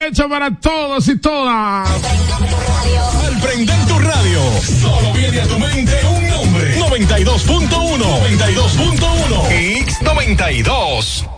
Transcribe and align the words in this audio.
Hecho 0.00 0.28
para 0.28 0.54
todos 0.54 1.08
y 1.08 1.18
todas. 1.18 1.90
Al 1.90 3.40
prender 3.40 3.84
tu 3.88 3.98
radio, 3.98 4.40
solo 4.62 5.12
viene 5.12 5.40
a 5.40 5.46
tu 5.48 5.58
mente 5.58 5.98
un 6.06 6.28
nombre. 6.28 6.78
92.1. 6.78 7.68
92.1. 7.68 9.48
X92. 9.88 11.28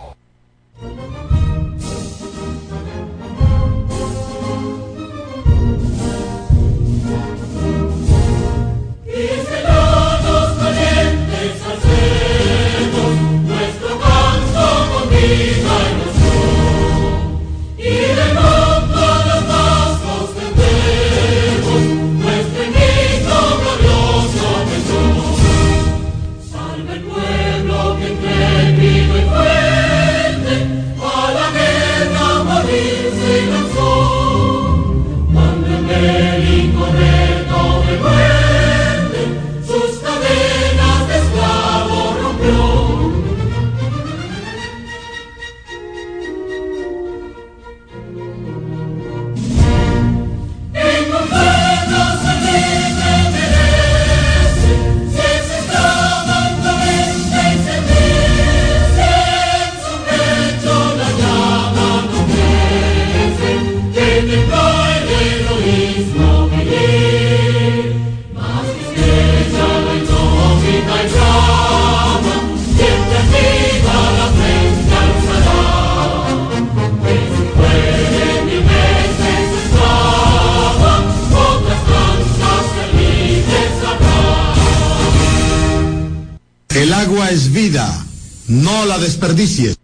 Desperdicies. 88.99 89.80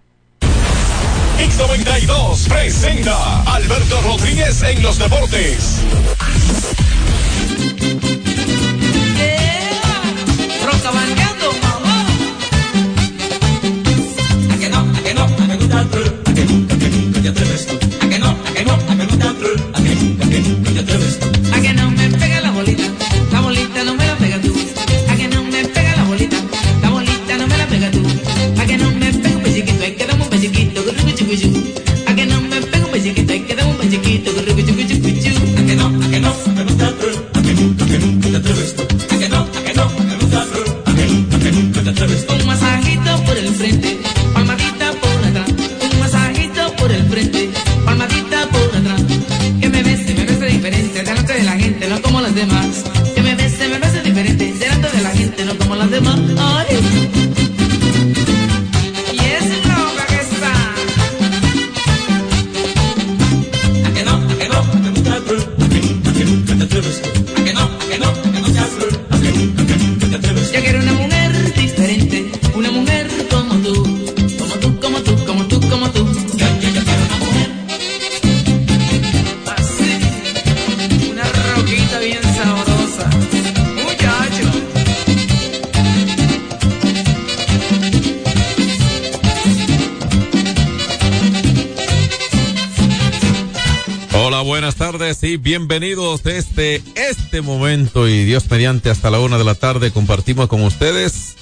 Bienvenidos 95.36 96.23
desde 96.23 96.82
este 96.95 97.42
momento 97.42 98.08
y 98.08 98.23
Dios 98.23 98.49
mediante 98.49 98.89
hasta 98.89 99.10
la 99.10 99.20
una 99.20 99.38
de 99.38 99.43
la 99.43 99.55
tarde 99.55 99.92
compartimos 99.92 100.48
con 100.48 100.64
ustedes 100.64 101.36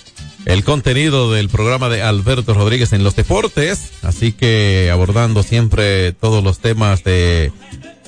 el 0.46 0.64
contenido 0.64 1.32
del 1.32 1.50
programa 1.50 1.88
de 1.90 2.02
Alberto 2.02 2.56
Rodríguez 2.56 2.94
en 2.94 3.04
los 3.04 3.16
deportes, 3.16 3.92
así 4.02 4.32
que 4.32 4.90
abordando 4.92 5.44
siempre 5.44 6.14
todos 6.14 6.44
los 6.44 6.58
temas 6.60 7.04
de 7.04 7.52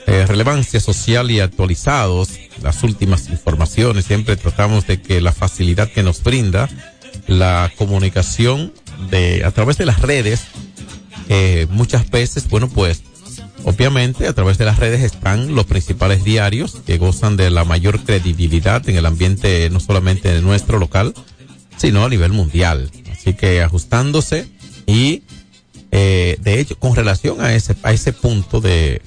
relevancia 0.07 0.79
social 0.79 1.29
y 1.29 1.41
actualizados, 1.41 2.29
las 2.63 2.83
últimas 2.83 3.29
informaciones, 3.29 4.05
siempre 4.05 4.35
tratamos 4.35 4.87
de 4.87 4.99
que 4.99 5.21
la 5.21 5.31
facilidad 5.31 5.91
que 5.91 6.01
nos 6.01 6.23
brinda 6.23 6.69
la 7.27 7.71
comunicación 7.77 8.73
de 9.11 9.43
a 9.45 9.51
través 9.51 9.77
de 9.77 9.85
las 9.85 10.01
redes, 10.01 10.41
eh, 11.29 11.67
muchas 11.69 12.09
veces, 12.09 12.49
bueno, 12.49 12.67
pues 12.67 13.03
Obviamente, 13.67 14.27
a 14.27 14.33
través 14.33 14.57
de 14.57 14.63
las 14.63 14.79
redes 14.79 15.03
están 15.03 15.53
los 15.53 15.65
principales 15.65 16.23
diarios 16.23 16.77
que 16.85 16.97
gozan 16.97 17.35
de 17.35 17.49
la 17.49 17.65
mayor 17.65 18.01
credibilidad 18.01 18.87
en 18.87 18.95
el 18.95 19.05
ambiente 19.05 19.69
no 19.69 19.81
solamente 19.81 20.31
de 20.31 20.41
nuestro 20.41 20.79
local, 20.79 21.13
sino 21.75 22.05
a 22.05 22.09
nivel 22.09 22.31
mundial. 22.31 22.89
Así 23.11 23.33
que 23.33 23.61
ajustándose 23.61 24.47
y, 24.85 25.23
eh, 25.91 26.37
de 26.39 26.61
hecho, 26.61 26.79
con 26.79 26.95
relación 26.95 27.41
a 27.41 27.55
ese, 27.55 27.75
a 27.83 27.91
ese 27.91 28.13
punto 28.13 28.61
de, 28.61 29.01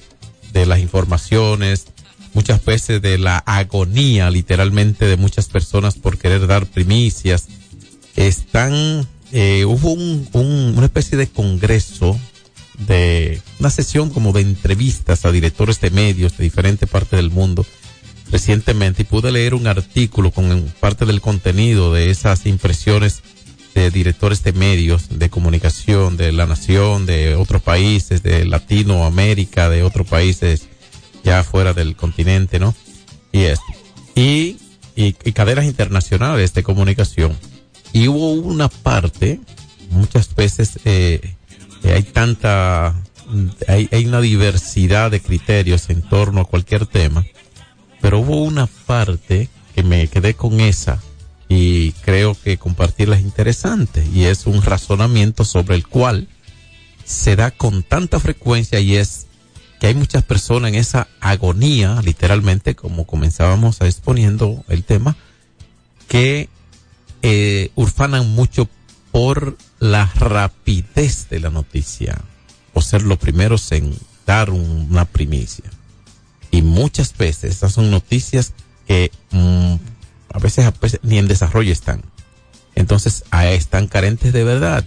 de 0.53 0.67
las 0.67 0.77
informaciones, 0.77 1.87
muchas 2.35 2.63
veces 2.63 3.01
de 3.01 3.17
la 3.17 3.39
agonía 3.39 4.29
literalmente 4.29 5.07
de 5.07 5.17
muchas 5.17 5.47
personas 5.47 5.95
por 5.95 6.19
querer 6.19 6.45
dar 6.45 6.67
primicias, 6.67 7.47
están, 8.15 9.07
eh, 9.31 9.65
hubo 9.65 9.93
un, 9.93 10.29
un, 10.33 10.75
una 10.77 10.85
especie 10.85 11.17
de 11.17 11.25
congreso 11.25 12.19
de 12.77 13.41
una 13.59 13.69
sesión 13.69 14.09
como 14.09 14.33
de 14.33 14.41
entrevistas 14.41 15.25
a 15.25 15.31
directores 15.31 15.79
de 15.81 15.91
medios 15.91 16.37
de 16.37 16.43
diferentes 16.43 16.89
partes 16.89 17.17
del 17.17 17.29
mundo 17.29 17.65
recientemente 18.31 19.01
y 19.01 19.05
pude 19.05 19.31
leer 19.31 19.53
un 19.53 19.67
artículo 19.67 20.31
con 20.31 20.73
parte 20.79 21.05
del 21.05 21.21
contenido 21.21 21.93
de 21.93 22.09
esas 22.09 22.45
impresiones 22.45 23.21
de 23.75 23.91
directores 23.91 24.43
de 24.43 24.53
medios 24.53 25.07
de 25.09 25.29
comunicación 25.29 26.17
de 26.17 26.31
la 26.31 26.45
nación, 26.45 27.05
de 27.05 27.35
otros 27.35 27.61
países, 27.61 28.23
de 28.23 28.45
Latinoamérica, 28.45 29.69
de 29.69 29.83
otros 29.83 30.07
países 30.07 30.67
ya 31.23 31.43
fuera 31.43 31.73
del 31.73 31.95
continente, 31.95 32.59
¿no? 32.59 32.73
Y 33.31 33.41
esto. 33.43 33.65
Y, 34.15 34.57
y, 34.95 35.15
y 35.23 35.31
cadenas 35.33 35.65
internacionales 35.65 36.53
de 36.53 36.63
comunicación. 36.63 37.37
Y 37.93 38.07
hubo 38.07 38.31
una 38.31 38.67
parte, 38.67 39.39
muchas 39.89 40.33
veces, 40.35 40.79
eh, 40.85 41.35
hay 41.83 42.03
tanta, 42.03 42.95
hay, 43.67 43.89
hay 43.91 44.05
una 44.05 44.21
diversidad 44.21 45.11
de 45.11 45.21
criterios 45.21 45.89
en 45.89 46.01
torno 46.01 46.41
a 46.41 46.45
cualquier 46.45 46.85
tema, 46.85 47.25
pero 48.01 48.19
hubo 48.19 48.43
una 48.43 48.67
parte 48.67 49.49
que 49.75 49.83
me 49.83 50.07
quedé 50.07 50.33
con 50.33 50.59
esa 50.59 51.01
y 51.49 51.91
creo 52.03 52.35
que 52.41 52.57
compartirla 52.57 53.17
es 53.17 53.23
interesante 53.23 54.05
y 54.13 54.23
es 54.23 54.45
un 54.45 54.61
razonamiento 54.61 55.43
sobre 55.43 55.75
el 55.75 55.87
cual 55.87 56.27
se 57.03 57.35
da 57.35 57.51
con 57.51 57.83
tanta 57.83 58.19
frecuencia 58.19 58.79
y 58.79 58.95
es 58.95 59.27
que 59.79 59.87
hay 59.87 59.95
muchas 59.95 60.23
personas 60.23 60.69
en 60.69 60.75
esa 60.75 61.07
agonía, 61.19 61.99
literalmente, 62.03 62.75
como 62.75 63.07
comenzábamos 63.07 63.81
exponiendo 63.81 64.63
el 64.69 64.83
tema, 64.83 65.17
que 66.07 66.49
eh, 67.23 67.71
urfanan 67.75 68.29
mucho 68.29 68.69
por 69.11 69.57
la 69.79 70.05
rapidez 70.15 71.29
de 71.29 71.39
la 71.39 71.49
noticia 71.49 72.21
o 72.73 72.81
ser 72.81 73.03
los 73.03 73.17
primeros 73.17 73.71
en 73.71 73.93
dar 74.25 74.49
una 74.49 75.05
primicia. 75.05 75.65
Y 76.51 76.61
muchas 76.61 77.15
veces 77.17 77.51
estas 77.51 77.73
son 77.73 77.91
noticias 77.91 78.53
que 78.87 79.11
mm, 79.31 79.75
a, 80.33 80.39
veces, 80.39 80.65
a, 80.65 80.71
veces, 80.71 80.99
ni 81.03 81.17
en 81.17 81.27
desarrollo 81.27 81.71
están. 81.71 82.03
Entonces 82.75 83.23
están 83.31 83.87
carentes 83.87 84.33
de 84.33 84.43
verdad. 84.43 84.85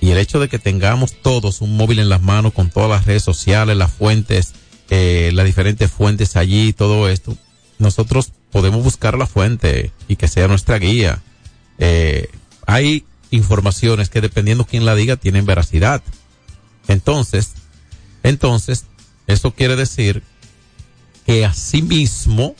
Y 0.00 0.10
el 0.10 0.18
hecho 0.18 0.40
de 0.40 0.48
que 0.48 0.58
tengamos 0.58 1.14
todos 1.22 1.60
un 1.60 1.76
móvil 1.76 2.00
en 2.00 2.08
las 2.08 2.22
manos 2.22 2.52
con 2.52 2.70
todas 2.70 2.90
las 2.90 3.06
redes 3.06 3.22
sociales, 3.22 3.76
las 3.76 3.92
fuentes, 3.92 4.54
eh, 4.90 5.30
las 5.32 5.46
diferentes 5.46 5.90
fuentes 5.90 6.36
allí, 6.36 6.72
todo 6.72 7.08
esto, 7.08 7.36
nosotros 7.78 8.32
podemos 8.50 8.82
buscar 8.82 9.16
la 9.16 9.26
fuente 9.26 9.92
y 10.08 10.16
que 10.16 10.28
sea 10.28 10.48
nuestra 10.48 10.78
guía. 10.78 11.22
Eh, 11.78 12.28
hay 12.66 13.04
informaciones 13.32 14.10
que 14.10 14.20
dependiendo 14.20 14.64
quién 14.64 14.84
la 14.84 14.94
diga 14.94 15.16
tienen 15.16 15.46
veracidad. 15.46 16.02
Entonces, 16.86 17.54
entonces, 18.22 18.84
eso 19.26 19.52
quiere 19.52 19.74
decir 19.74 20.22
que 21.26 21.44
asimismo, 21.44 22.54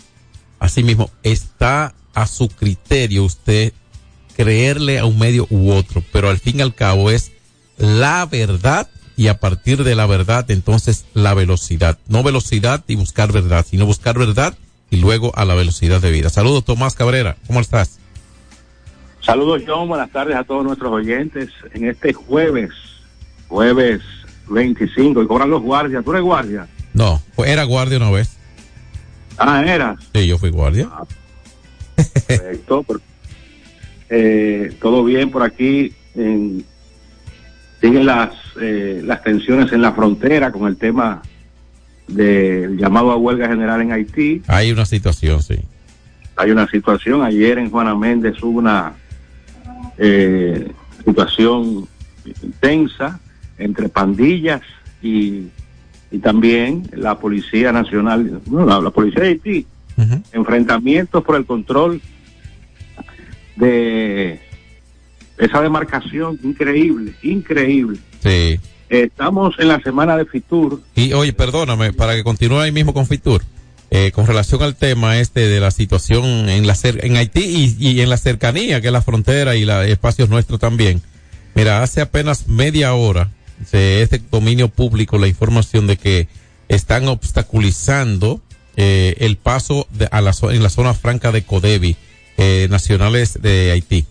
asimismo, 0.58 1.10
está 1.22 1.94
a 2.14 2.26
su 2.26 2.48
criterio 2.48 3.24
usted 3.24 3.72
creerle 4.36 4.98
a 4.98 5.04
un 5.04 5.18
medio 5.18 5.46
u 5.50 5.72
otro, 5.72 6.02
pero 6.12 6.30
al 6.30 6.38
fin 6.38 6.58
y 6.58 6.62
al 6.62 6.74
cabo 6.74 7.10
es 7.10 7.32
la 7.76 8.26
verdad 8.26 8.88
y 9.16 9.28
a 9.28 9.38
partir 9.38 9.84
de 9.84 9.94
la 9.94 10.06
verdad 10.06 10.50
entonces 10.50 11.04
la 11.14 11.34
velocidad. 11.34 11.98
No 12.08 12.22
velocidad 12.22 12.82
y 12.88 12.94
buscar 12.94 13.30
verdad, 13.32 13.66
sino 13.68 13.86
buscar 13.86 14.18
verdad 14.18 14.56
y 14.90 14.96
luego 14.96 15.32
a 15.36 15.44
la 15.44 15.54
velocidad 15.54 16.00
de 16.00 16.10
vida. 16.10 16.30
Saludos 16.30 16.64
Tomás 16.64 16.94
Cabrera, 16.94 17.36
¿cómo 17.46 17.60
estás? 17.60 17.98
Saludos 19.22 19.62
John, 19.66 19.88
buenas 19.88 20.10
tardes 20.10 20.36
a 20.36 20.42
todos 20.42 20.64
nuestros 20.64 20.90
oyentes 20.92 21.50
en 21.74 21.86
este 21.88 22.12
jueves, 22.12 22.70
jueves 23.48 24.00
25 24.48 25.22
y 25.22 25.26
cobran 25.26 25.48
los 25.50 25.62
guardias. 25.62 26.04
¿Tú 26.04 26.10
eres 26.10 26.22
guardia? 26.22 26.66
No, 26.92 27.22
era 27.46 27.62
guardia 27.62 27.98
una 27.98 28.10
vez. 28.10 28.36
Ah, 29.38 29.64
era. 29.64 29.96
Sí, 30.12 30.26
yo 30.26 30.38
fui 30.38 30.50
guardia. 30.50 30.88
Ah, 30.92 31.04
perfecto. 32.26 32.84
eh, 34.10 34.76
todo 34.80 35.04
bien 35.04 35.30
por 35.30 35.42
aquí. 35.44 35.94
En, 36.14 36.64
siguen 37.80 38.06
las, 38.06 38.30
eh, 38.60 39.02
las 39.04 39.22
tensiones 39.22 39.72
en 39.72 39.82
la 39.82 39.92
frontera 39.92 40.50
con 40.52 40.66
el 40.66 40.76
tema 40.76 41.22
del 42.08 42.76
llamado 42.76 43.12
a 43.12 43.16
huelga 43.16 43.48
general 43.48 43.80
en 43.82 43.92
Haití. 43.92 44.42
Hay 44.48 44.72
una 44.72 44.84
situación, 44.84 45.42
sí. 45.42 45.60
Hay 46.36 46.50
una 46.50 46.66
situación. 46.68 47.22
Ayer 47.22 47.58
en 47.58 47.70
Juana 47.70 47.94
Méndez 47.94 48.42
hubo 48.42 48.58
una 48.58 48.94
eh, 50.04 50.72
situación 51.04 51.86
intensa 52.42 53.20
entre 53.56 53.88
pandillas 53.88 54.60
y, 55.00 55.44
y 56.10 56.18
también 56.18 56.88
la 56.92 57.18
Policía 57.20 57.70
Nacional, 57.70 58.40
no, 58.50 58.66
la, 58.66 58.80
la 58.80 58.90
Policía 58.90 59.22
de 59.22 59.28
Haití, 59.28 59.66
uh 59.96 60.02
-huh. 60.02 60.22
enfrentamientos 60.32 61.22
por 61.22 61.36
el 61.36 61.44
control 61.46 62.00
de 63.56 64.40
esa 65.38 65.62
demarcación 65.62 66.38
increíble, 66.42 67.14
increíble. 67.22 67.98
Sí. 68.20 68.58
Estamos 68.88 69.54
en 69.58 69.68
la 69.68 69.80
semana 69.80 70.16
de 70.16 70.24
Fitur. 70.26 70.80
Y 70.96 71.12
oye, 71.12 71.32
perdóname, 71.32 71.92
para 71.92 72.14
que 72.14 72.24
continúe 72.24 72.58
ahí 72.58 72.72
mismo 72.72 72.92
con 72.92 73.06
Fitur. 73.06 73.42
Eh, 73.94 74.10
con 74.10 74.26
relación 74.26 74.62
al 74.62 74.74
tema 74.74 75.18
este 75.18 75.48
de 75.48 75.60
la 75.60 75.70
situación 75.70 76.24
en 76.48 76.66
la 76.66 76.74
en 76.82 77.16
Haití 77.16 77.76
y, 77.78 77.90
y, 77.90 78.00
en 78.00 78.08
la 78.08 78.16
cercanía 78.16 78.80
que 78.80 78.86
es 78.86 78.92
la 78.92 79.02
frontera 79.02 79.54
y 79.54 79.66
los 79.66 79.84
espacios 79.84 80.30
nuestros 80.30 80.58
también. 80.58 81.02
Mira, 81.54 81.82
hace 81.82 82.00
apenas 82.00 82.48
media 82.48 82.94
hora 82.94 83.28
se 83.66 84.00
este 84.00 84.18
dominio 84.30 84.68
público 84.68 85.18
la 85.18 85.28
información 85.28 85.86
de 85.86 85.98
que 85.98 86.26
están 86.68 87.06
obstaculizando 87.06 88.40
eh, 88.78 89.14
el 89.18 89.36
paso 89.36 89.86
de, 89.90 90.08
a 90.10 90.22
la, 90.22 90.32
en 90.40 90.62
la 90.62 90.70
zona 90.70 90.94
franca 90.94 91.30
de 91.30 91.42
Codevi 91.42 91.94
eh, 92.38 92.68
nacionales 92.70 93.42
de 93.42 93.72
Haití. 93.72 94.06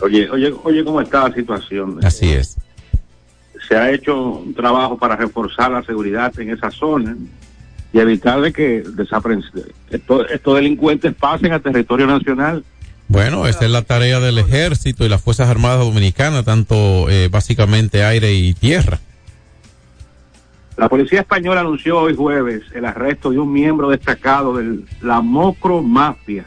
Oye, 0.00 0.30
oye, 0.30 0.50
oye, 0.62 0.82
¿cómo 0.82 1.02
está 1.02 1.28
la 1.28 1.34
situación? 1.34 2.00
Así 2.02 2.30
es. 2.30 2.56
Se 3.68 3.76
ha 3.76 3.90
hecho 3.92 4.18
un 4.18 4.54
trabajo 4.54 4.96
para 4.96 5.14
reforzar 5.14 5.70
la 5.72 5.82
seguridad 5.82 6.32
en 6.40 6.48
esa 6.48 6.70
zona 6.70 7.14
y 7.94 8.00
evitar 8.00 8.40
de 8.40 8.52
que 8.52 8.82
estos, 9.90 10.26
estos 10.32 10.56
delincuentes 10.56 11.14
pasen 11.14 11.52
a 11.52 11.60
territorio 11.60 12.08
nacional. 12.08 12.64
Bueno, 13.06 13.46
esta 13.46 13.66
es 13.66 13.70
la 13.70 13.82
tarea 13.82 14.18
del 14.18 14.38
ejército 14.38 15.06
y 15.06 15.08
las 15.08 15.22
Fuerzas 15.22 15.48
Armadas 15.48 15.78
Dominicanas, 15.78 16.44
tanto 16.44 17.08
eh, 17.08 17.28
básicamente 17.28 18.02
aire 18.02 18.34
y 18.34 18.52
tierra. 18.52 18.98
La 20.76 20.88
policía 20.88 21.20
española 21.20 21.60
anunció 21.60 22.00
hoy 22.00 22.16
jueves 22.16 22.62
el 22.74 22.84
arresto 22.84 23.30
de 23.30 23.38
un 23.38 23.52
miembro 23.52 23.90
destacado 23.90 24.56
de 24.56 24.80
la 25.00 25.20
Mocro 25.20 25.80
Mafia, 25.80 26.46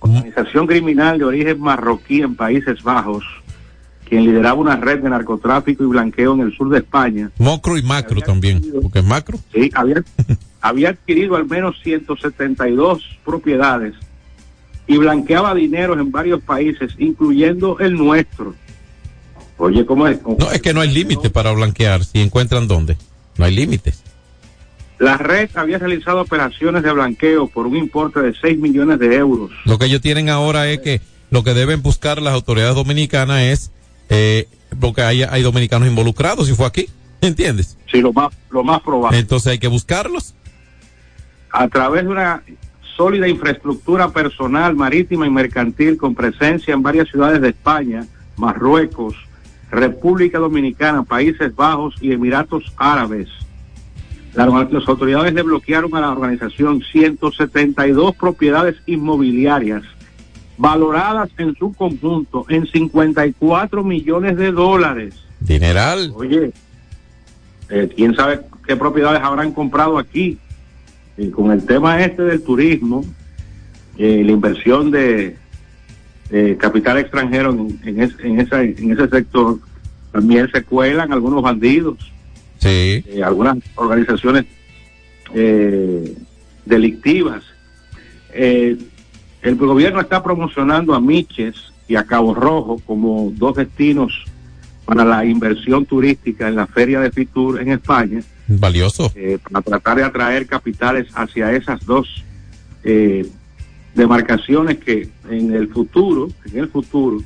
organización 0.00 0.66
criminal 0.66 1.18
de 1.18 1.24
origen 1.24 1.58
marroquí 1.60 2.20
en 2.20 2.34
Países 2.34 2.82
Bajos, 2.82 3.24
quien 4.06 4.26
lideraba 4.26 4.60
una 4.60 4.76
red 4.76 4.98
de 4.98 5.08
narcotráfico 5.08 5.82
y 5.82 5.86
blanqueo 5.86 6.34
en 6.34 6.40
el 6.40 6.54
sur 6.54 6.68
de 6.68 6.78
España. 6.78 7.30
Mocro 7.38 7.78
y 7.78 7.82
macro 7.82 8.20
también, 8.20 8.62
porque 8.82 8.98
es 8.98 9.04
macro. 9.06 9.38
Sí, 9.50 9.70
había, 9.74 10.02
había 10.60 10.90
adquirido 10.90 11.36
al 11.36 11.46
menos 11.46 11.76
172 11.82 13.02
propiedades 13.24 13.94
y 14.86 14.96
blanqueaba 14.96 15.54
dinero 15.54 15.94
en 15.94 16.10
varios 16.10 16.42
países, 16.42 16.92
incluyendo 16.98 17.78
el 17.78 17.94
nuestro. 17.94 18.54
Oye, 19.58 19.84
¿cómo 19.84 20.06
es? 20.06 20.18
¿Cómo 20.18 20.36
no, 20.38 20.50
es 20.50 20.62
que 20.62 20.72
no 20.72 20.80
hay 20.80 20.92
límite 20.92 21.30
para 21.30 21.52
blanquear, 21.52 22.04
si 22.04 22.20
encuentran 22.20 22.66
dónde. 22.68 22.96
No 23.36 23.44
hay 23.44 23.54
límites. 23.54 24.02
La 24.98 25.16
red 25.16 25.50
había 25.54 25.78
realizado 25.78 26.20
operaciones 26.22 26.82
de 26.82 26.90
blanqueo 26.90 27.46
por 27.46 27.66
un 27.66 27.76
importe 27.76 28.20
de 28.20 28.34
6 28.34 28.58
millones 28.58 28.98
de 28.98 29.14
euros. 29.14 29.50
Lo 29.64 29.78
que 29.78 29.86
ellos 29.86 30.00
tienen 30.00 30.28
ahora 30.28 30.68
es 30.68 30.80
que 30.80 31.00
lo 31.30 31.44
que 31.44 31.54
deben 31.54 31.82
buscar 31.82 32.20
las 32.20 32.34
autoridades 32.34 32.74
dominicanas 32.74 33.42
es, 33.42 33.70
eh, 34.08 34.48
porque 34.80 35.02
hay, 35.02 35.22
hay 35.22 35.42
dominicanos 35.42 35.86
involucrados, 35.86 36.48
si 36.48 36.54
fue 36.54 36.66
aquí, 36.66 36.88
¿entiendes? 37.20 37.76
Sí, 37.90 38.00
lo 38.00 38.12
más, 38.12 38.32
lo 38.50 38.64
más 38.64 38.80
probable. 38.80 39.18
Entonces 39.18 39.52
hay 39.52 39.58
que 39.58 39.68
buscarlos. 39.68 40.34
A 41.50 41.68
través 41.68 42.04
de 42.04 42.10
una 42.10 42.42
sólida 42.96 43.28
infraestructura 43.28 44.10
personal, 44.10 44.74
marítima 44.74 45.26
y 45.26 45.30
mercantil 45.30 45.96
con 45.96 46.14
presencia 46.14 46.74
en 46.74 46.82
varias 46.82 47.08
ciudades 47.08 47.40
de 47.40 47.50
España, 47.50 48.06
Marruecos, 48.36 49.14
República 49.70 50.38
Dominicana, 50.38 51.02
Países 51.04 51.54
Bajos 51.54 51.94
y 52.00 52.12
Emiratos 52.12 52.72
Árabes. 52.76 53.28
La, 54.34 54.46
las 54.46 54.88
autoridades 54.88 55.34
desbloquearon 55.34 55.94
a 55.94 56.00
la 56.00 56.10
organización 56.10 56.82
172 56.82 58.14
propiedades 58.16 58.76
inmobiliarias 58.86 59.82
valoradas 60.58 61.30
en 61.38 61.54
su 61.54 61.72
conjunto 61.72 62.44
en 62.48 62.66
54 62.66 63.84
millones 63.84 64.36
de 64.36 64.50
dólares. 64.50 65.14
Dineral. 65.40 66.12
Oye, 66.14 66.52
eh, 67.70 67.88
quién 67.94 68.14
sabe 68.14 68.40
qué 68.66 68.76
propiedades 68.76 69.22
habrán 69.22 69.52
comprado 69.52 69.98
aquí. 69.98 70.38
Y 71.18 71.30
con 71.30 71.50
el 71.50 71.66
tema 71.66 72.02
este 72.02 72.22
del 72.22 72.42
turismo, 72.42 73.04
eh, 73.98 74.22
la 74.24 74.30
inversión 74.30 74.92
de, 74.92 75.36
de 76.30 76.56
capital 76.56 76.98
extranjero 76.98 77.50
en, 77.50 77.80
en, 77.84 78.02
es, 78.02 78.12
en, 78.22 78.40
esa, 78.40 78.62
en, 78.62 78.92
ese 78.92 79.08
sector, 79.08 79.58
también 80.12 80.48
se 80.52 80.62
cuelan 80.62 81.12
algunos 81.12 81.42
bandidos, 81.42 81.98
sí. 82.58 83.04
eh, 83.04 83.20
algunas 83.24 83.58
organizaciones 83.74 84.44
eh, 85.34 86.16
delictivas. 86.64 87.42
el 88.32 88.78
gobierno 89.56 90.00
está 90.00 90.22
promocionando 90.22 90.94
a 90.94 91.00
Miches 91.00 91.72
y 91.88 91.96
a 91.96 92.04
Cabo 92.04 92.32
Rojo 92.34 92.80
como 92.86 93.32
dos 93.34 93.56
destinos 93.56 94.24
para 94.84 95.04
la 95.04 95.24
inversión 95.24 95.84
turística 95.84 96.46
en 96.46 96.54
la 96.54 96.68
feria 96.68 97.00
de 97.00 97.10
Fitur 97.10 97.60
en 97.60 97.72
España. 97.72 98.22
Valioso. 98.48 99.12
Eh, 99.14 99.38
para 99.50 99.62
tratar 99.62 99.96
de 99.98 100.04
atraer 100.04 100.46
capitales 100.46 101.06
hacia 101.14 101.52
esas 101.52 101.84
dos 101.84 102.24
eh, 102.82 103.26
demarcaciones 103.94 104.78
que 104.78 105.08
en 105.30 105.54
el 105.54 105.68
futuro, 105.68 106.28
en 106.50 106.58
el 106.58 106.68
futuro, 106.68 107.22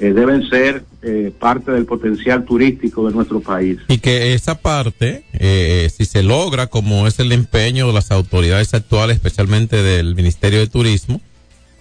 eh, 0.00 0.14
deben 0.14 0.48
ser 0.48 0.84
eh, 1.02 1.30
parte 1.38 1.72
del 1.72 1.84
potencial 1.84 2.46
turístico 2.46 3.06
de 3.06 3.14
nuestro 3.14 3.40
país. 3.40 3.78
Y 3.88 3.98
que 3.98 4.32
esa 4.32 4.58
parte, 4.58 5.24
eh, 5.34 5.90
si 5.94 6.06
se 6.06 6.22
logra, 6.22 6.68
como 6.68 7.06
es 7.06 7.18
el 7.18 7.32
empeño 7.32 7.86
de 7.86 7.92
las 7.92 8.10
autoridades 8.10 8.72
actuales, 8.72 9.16
especialmente 9.16 9.82
del 9.82 10.14
Ministerio 10.14 10.58
de 10.58 10.68
Turismo, 10.68 11.20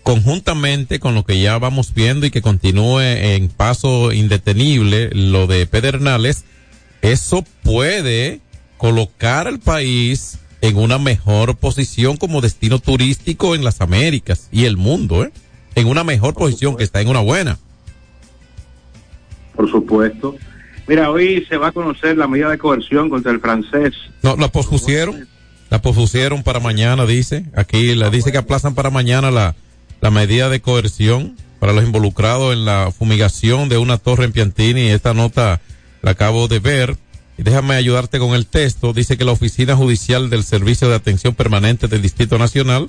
conjuntamente 0.03 0.99
con 0.99 1.15
lo 1.15 1.23
que 1.23 1.39
ya 1.39 1.57
vamos 1.59 1.93
viendo 1.93 2.25
y 2.25 2.31
que 2.31 2.41
continúe 2.41 2.99
en 2.99 3.47
paso 3.47 4.11
indetenible 4.11 5.09
lo 5.13 5.47
de 5.47 5.65
Pedernales, 5.65 6.43
eso 7.01 7.45
puede 7.63 8.41
colocar 8.77 9.47
al 9.47 9.59
país 9.59 10.39
en 10.61 10.77
una 10.77 10.97
mejor 10.97 11.55
posición 11.55 12.17
como 12.17 12.41
destino 12.41 12.79
turístico 12.79 13.55
en 13.55 13.63
las 13.63 13.81
Américas 13.81 14.49
y 14.51 14.65
el 14.65 14.77
mundo, 14.77 15.23
¿eh? 15.23 15.31
En 15.75 15.87
una 15.87 16.03
mejor 16.03 16.33
posición 16.33 16.75
que 16.77 16.83
está 16.83 16.99
en 17.01 17.07
una 17.07 17.21
buena. 17.21 17.57
Por 19.55 19.69
supuesto. 19.69 20.35
Mira, 20.87 21.11
hoy 21.11 21.45
se 21.47 21.57
va 21.57 21.67
a 21.67 21.71
conocer 21.71 22.17
la 22.17 22.27
medida 22.27 22.49
de 22.49 22.57
coerción 22.57 23.09
contra 23.09 23.31
el 23.31 23.39
francés. 23.39 23.93
No, 24.23 24.35
la 24.35 24.47
pospusieron. 24.47 25.27
La 25.69 25.81
pospusieron 25.81 26.41
para 26.41 26.59
mañana, 26.59 27.05
dice. 27.05 27.45
Aquí 27.55 27.93
la 27.93 28.09
dice 28.09 28.31
que 28.31 28.39
aplazan 28.39 28.73
para 28.73 28.89
mañana 28.89 29.29
la, 29.29 29.55
la 30.01 30.09
medida 30.09 30.49
de 30.49 30.61
coerción 30.61 31.37
para 31.59 31.73
los 31.73 31.83
involucrados 31.83 32.53
en 32.53 32.65
la 32.65 32.91
fumigación 32.91 33.69
de 33.69 33.77
una 33.77 33.97
torre 33.97 34.25
en 34.25 34.31
Piantini. 34.31 34.87
Esta 34.87 35.13
nota 35.13 35.61
la 36.01 36.11
acabo 36.11 36.47
de 36.47 36.59
ver. 36.59 36.97
Y 37.37 37.43
déjame 37.43 37.75
ayudarte 37.75 38.19
con 38.19 38.35
el 38.35 38.45
texto. 38.45 38.93
Dice 38.93 39.17
que 39.17 39.25
la 39.25 39.31
Oficina 39.31 39.75
Judicial 39.75 40.29
del 40.29 40.43
Servicio 40.43 40.89
de 40.89 40.95
Atención 40.95 41.35
Permanente 41.35 41.87
del 41.87 42.01
Distrito 42.01 42.37
Nacional 42.37 42.87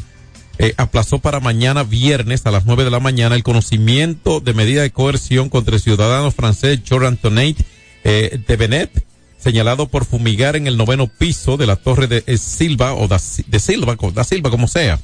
eh, 0.59 0.75
aplazó 0.77 1.21
para 1.21 1.41
mañana 1.41 1.85
viernes 1.85 2.45
a 2.45 2.51
las 2.51 2.67
nueve 2.67 2.85
de 2.85 2.91
la 2.91 3.01
mañana 3.01 3.35
el 3.35 3.43
conocimiento 3.43 4.41
de 4.41 4.53
medida 4.53 4.83
de 4.83 4.91
coerción 4.91 5.49
contra 5.49 5.77
el 5.77 5.81
ciudadano 5.81 6.31
francés 6.33 6.81
George 6.85 7.07
Antoinette 7.07 7.65
eh, 8.05 8.41
de 8.47 8.57
Benet, 8.57 9.05
señalado 9.39 9.89
por 9.89 10.05
fumigar 10.05 10.57
en 10.57 10.67
el 10.67 10.77
noveno 10.77 11.07
piso 11.07 11.57
de 11.57 11.67
la 11.67 11.77
torre 11.77 12.09
de 12.09 12.25
eh, 12.27 12.37
Silva 12.37 12.95
o 12.95 13.09
de 13.09 13.61
Silva, 13.61 13.97
da 14.13 14.25
Silva 14.25 14.51
como 14.51 14.69
sea. 14.69 14.99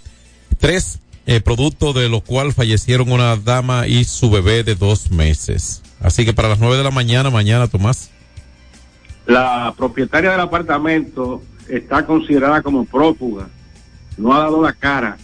Tres 0.59 0.99
eh, 1.27 1.41
producto 1.41 1.93
de 1.93 2.09
lo 2.09 2.21
cual 2.21 2.53
fallecieron 2.53 3.11
una 3.11 3.37
dama 3.37 3.89
y 3.89 4.05
su 4.05 4.31
bebé 4.31 4.63
de 4.63 4.77
dos 4.77 5.11
meses. 5.11 5.83
Así 6.01 6.25
que 6.25 6.33
para 6.33 6.49
las 6.49 6.59
nueve 6.59 6.77
de 6.77 6.85
la 6.85 6.91
mañana, 6.91 7.31
mañana, 7.31 7.67
Tomás. 7.67 8.11
La 9.27 9.75
propietaria 9.77 10.31
del 10.31 10.41
apartamento 10.41 11.43
está 11.69 12.07
considerada 12.07 12.63
como 12.63 12.85
prófuga. 12.85 13.49
No 14.17 14.33
ha 14.33 14.39
dado 14.39 14.63
la 14.63 14.73
cara. 14.73 15.17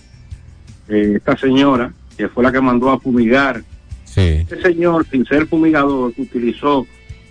Eh, 0.89 1.15
esta 1.17 1.37
señora, 1.37 1.93
que 2.17 2.29
fue 2.29 2.43
la 2.43 2.53
que 2.53 2.61
mandó 2.61 2.91
a 2.91 2.99
fumigar. 2.99 3.63
Sí. 4.05 4.21
Este 4.21 4.61
señor, 4.61 5.07
sin 5.11 5.25
ser 5.25 5.47
fumigador, 5.47 6.13
utilizó 6.17 6.87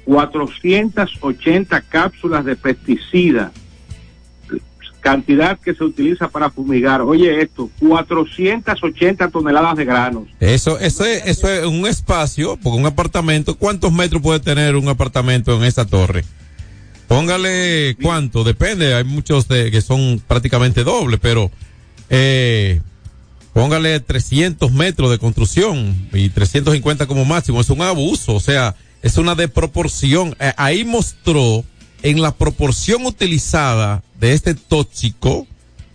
480 0.05 1.81
cápsulas 1.81 2.45
de 2.45 2.55
pesticida 2.55 3.51
cantidad 5.01 5.60
que 5.60 5.74
se 5.74 5.84
utiliza 5.84 6.29
para 6.29 6.50
fumigar. 6.50 7.01
Oye 7.01 7.41
esto, 7.41 7.70
480 7.79 9.29
toneladas 9.29 9.75
de 9.75 9.86
granos. 9.86 10.24
Eso, 10.39 10.79
eso 10.79 11.03
es, 11.03 11.25
eso 11.25 11.50
es 11.50 11.65
un 11.65 11.86
espacio, 11.86 12.58
porque 12.62 12.79
un 12.79 12.86
apartamento, 12.86 13.58
¿cuántos 13.58 13.91
metros 13.91 14.22
puede 14.22 14.39
tener 14.39 14.75
un 14.75 14.88
apartamento 14.88 15.55
en 15.58 15.63
esa 15.63 15.86
torre? 15.86 16.24
Póngale 17.08 17.98
cuánto, 18.01 18.46
depende, 18.46 18.93
hay 18.93 19.03
muchos 19.03 19.50
de, 19.50 19.70
que 19.70 19.81
son 19.81 20.22
prácticamente 20.25 20.86
dobles, 20.86 21.20
pero 21.22 21.51
eh, 22.10 22.79
póngale 23.51 24.00
300 24.00 24.72
metros 24.72 25.12
de 25.12 25.17
construcción 25.17 26.08
y 26.13 26.29
350 26.29 27.08
como 27.08 27.25
máximo, 27.25 27.60
es 27.60 27.70
un 27.70 27.81
abuso, 27.81 28.34
o 28.34 28.39
sea, 28.39 28.75
es 29.01 29.17
una 29.17 29.36
desproporción. 29.36 30.36
Eh, 30.39 30.53
ahí 30.55 30.86
mostró 30.86 31.65
en 32.03 32.22
la 32.22 32.34
proporción 32.36 33.05
utilizada 33.05 34.03
de 34.20 34.34
este 34.34 34.55
tóxico 34.55 35.48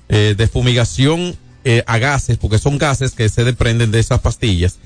eh, 0.09 0.35
de 0.37 0.47
fumigación 0.47 1.35
eh, 1.65 1.83
a 1.87 1.99
gases, 1.99 2.39
porque 2.39 2.59
son 2.59 2.79
gases 2.79 3.13
que 3.13 3.29
se 3.29 3.45
desprenden 3.45 3.91
de 3.91 3.99
esas 3.99 4.21
pastillas, 4.21 4.79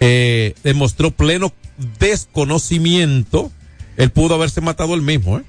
eh, 0.00 0.54
demostró 0.62 1.10
pleno 1.10 1.52
desconocimiento. 1.98 3.50
Él 3.96 4.10
pudo 4.10 4.34
haberse 4.34 4.60
matado 4.60 4.94
él 4.94 5.02
mismo. 5.02 5.40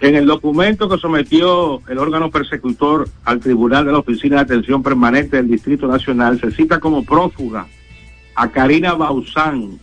En 0.00 0.16
el 0.16 0.26
documento 0.26 0.88
que 0.88 0.98
sometió 0.98 1.80
el 1.88 1.98
órgano 1.98 2.30
persecutor 2.30 3.08
al 3.24 3.40
Tribunal 3.40 3.86
de 3.86 3.92
la 3.92 3.98
Oficina 3.98 4.36
de 4.36 4.42
Atención 4.42 4.82
Permanente 4.82 5.36
del 5.36 5.48
Distrito 5.48 5.86
Nacional, 5.86 6.40
se 6.40 6.50
cita 6.50 6.80
como 6.80 7.04
prófuga 7.04 7.66
a 8.34 8.50
Karina 8.50 8.94
Bausán, 8.94 9.78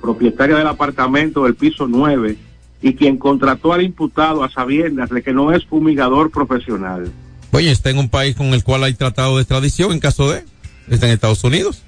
propietaria 0.00 0.56
del 0.56 0.66
apartamento 0.66 1.44
del 1.44 1.56
piso 1.56 1.86
9, 1.88 2.36
y 2.82 2.94
quien 2.94 3.18
contrató 3.18 3.72
al 3.72 3.82
imputado 3.82 4.42
a 4.42 4.50
sabiendas 4.50 5.10
de 5.10 5.22
que 5.22 5.32
no 5.32 5.52
es 5.52 5.64
fumigador 5.64 6.30
profesional. 6.30 7.10
Oye, 7.52 7.70
está 7.70 7.90
en 7.90 7.98
un 7.98 8.08
país 8.08 8.36
con 8.36 8.48
el 8.48 8.64
cual 8.64 8.84
hay 8.84 8.94
tratado 8.94 9.36
de 9.36 9.42
extradición 9.42 9.92
en 9.92 10.00
caso 10.00 10.30
de... 10.30 10.44
Está 10.88 11.06
en 11.06 11.12
Estados 11.12 11.44
Unidos. 11.44 11.82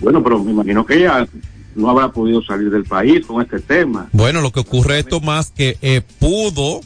Bueno, 0.00 0.22
pero 0.22 0.42
me 0.42 0.52
imagino 0.52 0.86
que 0.86 0.94
ella 0.96 1.26
no 1.74 1.90
habrá 1.90 2.10
podido 2.10 2.42
salir 2.42 2.70
del 2.70 2.84
país 2.84 3.26
con 3.26 3.42
este 3.42 3.60
tema. 3.60 4.08
Bueno, 4.12 4.40
lo 4.40 4.52
que 4.52 4.60
ocurre 4.60 4.98
es 4.98 5.22
más 5.22 5.50
que 5.50 5.76
eh, 5.82 6.02
pudo 6.18 6.80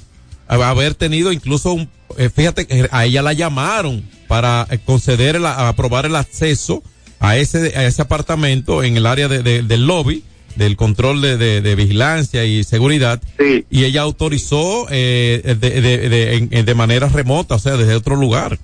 haber 0.49 0.94
tenido 0.94 1.32
incluso 1.32 1.73
un... 1.73 1.88
Eh, 2.16 2.30
fíjate 2.30 2.66
que 2.66 2.88
a 2.90 3.04
ella 3.04 3.23
la 3.23 3.32
llamaron 3.32 4.02
para 4.26 4.66
eh, 4.70 4.78
conceder, 4.85 5.37
el, 5.37 5.47
aprobar 5.47 6.06
el 6.06 6.16
acceso 6.16 6.82
a 7.20 7.37
ese, 7.37 7.76
a 7.76 7.85
ese 7.85 8.02
apartamento 8.02 8.82
en 8.82 8.97
el 8.97 9.06
área 9.06 9.28
de, 9.28 9.42
de, 9.42 9.62
del 9.62 9.87
lobby 9.87 10.25
del 10.57 10.76
control 10.76 11.21
de, 11.21 11.37
de, 11.37 11.61
de, 11.61 11.75
vigilancia 11.75 12.45
y 12.45 12.64
seguridad 12.64 13.23
sí. 13.38 13.64
y 13.71 13.85
ella 13.85 14.02
autorizó 14.02 14.87
eh, 14.90 15.57
de, 15.59 15.80
de, 15.80 16.62
de, 16.62 16.75
manera 16.75 17.09
remota, 17.09 17.54
o 17.54 17.59
sea, 17.59 17.76
desde 17.76 17.95
otro 17.95 18.16
lugar. 18.16 18.59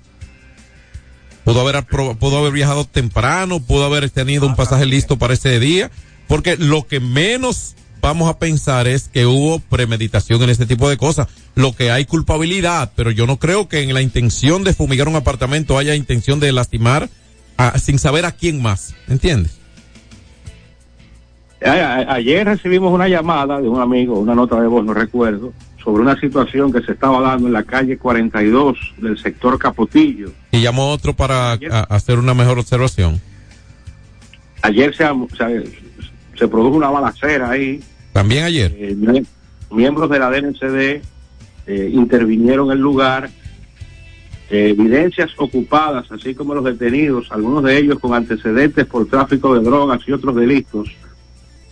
Pudo 1.44 1.60
haber, 1.60 1.84
pudo 1.84 2.38
haber 2.38 2.52
viajado 2.52 2.84
temprano, 2.84 3.60
pudo 3.60 3.84
haber 3.84 4.10
tenido 4.10 4.46
un 4.46 4.56
pasaje 4.56 4.84
listo 4.84 5.16
para 5.16 5.34
ese 5.34 5.60
día, 5.60 5.90
porque 6.26 6.56
lo 6.56 6.86
que 6.86 6.98
menos 6.98 7.76
vamos 8.00 8.28
a 8.28 8.38
pensar 8.38 8.86
es 8.86 9.08
que 9.08 9.26
hubo 9.26 9.58
premeditación 9.58 10.42
en 10.42 10.50
este 10.50 10.66
tipo 10.66 10.88
de 10.88 10.96
cosas. 10.96 11.28
Lo 11.54 11.74
que 11.74 11.90
hay 11.90 12.04
culpabilidad, 12.04 12.92
pero 12.94 13.10
yo 13.10 13.26
no 13.26 13.38
creo 13.38 13.68
que 13.68 13.82
en 13.82 13.94
la 13.94 14.02
intención 14.02 14.64
de 14.64 14.74
fumigar 14.74 15.08
un 15.08 15.16
apartamento 15.16 15.78
haya 15.78 15.94
intención 15.94 16.40
de 16.40 16.52
lastimar 16.52 17.08
a, 17.56 17.78
sin 17.78 17.98
saber 17.98 18.24
a 18.24 18.32
quién 18.32 18.60
más, 18.60 18.94
¿entiendes? 19.08 19.55
Ayer 21.62 22.46
recibimos 22.46 22.92
una 22.92 23.08
llamada 23.08 23.60
de 23.60 23.68
un 23.68 23.80
amigo, 23.80 24.18
una 24.18 24.34
nota 24.34 24.60
de 24.60 24.66
voz, 24.66 24.84
no 24.84 24.94
recuerdo, 24.94 25.52
sobre 25.86 26.02
una 26.02 26.18
situación 26.18 26.72
que 26.72 26.82
se 26.82 26.92
estaba 26.92 27.20
dando 27.20 27.46
en 27.46 27.52
la 27.52 27.62
calle 27.62 27.96
42 27.96 28.76
del 28.98 29.16
sector 29.18 29.56
Capotillo. 29.56 30.32
Y 30.50 30.60
llamó 30.60 30.90
otro 30.90 31.14
para 31.14 31.52
ayer, 31.52 31.72
a, 31.72 31.82
hacer 31.82 32.18
una 32.18 32.34
mejor 32.34 32.58
observación. 32.58 33.20
Ayer 34.62 34.94
se, 34.96 35.04
se, 35.36 35.72
se, 36.36 36.48
produjo 36.48 36.76
una 36.76 36.90
balacera 36.90 37.50
ahí. 37.50 37.80
También 38.12 38.44
ayer. 38.44 38.74
Eh, 38.76 39.22
miembros 39.70 40.10
de 40.10 40.18
la 40.18 40.30
DNCD 40.30 41.02
eh, 41.68 41.90
intervinieron 41.92 42.66
en 42.66 42.72
el 42.72 42.80
lugar. 42.80 43.30
Eh, 44.50 44.70
evidencias 44.70 45.30
ocupadas, 45.36 46.10
así 46.10 46.34
como 46.34 46.54
los 46.54 46.64
detenidos, 46.64 47.30
algunos 47.30 47.64
de 47.64 47.78
ellos 47.78 47.98
con 47.98 48.14
antecedentes 48.14 48.86
por 48.86 49.08
tráfico 49.08 49.54
de 49.54 49.64
drogas 49.64 50.00
y 50.06 50.12
otros 50.12 50.36
delitos, 50.36 50.88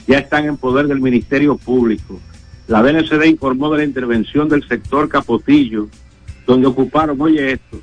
ya 0.07 0.19
están 0.19 0.47
en 0.47 0.57
poder 0.57 0.87
del 0.87 1.01
Ministerio 1.01 1.57
Público. 1.57 2.21
La 2.67 2.83
DNCD 2.83 3.25
informó 3.27 3.71
de 3.71 3.79
la 3.79 3.85
intervención 3.85 4.49
del 4.49 4.67
sector 4.67 5.09
Capotillo, 5.09 5.89
donde 6.47 6.67
ocuparon, 6.67 7.21
oye 7.21 7.53
esto, 7.53 7.81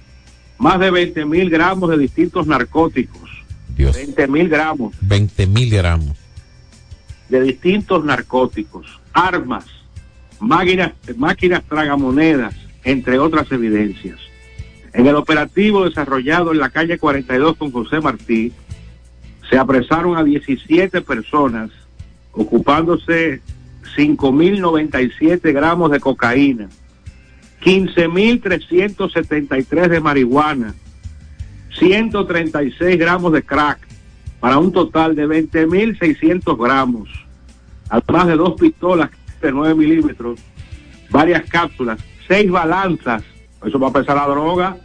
más 0.57 0.79
de 0.79 0.91
20 0.91 1.25
mil 1.25 1.49
gramos 1.49 1.89
de 1.89 1.97
distintos 1.97 2.47
narcóticos. 2.47 3.29
Dios. 3.75 3.95
20 3.95 4.27
mil 4.27 4.49
gramos. 4.49 4.95
20 5.01 5.47
mil 5.47 5.69
gramos. 5.69 6.17
De 7.29 7.41
distintos 7.41 8.03
narcóticos, 8.03 8.99
armas, 9.13 9.65
máquinas, 10.39 10.93
máquinas 11.15 11.63
tragamonedas, 11.63 12.53
entre 12.83 13.19
otras 13.19 13.51
evidencias. 13.51 14.19
En 14.93 15.07
el 15.07 15.15
operativo 15.15 15.85
desarrollado 15.85 16.51
en 16.51 16.59
la 16.59 16.69
calle 16.69 16.97
42 16.97 17.55
con 17.55 17.71
José 17.71 18.01
Martí, 18.01 18.51
se 19.49 19.57
apresaron 19.57 20.17
a 20.17 20.23
17 20.23 21.01
personas 21.01 21.71
ocupándose 22.33 23.41
5.097 23.95 25.53
gramos 25.53 25.91
de 25.91 25.99
cocaína, 25.99 26.69
15.373 27.61 29.87
de 29.87 29.99
marihuana, 29.99 30.73
136 31.77 32.97
gramos 32.97 33.33
de 33.33 33.43
crack, 33.43 33.79
para 34.39 34.57
un 34.57 34.71
total 34.71 35.15
de 35.15 35.27
20.600 35.27 36.57
gramos, 36.57 37.09
además 37.89 38.25
de 38.27 38.35
dos 38.35 38.59
pistolas 38.59 39.11
de 39.41 39.51
9 39.51 39.75
milímetros, 39.75 40.39
varias 41.09 41.47
cápsulas, 41.49 41.99
seis 42.27 42.49
balanzas, 42.49 43.23
eso 43.63 43.79
va 43.79 43.89
a 43.89 43.93
pesar 43.93 44.15
la 44.15 44.27
droga, 44.27 44.77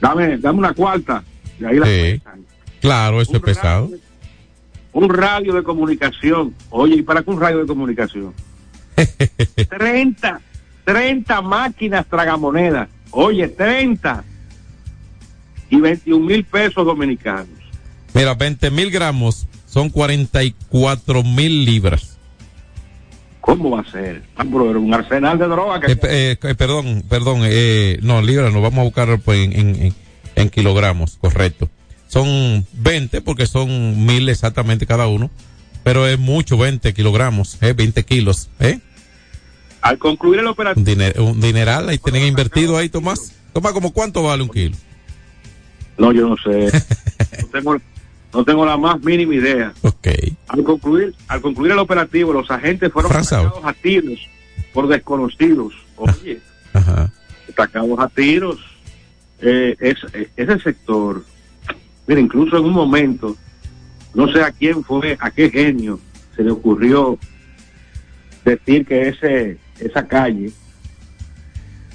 dame, 0.00 0.38
dame 0.38 0.58
una 0.58 0.72
cuarta, 0.72 1.22
y 1.60 1.64
ahí 1.64 1.78
la 1.78 1.86
sí, 1.86 2.22
claro, 2.80 3.20
eso 3.20 3.32
un 3.32 3.36
es 3.36 3.42
pesado. 3.42 3.90
Un 4.96 5.10
radio 5.10 5.52
de 5.52 5.62
comunicación. 5.62 6.54
Oye, 6.70 6.96
¿y 6.96 7.02
para 7.02 7.22
qué 7.22 7.30
un 7.30 7.38
radio 7.38 7.58
de 7.58 7.66
comunicación? 7.66 8.32
30, 9.68 10.40
30 10.84 11.42
máquinas 11.42 12.06
tragamonedas. 12.06 12.88
Oye, 13.10 13.46
30. 13.46 14.24
Y 15.68 15.80
21 15.80 16.24
mil 16.24 16.44
pesos 16.44 16.86
dominicanos. 16.86 17.46
Mira, 18.14 18.34
20 18.34 18.70
mil 18.70 18.90
gramos 18.90 19.46
son 19.66 19.90
44 19.90 21.22
mil 21.22 21.66
libras. 21.66 22.16
¿Cómo 23.42 23.72
va 23.72 23.80
a 23.80 23.90
ser? 23.90 24.22
Ah, 24.36 24.44
un 24.44 24.94
arsenal 24.94 25.38
de 25.38 25.46
droga 25.46 25.78
que... 25.78 25.92
Eh, 25.92 25.98
eh, 26.04 26.36
eh, 26.42 26.54
perdón, 26.54 27.04
perdón, 27.06 27.40
eh, 27.44 27.98
no, 28.00 28.22
libra, 28.22 28.50
nos 28.50 28.62
vamos 28.62 28.78
a 28.78 28.84
buscar 28.84 29.18
pues, 29.20 29.44
en, 29.44 29.52
en, 29.52 29.76
en, 29.76 29.94
en 30.36 30.48
kilogramos, 30.48 31.18
correcto. 31.20 31.68
Son 32.08 32.66
20 32.72 33.20
porque 33.20 33.46
son 33.46 34.06
mil 34.06 34.28
exactamente 34.28 34.86
cada 34.86 35.06
uno, 35.08 35.30
pero 35.82 36.06
es 36.06 36.18
mucho 36.18 36.56
20 36.56 36.94
kilogramos, 36.94 37.58
eh, 37.62 37.72
20 37.72 38.04
kilos, 38.04 38.48
¿eh? 38.60 38.80
Al 39.82 39.98
concluir 39.98 40.40
el 40.40 40.46
Un, 40.46 40.52
operativo, 40.52 40.84
diner- 40.86 41.18
un 41.20 41.40
dineral 41.40 41.88
ahí 41.88 41.98
tienen 41.98 42.24
invertido 42.24 42.76
ahí, 42.76 42.88
Tomás. 42.88 43.32
Tomás, 43.52 43.72
¿como 43.72 43.92
cuánto 43.92 44.22
vale 44.22 44.42
un 44.42 44.48
kilo? 44.48 44.76
no, 45.98 46.12
yo 46.12 46.28
no 46.28 46.36
sé. 46.36 46.70
no, 47.42 47.48
tengo, 47.48 47.76
no 48.34 48.44
tengo 48.44 48.66
la 48.66 48.76
más 48.76 49.00
mínima 49.02 49.34
idea. 49.34 49.72
Ok. 49.82 50.08
Al 50.48 50.62
concluir, 50.64 51.14
al 51.28 51.40
concluir 51.40 51.72
el 51.72 51.78
operativo, 51.78 52.32
los 52.32 52.50
agentes 52.50 52.92
fueron 52.92 53.12
atacados 53.12 53.64
a 53.64 53.72
tiros 53.72 54.18
por 54.72 54.88
desconocidos. 54.88 55.72
Oye, 55.96 56.40
Ajá. 56.72 57.10
atacados 57.48 57.98
a 57.98 58.08
tiros. 58.08 58.58
Eh, 59.40 59.76
es, 59.80 59.96
ese 60.36 60.58
sector, 60.60 61.24
mira, 62.06 62.20
incluso 62.20 62.56
en 62.56 62.64
un 62.64 62.72
momento, 62.72 63.36
no 64.14 64.30
sé 64.32 64.42
a 64.42 64.50
quién 64.50 64.82
fue, 64.82 65.16
a 65.20 65.30
qué 65.30 65.50
genio 65.50 66.00
se 66.34 66.42
le 66.42 66.50
ocurrió 66.50 67.18
decir 68.44 68.86
que 68.86 69.08
ese 69.08 69.58
esa 69.80 70.06
calle 70.06 70.50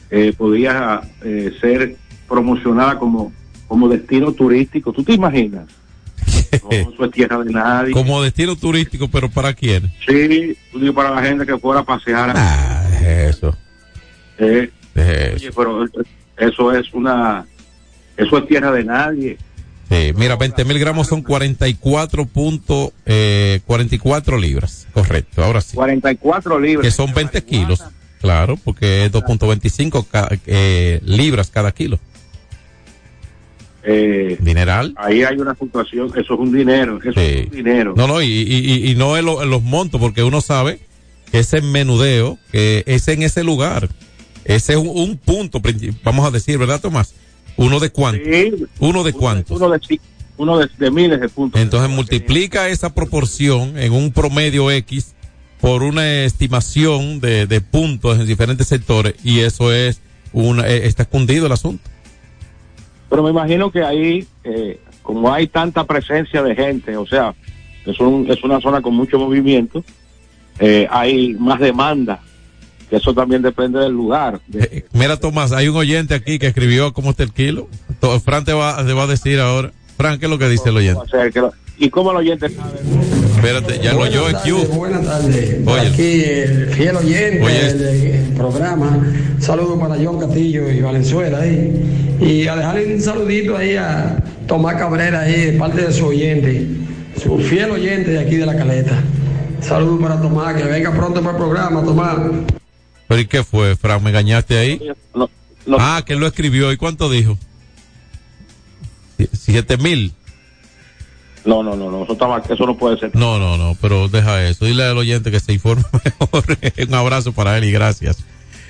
eh, 0.10 0.34
podía 0.38 1.02
eh, 1.24 1.52
ser 1.60 1.96
promocionada 2.28 3.00
como, 3.00 3.32
como 3.68 3.88
destino 3.88 4.32
turístico. 4.34 4.92
¿Tú 4.92 5.04
te 5.04 5.14
imaginas? 5.14 5.68
No, 6.64 6.70
eso 6.70 7.06
es 7.06 7.12
tierra 7.12 7.42
de 7.44 7.52
nadie. 7.52 7.94
Como 7.94 8.22
destino 8.22 8.58
turístico, 8.58 9.08
pero 9.08 9.30
¿para 9.30 9.54
quién? 9.54 9.90
Sí, 10.06 10.58
para 10.94 11.12
la 11.12 11.24
gente 11.24 11.46
que 11.46 11.58
fuera 11.58 11.80
a 11.80 11.86
pasear. 11.86 12.34
Ah, 12.36 12.84
es 12.96 13.38
eso. 13.38 13.56
Eh, 14.38 14.70
es 14.94 15.08
eso. 15.08 15.36
oye, 15.36 15.52
pero 15.56 15.86
eso 16.38 16.72
es 16.74 16.94
una, 16.94 17.46
eso 18.18 18.38
es 18.38 18.48
tierra 18.48 18.72
de 18.74 18.84
nadie. 18.84 19.38
Sí, 19.92 20.14
mira, 20.16 20.38
20 20.38 20.64
mil 20.64 20.80
gramos 20.80 21.08
son 21.08 21.22
44 21.22 22.26
punto, 22.26 22.94
eh, 23.06 23.60
44 23.68 24.38
libras. 24.38 24.88
Correcto, 24.94 25.44
ahora 25.44 25.60
sí. 25.60 25.76
44 25.76 26.60
libras. 26.62 26.86
Que 26.88 26.92
son 26.92 27.14
20 27.14 27.44
kilos. 27.44 27.84
Claro, 28.22 28.58
porque 28.64 29.04
es 29.06 29.12
2.25 29.12 30.06
ca- 30.10 30.30
eh, 30.46 31.02
libras 31.04 31.50
cada 31.50 31.72
kilo. 31.74 32.00
Eh, 33.84 34.38
Dineral. 34.40 34.94
ahí 34.96 35.24
hay 35.24 35.38
una 35.38 35.56
situación, 35.56 36.08
eso 36.16 36.34
es 36.36 36.40
un 36.40 36.54
dinero, 36.56 37.00
eso 37.04 37.20
Sí. 37.20 37.20
es 37.26 37.46
un 37.48 37.52
dinero. 37.52 37.94
No, 37.98 38.06
no, 38.08 38.22
y, 38.22 38.28
y, 38.28 38.96
no 38.96 39.18
es 39.18 39.24
lo- 39.24 39.44
los 39.44 39.64
montos, 39.64 40.00
porque 40.00 40.22
uno 40.24 40.40
sabe 40.40 40.80
que 41.32 41.40
ese 41.40 41.62
menudeo, 41.62 42.38
que 42.52 42.84
es 42.86 43.08
en 43.08 43.24
ese 43.24 43.44
lugar. 43.44 43.90
Ese 44.46 44.74
es 44.74 44.78
un, 44.78 44.88
un 44.88 45.18
punto, 45.18 45.62
vamos 46.04 46.26
a 46.28 46.32
decir, 46.32 46.58
¿verdad, 46.60 46.80
Tomás? 46.80 47.14
Uno 47.58 47.80
de 47.80 47.90
cuánto. 47.90 48.24
Sí, 48.24 48.54
Uno 48.80 49.04
de 49.04 49.14
cuántos. 49.14 49.58
Uno 49.58 49.70
de, 49.70 50.00
uno 50.38 50.58
de, 50.58 50.70
de 50.78 50.92
miles 50.92 51.20
de 51.20 51.30
puntos. 51.30 51.62
Entonces 51.62 51.90
multiplica 51.90 52.70
esa 52.70 52.94
proporción 52.94 53.78
en 53.78 53.94
un 53.94 54.12
promedio 54.12 54.72
X 54.72 55.14
por 55.60 55.84
una 55.84 56.24
estimación 56.24 57.20
de, 57.20 57.46
de 57.46 57.62
puntos 57.62 58.20
en 58.20 58.26
diferentes 58.26 58.68
sectores 58.68 59.14
y 59.24 59.42
eso 59.42 59.72
es 59.72 60.02
una, 60.34 60.68
eh, 60.68 60.88
está 60.88 61.04
escondido 61.04 61.46
el 61.46 61.52
asunto. 61.52 61.90
Pero 63.10 63.24
me 63.24 63.30
imagino 63.30 63.72
que 63.72 63.84
ahí, 63.84 64.28
eh, 64.44 64.80
como 65.04 65.32
hay 65.32 65.48
tanta 65.48 65.84
presencia 65.84 66.42
de 66.42 66.56
gente, 66.56 66.98
o 66.98 67.06
sea, 67.06 67.36
es, 67.86 68.00
un, 68.00 68.26
es 68.30 68.44
una 68.44 68.60
zona 68.60 68.82
con 68.82 68.96
mucho 68.96 69.20
movimiento, 69.20 69.84
eh, 70.60 70.88
hay 70.90 71.34
más 71.34 71.60
demanda, 71.60 72.22
eso 72.92 73.14
también 73.14 73.42
depende 73.42 73.80
del 73.80 73.92
lugar. 73.94 74.40
De- 74.48 74.64
Eh, 74.72 74.86
Mira, 74.94 75.18
Tomás, 75.18 75.52
hay 75.52 75.68
un 75.68 75.76
oyente 75.78 76.14
aquí 76.14 76.40
que 76.40 76.48
escribió 76.48 76.94
cómo 76.94 77.12
está 77.12 77.24
el 77.24 77.32
kilo. 77.32 77.68
Fran 78.24 78.44
te 78.46 78.54
va, 78.54 78.84
te 78.86 78.94
va 78.94 79.04
a 79.04 79.08
decir 79.08 79.40
ahora. 79.40 79.72
Fran, 79.98 80.20
¿qué 80.20 80.26
es 80.26 80.30
lo 80.32 80.38
que 80.40 80.50
dice 80.50 80.70
el 80.70 80.78
oyente? 80.78 81.02
¿Y 81.78 81.90
cómo 81.90 82.12
el 82.12 82.18
oyente 82.18 82.48
sabe? 82.50 82.80
Espérate, 83.36 83.80
ya 83.84 83.94
lo 83.94 84.02
oyó 84.02 84.32
tardes, 84.32 84.54
Q. 84.54 84.68
Buenas 84.76 85.04
tardes. 85.04 85.68
Oye. 85.68 85.88
aquí 85.88 86.24
el 86.24 86.68
fiel 86.68 86.96
oyente 86.96 87.42
Oye. 87.44 87.74
del, 87.74 88.34
programa. 88.36 89.00
Saludos 89.40 89.80
para 89.80 89.96
John 90.04 90.20
Castillo 90.20 90.70
y 90.70 90.80
Valenzuela 90.82 91.40
ahí. 91.40 92.18
Y 92.22 92.48
a 92.48 92.56
dejarle 92.56 92.96
un 92.96 93.02
saludito 93.02 93.58
ahí 93.58 93.76
a 93.78 94.24
Tomás 94.48 94.76
Cabrera 94.76 95.22
ahí 95.22 95.58
parte 95.58 95.82
de 95.82 95.92
su 95.94 96.06
oyente, 96.08 96.68
su 97.22 97.40
fiel 97.40 97.72
oyente 97.72 98.12
de 98.12 98.20
aquí 98.20 98.36
de 98.36 98.46
la 98.46 98.56
Caleta. 98.56 99.02
Saludos 99.62 100.02
para 100.02 100.22
Tomás, 100.22 100.56
que 100.56 100.64
venga 100.64 100.92
pronto 100.92 101.20
para 101.22 101.32
el 101.32 101.38
programa, 101.38 101.84
Tomás. 101.84 102.18
¿Pero 103.12 103.22
y 103.22 103.26
qué 103.28 103.44
fue, 103.44 103.76
Fran? 103.76 104.02
¿Me 104.04 104.10
engañaste 104.12 104.58
ahí? 104.58 104.82
No, 105.14 105.30
no, 105.66 105.78
Ah, 105.78 106.02
que 106.06 106.14
él 106.14 106.20
lo 106.20 106.28
escribió. 106.28 106.72
¿Y 106.72 106.78
cuánto 106.78 107.10
dijo? 107.10 107.38
Sie- 109.18 109.30
Siete 109.34 109.76
mil. 109.78 110.14
no, 111.44 111.62
no, 111.62 111.76
no, 111.76 111.92
no, 111.92 112.04
eso, 112.06 112.14
está 112.14 112.28
mal, 112.28 112.42
eso 112.48 112.66
no 112.66 112.78
puede 112.78 112.98
ser. 112.98 113.14
No, 113.16 113.38
no, 113.38 113.58
no, 113.58 113.76
pero 113.82 114.08
deja 114.08 114.48
eso. 114.48 114.64
Dile 114.64 114.84
al 114.86 114.98
oyente 114.98 115.30
que 115.30 115.42
se 115.42 115.52
informe 115.52 115.84
mejor. 116.20 116.44
Un 116.88 116.94
abrazo 116.94 117.34
para 117.34 117.58
él 117.58 117.66
y 117.66 117.72
gracias. 117.74 118.24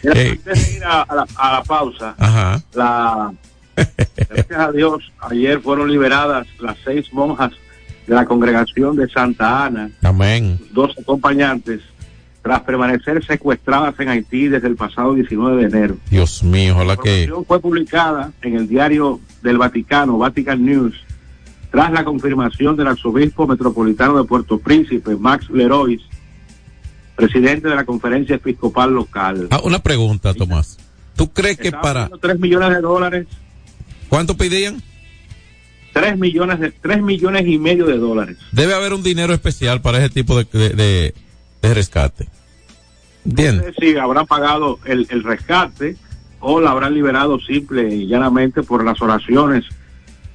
Mira, 0.04 0.20
Eh. 0.20 0.30
Antes 0.32 0.68
de 0.72 0.78
ir 0.78 0.84
a, 0.86 1.02
a 1.04 1.16
la, 1.16 1.28
a 1.36 1.52
la 1.54 1.64
pausa, 1.64 2.16
Ajá. 2.18 2.64
la, 2.74 3.32
gracias 3.76 4.60
a 4.60 4.72
Dios, 4.72 5.12
ayer 5.20 5.62
fueron 5.62 5.92
liberadas 5.92 6.48
las 6.60 6.78
seis 6.84 7.06
monjas 7.14 7.52
de 8.08 8.16
la 8.16 8.26
congregación 8.26 8.96
de 8.96 9.08
Santa 9.08 9.66
Ana, 9.66 9.92
Amén. 10.02 10.60
dos 10.72 10.98
acompañantes, 11.00 11.82
tras 12.42 12.62
permanecer 12.62 13.24
secuestradas 13.26 13.94
en 14.00 14.10
Haití 14.10 14.48
desde 14.48 14.68
el 14.68 14.76
pasado 14.76 15.14
19 15.14 15.62
de 15.64 15.68
enero. 15.78 15.98
Dios 16.10 16.44
mío, 16.44 16.74
ojalá 16.74 16.96
La 16.96 17.02
que. 17.02 17.32
fue 17.48 17.60
publicada 17.62 18.32
en 18.42 18.56
el 18.56 18.68
diario 18.68 19.20
del 19.44 19.58
Vaticano, 19.58 20.18
Vatican 20.18 20.66
News, 20.66 20.96
tras 21.72 21.92
la 21.92 22.04
confirmación 22.04 22.76
del 22.76 22.88
arzobispo 22.88 23.46
metropolitano 23.48 24.18
de 24.18 24.24
Puerto 24.28 24.58
Príncipe, 24.60 25.16
Max 25.16 25.50
Leroy, 25.52 26.02
presidente 27.16 27.70
de 27.70 27.76
la 27.76 27.86
conferencia 27.86 28.36
episcopal 28.36 28.92
local. 28.94 29.48
Ah, 29.52 29.62
una 29.64 29.80
pregunta, 29.80 30.34
Tomás. 30.34 30.78
¿Tú 31.16 31.32
crees 31.32 31.58
que 31.58 31.72
para. 31.72 32.06
pidiendo 32.06 32.18
3 32.18 32.40
millones 32.40 32.70
de 32.70 32.82
dólares, 32.82 33.28
¿Cuánto 34.10 34.36
pedían? 34.36 34.82
3 35.94 36.18
millones 36.18 36.60
de 36.60 36.72
3 36.72 37.02
millones 37.02 37.46
y 37.48 37.58
medio 37.58 37.86
de 37.86 37.98
dólares. 37.98 38.38
Debe 38.52 38.74
haber 38.74 38.94
un 38.94 39.04
dinero 39.04 39.34
especial 39.34 39.82
para 39.82 40.00
ese 40.00 40.10
tipo 40.10 40.38
de, 40.38 40.46
de, 40.52 40.70
de- 40.70 41.14
de 41.62 41.74
rescate. 41.74 42.28
Sé 43.24 43.74
si 43.80 43.98
habrán 43.98 44.26
pagado 44.26 44.80
el, 44.86 45.08
el 45.10 45.24
rescate 45.24 45.96
o 46.40 46.60
la 46.60 46.72
habrán 46.72 46.94
liberado 46.94 47.40
simple 47.40 47.94
y 47.94 48.08
llanamente 48.08 48.64
por 48.64 48.84
las 48.84 49.02
oraciones 49.02 49.66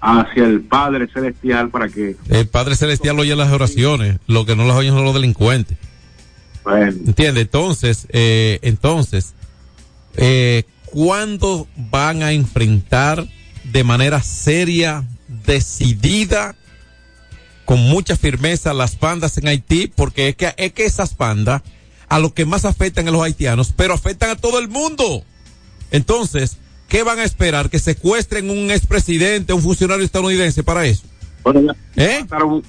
hacia 0.01 0.45
el 0.45 0.61
Padre 0.63 1.09
Celestial 1.13 1.71
para 1.71 1.89
que, 1.89 2.17
El 2.29 2.47
Padre 2.47 2.77
Celestial 2.77 3.19
oye 3.19 3.35
las 3.35 3.53
oraciones, 3.53 4.19
lo 4.27 4.47
que 4.47 4.55
no 4.55 4.65
las 4.65 4.77
oyen 4.77 4.95
son 4.95 5.05
los 5.05 5.15
delincuentes. 5.15 5.77
bueno, 6.65 6.93
¿Entiendes? 7.07 7.43
Entonces, 7.43 8.07
eh, 8.11 8.61
entonces, 8.63 9.35
eh, 10.17 10.65
¿cuándo 10.85 11.67
van 11.77 12.23
a 12.23 12.33
enfrentar 12.33 13.27
de 13.65 13.85
manera 13.85 14.23
seria, 14.23 15.05
decidida, 15.45 16.55
con 17.67 17.79
mucha 17.81 18.17
firmeza 18.17 18.73
las 18.73 18.99
bandas 18.99 19.37
en 19.37 19.49
Haití? 19.49 19.93
Porque 19.95 20.29
es 20.31 20.37
que, 20.37 20.55
es 20.57 20.73
que 20.73 20.87
esas 20.87 21.15
bandas 21.17 21.61
a 22.09 22.19
lo 22.19 22.33
que 22.33 22.47
más 22.47 22.65
afectan 22.65 23.07
a 23.09 23.11
los 23.11 23.23
haitianos, 23.23 23.75
pero 23.77 23.93
afectan 23.93 24.31
a 24.31 24.37
todo 24.37 24.59
el 24.59 24.69
mundo. 24.69 25.23
Entonces, 25.91 26.57
¿qué 26.89 27.03
van 27.03 27.19
a 27.19 27.25
esperar? 27.25 27.71
¿Que 27.71 27.79
secuestren 27.79 28.51
un 28.51 28.71
expresidente, 28.71 29.53
un 29.53 29.63
funcionario 29.63 30.05
estadounidense 30.05 30.63
para 30.63 30.87
eso? 30.87 31.03
bueno, 31.43 31.61
ya, 31.95 32.05
¿Eh? 32.05 32.21
mataron, 32.23 32.63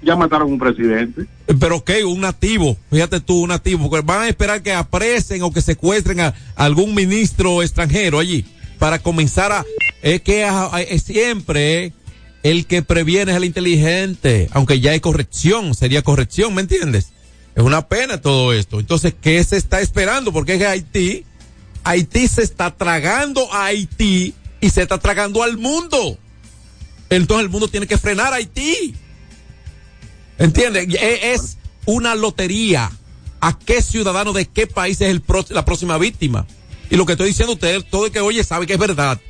ya 0.00 0.14
mataron 0.16 0.52
un 0.52 0.58
presidente. 0.58 1.26
Pero 1.58 1.82
que 1.84 2.04
un 2.04 2.20
nativo, 2.20 2.76
fíjate 2.90 3.18
tú, 3.20 3.40
un 3.42 3.48
nativo, 3.48 3.88
van 4.04 4.22
a 4.22 4.28
esperar 4.28 4.62
que 4.62 4.72
apresen 4.72 5.42
o 5.42 5.52
que 5.52 5.60
secuestren 5.60 6.20
a, 6.20 6.34
algún 6.54 6.94
ministro 6.94 7.62
extranjero 7.64 8.20
allí 8.20 8.44
para 8.78 9.00
comenzar 9.00 9.50
a, 9.50 9.64
es 10.02 10.20
que 10.22 10.44
a- 10.44 10.66
a- 10.66 10.98
siempre 11.04 11.86
eh, 11.86 11.92
el 12.42 12.66
que 12.66 12.82
previene 12.82 13.32
es 13.32 13.36
el 13.36 13.44
inteligente, 13.44 14.48
aunque 14.52 14.80
ya 14.80 14.92
hay 14.92 15.00
corrección, 15.00 15.74
sería 15.74 16.02
corrección, 16.02 16.54
¿me 16.54 16.62
entiendes? 16.62 17.08
Es 17.54 17.62
una 17.62 17.86
pena 17.88 18.20
todo 18.20 18.52
esto. 18.52 18.80
Entonces, 18.80 19.14
¿qué 19.20 19.42
se 19.44 19.56
está 19.56 19.80
esperando? 19.80 20.32
Porque 20.32 20.54
es 20.54 20.58
que 20.58 20.66
Haití, 20.66 21.24
Haití 21.84 22.26
se 22.28 22.42
está 22.42 22.70
tragando 22.74 23.52
a 23.52 23.66
Haití 23.66 24.34
y 24.60 24.70
se 24.70 24.82
está 24.82 24.98
tragando 24.98 25.42
al 25.42 25.58
mundo. 25.58 26.18
Entonces 27.10 27.44
el 27.44 27.50
mundo 27.50 27.68
tiene 27.68 27.86
que 27.86 27.98
frenar 27.98 28.32
a 28.32 28.36
Haití. 28.36 28.94
¿Entiende? 30.38 30.80
E- 30.98 31.32
Es 31.34 31.58
una 31.84 32.14
lotería. 32.14 32.90
¿A 33.40 33.58
qué 33.58 33.82
ciudadano 33.82 34.32
de 34.32 34.46
qué 34.46 34.66
país 34.66 35.00
es 35.00 35.20
la 35.50 35.64
próxima 35.64 35.98
víctima? 35.98 36.46
Y 36.90 36.96
lo 36.96 37.04
que 37.06 37.12
estoy 37.12 37.28
diciendo 37.28 37.52
a 37.52 37.54
ustedes, 37.54 37.84
todo 37.90 38.06
el 38.06 38.12
que 38.12 38.20
oye 38.20 38.44
sabe 38.44 38.66
que 38.66 38.74
es 38.74 38.78
verdad. 38.78 39.20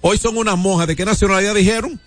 Hoy 0.00 0.18
son 0.18 0.36
unas 0.36 0.58
monjas. 0.58 0.88
¿De 0.88 0.96
qué 0.96 1.04
nacionalidad 1.04 1.54
dijeron? 1.54 2.00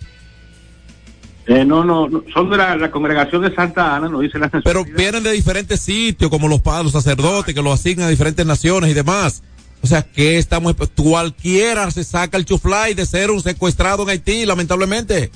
Eh, 1.48 1.64
no, 1.64 1.84
no, 1.84 2.08
no, 2.08 2.24
son 2.34 2.50
de 2.50 2.56
la, 2.56 2.76
la 2.76 2.90
congregación 2.90 3.42
de 3.42 3.54
Santa 3.54 3.94
Ana, 3.94 4.08
no 4.08 4.18
dice 4.18 4.38
la 4.38 4.48
Pero 4.48 4.84
vienen 4.84 5.22
de 5.22 5.30
diferentes 5.30 5.80
sitios, 5.80 6.28
como 6.28 6.48
los 6.48 6.60
padres, 6.60 6.84
los 6.84 6.92
sacerdotes, 6.92 7.54
que 7.54 7.62
los 7.62 7.78
asignan 7.78 8.08
a 8.08 8.10
diferentes 8.10 8.44
naciones 8.44 8.90
y 8.90 8.94
demás. 8.94 9.44
O 9.80 9.86
sea, 9.86 10.02
que 10.02 10.38
estamos, 10.38 10.74
cualquiera 10.96 11.88
se 11.92 12.02
saca 12.02 12.36
el 12.36 12.44
chuflay 12.44 12.94
de 12.94 13.06
ser 13.06 13.30
un 13.30 13.40
secuestrado 13.40 14.02
en 14.02 14.08
Haití, 14.08 14.44
lamentablemente. 14.44 15.30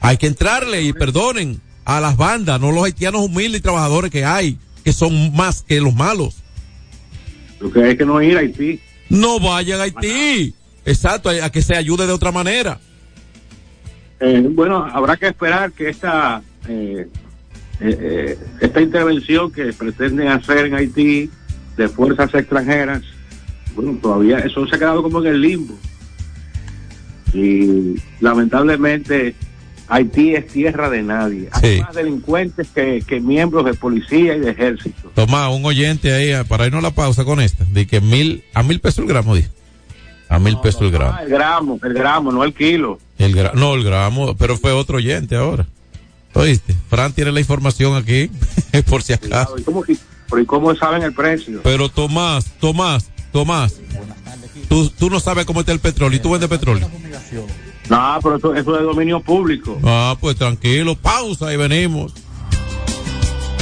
Hay 0.00 0.16
que 0.16 0.26
entrarle 0.26 0.82
y 0.82 0.92
perdonen 0.92 1.60
a 1.84 2.00
las 2.00 2.16
bandas, 2.16 2.60
no 2.60 2.72
los 2.72 2.84
haitianos 2.84 3.22
humildes 3.22 3.60
y 3.60 3.62
trabajadores 3.62 4.10
que 4.10 4.24
hay, 4.24 4.58
que 4.82 4.92
son 4.92 5.34
más 5.36 5.62
que 5.62 5.80
los 5.80 5.94
malos. 5.94 6.42
Lo 7.60 7.70
que 7.70 7.84
hay 7.84 7.96
que 7.96 8.04
no 8.04 8.20
ir 8.20 8.36
a 8.36 8.40
Haití. 8.40 8.80
No 9.08 9.38
vayan 9.38 9.78
a 9.78 9.84
Haití. 9.84 10.54
Exacto, 10.84 11.30
a 11.30 11.50
que 11.50 11.62
se 11.62 11.76
ayude 11.76 12.06
de 12.06 12.12
otra 12.12 12.32
manera. 12.32 12.80
Eh, 14.20 14.46
bueno, 14.50 14.84
habrá 14.84 15.16
que 15.16 15.26
esperar 15.26 15.72
que 15.72 15.88
esta 15.88 16.42
eh, 16.68 17.08
eh, 17.80 18.38
esta 18.60 18.80
intervención 18.80 19.50
que 19.50 19.72
pretenden 19.72 20.28
hacer 20.28 20.66
en 20.66 20.74
Haití 20.74 21.30
de 21.76 21.88
fuerzas 21.88 22.32
extranjeras, 22.34 23.02
bueno, 23.74 23.98
todavía 24.00 24.38
eso 24.38 24.66
se 24.66 24.76
ha 24.76 24.78
quedado 24.78 25.02
como 25.02 25.20
en 25.20 25.26
el 25.26 25.40
limbo. 25.40 25.74
Y 27.32 27.96
lamentablemente 28.20 29.34
Haití 29.88 30.36
es 30.36 30.46
tierra 30.46 30.88
de 30.88 31.02
nadie. 31.02 31.48
Hay 31.50 31.80
más 31.80 31.94
delincuentes 31.94 32.68
que, 32.68 33.02
que, 33.06 33.20
miembros 33.20 33.64
de 33.64 33.74
policía 33.74 34.36
y 34.36 34.40
de 34.40 34.52
ejército. 34.52 35.10
Toma, 35.14 35.50
un 35.50 35.64
oyente 35.64 36.12
ahí, 36.14 36.32
para 36.48 36.66
irnos 36.66 36.78
a 36.78 36.88
la 36.88 36.94
pausa 36.94 37.24
con 37.24 37.40
esta, 37.40 37.64
de 37.64 37.86
que 37.86 38.00
mil, 38.00 38.44
a 38.54 38.62
mil 38.62 38.80
pesos 38.80 39.00
el 39.00 39.06
gramo, 39.06 39.34
dice. 39.34 39.50
A 40.28 40.38
mil 40.38 40.58
pesos 40.58 40.82
el 40.82 40.90
gramo. 40.90 41.18
el 41.20 41.28
gramo, 41.28 41.80
el 41.82 41.94
gramo, 41.94 42.32
no 42.32 42.44
el 42.44 42.54
kilo. 42.54 42.98
El 43.18 43.50
no, 43.54 43.74
el 43.74 43.84
gramo, 43.84 44.36
pero 44.36 44.56
fue 44.56 44.72
otro 44.72 44.96
oyente 44.96 45.36
ahora. 45.36 45.66
¿Oíste? 46.32 46.74
Fran 46.88 47.12
tiene 47.12 47.30
la 47.30 47.40
información 47.40 47.94
aquí, 47.96 48.30
por 48.90 49.02
si 49.02 49.12
acaso. 49.12 49.56
¿Y 49.58 49.62
cómo, 49.62 49.84
¿Y 49.86 50.44
cómo 50.46 50.74
saben 50.74 51.02
el 51.02 51.14
precio? 51.14 51.60
Pero 51.62 51.88
Tomás, 51.88 52.46
Tomás, 52.58 53.10
Tomás, 53.32 53.76
tú, 54.68 54.88
tú 54.90 55.10
no 55.10 55.20
sabes 55.20 55.44
cómo 55.44 55.60
está 55.60 55.72
el 55.72 55.80
petróleo 55.80 56.16
y 56.16 56.20
tú 56.20 56.30
vendes 56.30 56.48
petróleo. 56.48 56.90
No, 57.88 58.18
pero 58.22 58.36
eso, 58.36 58.54
eso 58.54 58.74
es 58.74 58.80
de 58.80 58.86
dominio 58.86 59.20
público. 59.20 59.78
Ah, 59.84 60.16
pues 60.20 60.36
tranquilo, 60.36 60.96
pausa 60.96 61.52
y 61.52 61.56
venimos. 61.56 62.14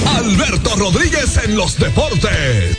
Alberto 0.06 0.76
Rodríguez 0.76 1.40
en 1.44 1.56
los 1.56 1.78
deportes. 1.78 2.78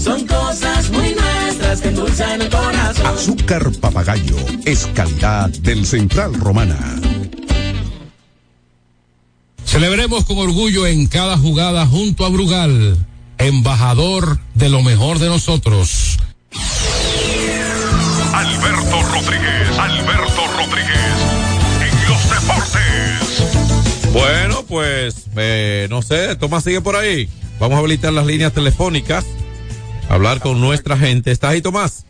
son 0.00 0.26
cosas 0.26 0.90
muy 0.90 1.14
nuestras 1.14 1.80
que 1.80 1.88
endulzan 1.88 2.42
el 2.42 2.48
corazón. 2.48 3.06
Azúcar 3.06 3.70
papagayo 3.80 4.36
es 4.64 4.86
calidad 4.94 5.50
del 5.50 5.86
Central 5.86 6.34
Romana. 6.34 6.78
Celebremos 9.64 10.24
con 10.24 10.38
orgullo 10.38 10.86
en 10.86 11.06
cada 11.06 11.38
jugada 11.38 11.86
junto 11.86 12.24
a 12.24 12.28
Brugal, 12.28 13.06
embajador 13.38 14.40
de 14.54 14.68
lo 14.68 14.82
mejor 14.82 15.18
de 15.18 15.28
nosotros. 15.28 16.18
Alberto 18.32 19.02
Rodríguez, 19.02 19.78
Alberto 19.78 20.46
Rodríguez, 20.56 21.14
en 21.82 22.08
los 22.08 22.30
deportes. 22.30 24.12
Bueno, 24.12 24.64
pues, 24.66 25.26
eh, 25.36 25.86
no 25.88 26.02
sé, 26.02 26.34
Tomás 26.36 26.64
sigue 26.64 26.80
por 26.80 26.96
ahí. 26.96 27.28
Vamos 27.60 27.76
a 27.76 27.78
habilitar 27.80 28.12
las 28.12 28.26
líneas 28.26 28.52
telefónicas, 28.52 29.24
hablar 30.10 30.40
con 30.40 30.60
nuestra 30.60 30.96
gente. 30.98 31.30
¿Estás 31.30 31.50
ahí, 31.50 31.62
Tomás? 31.62 32.04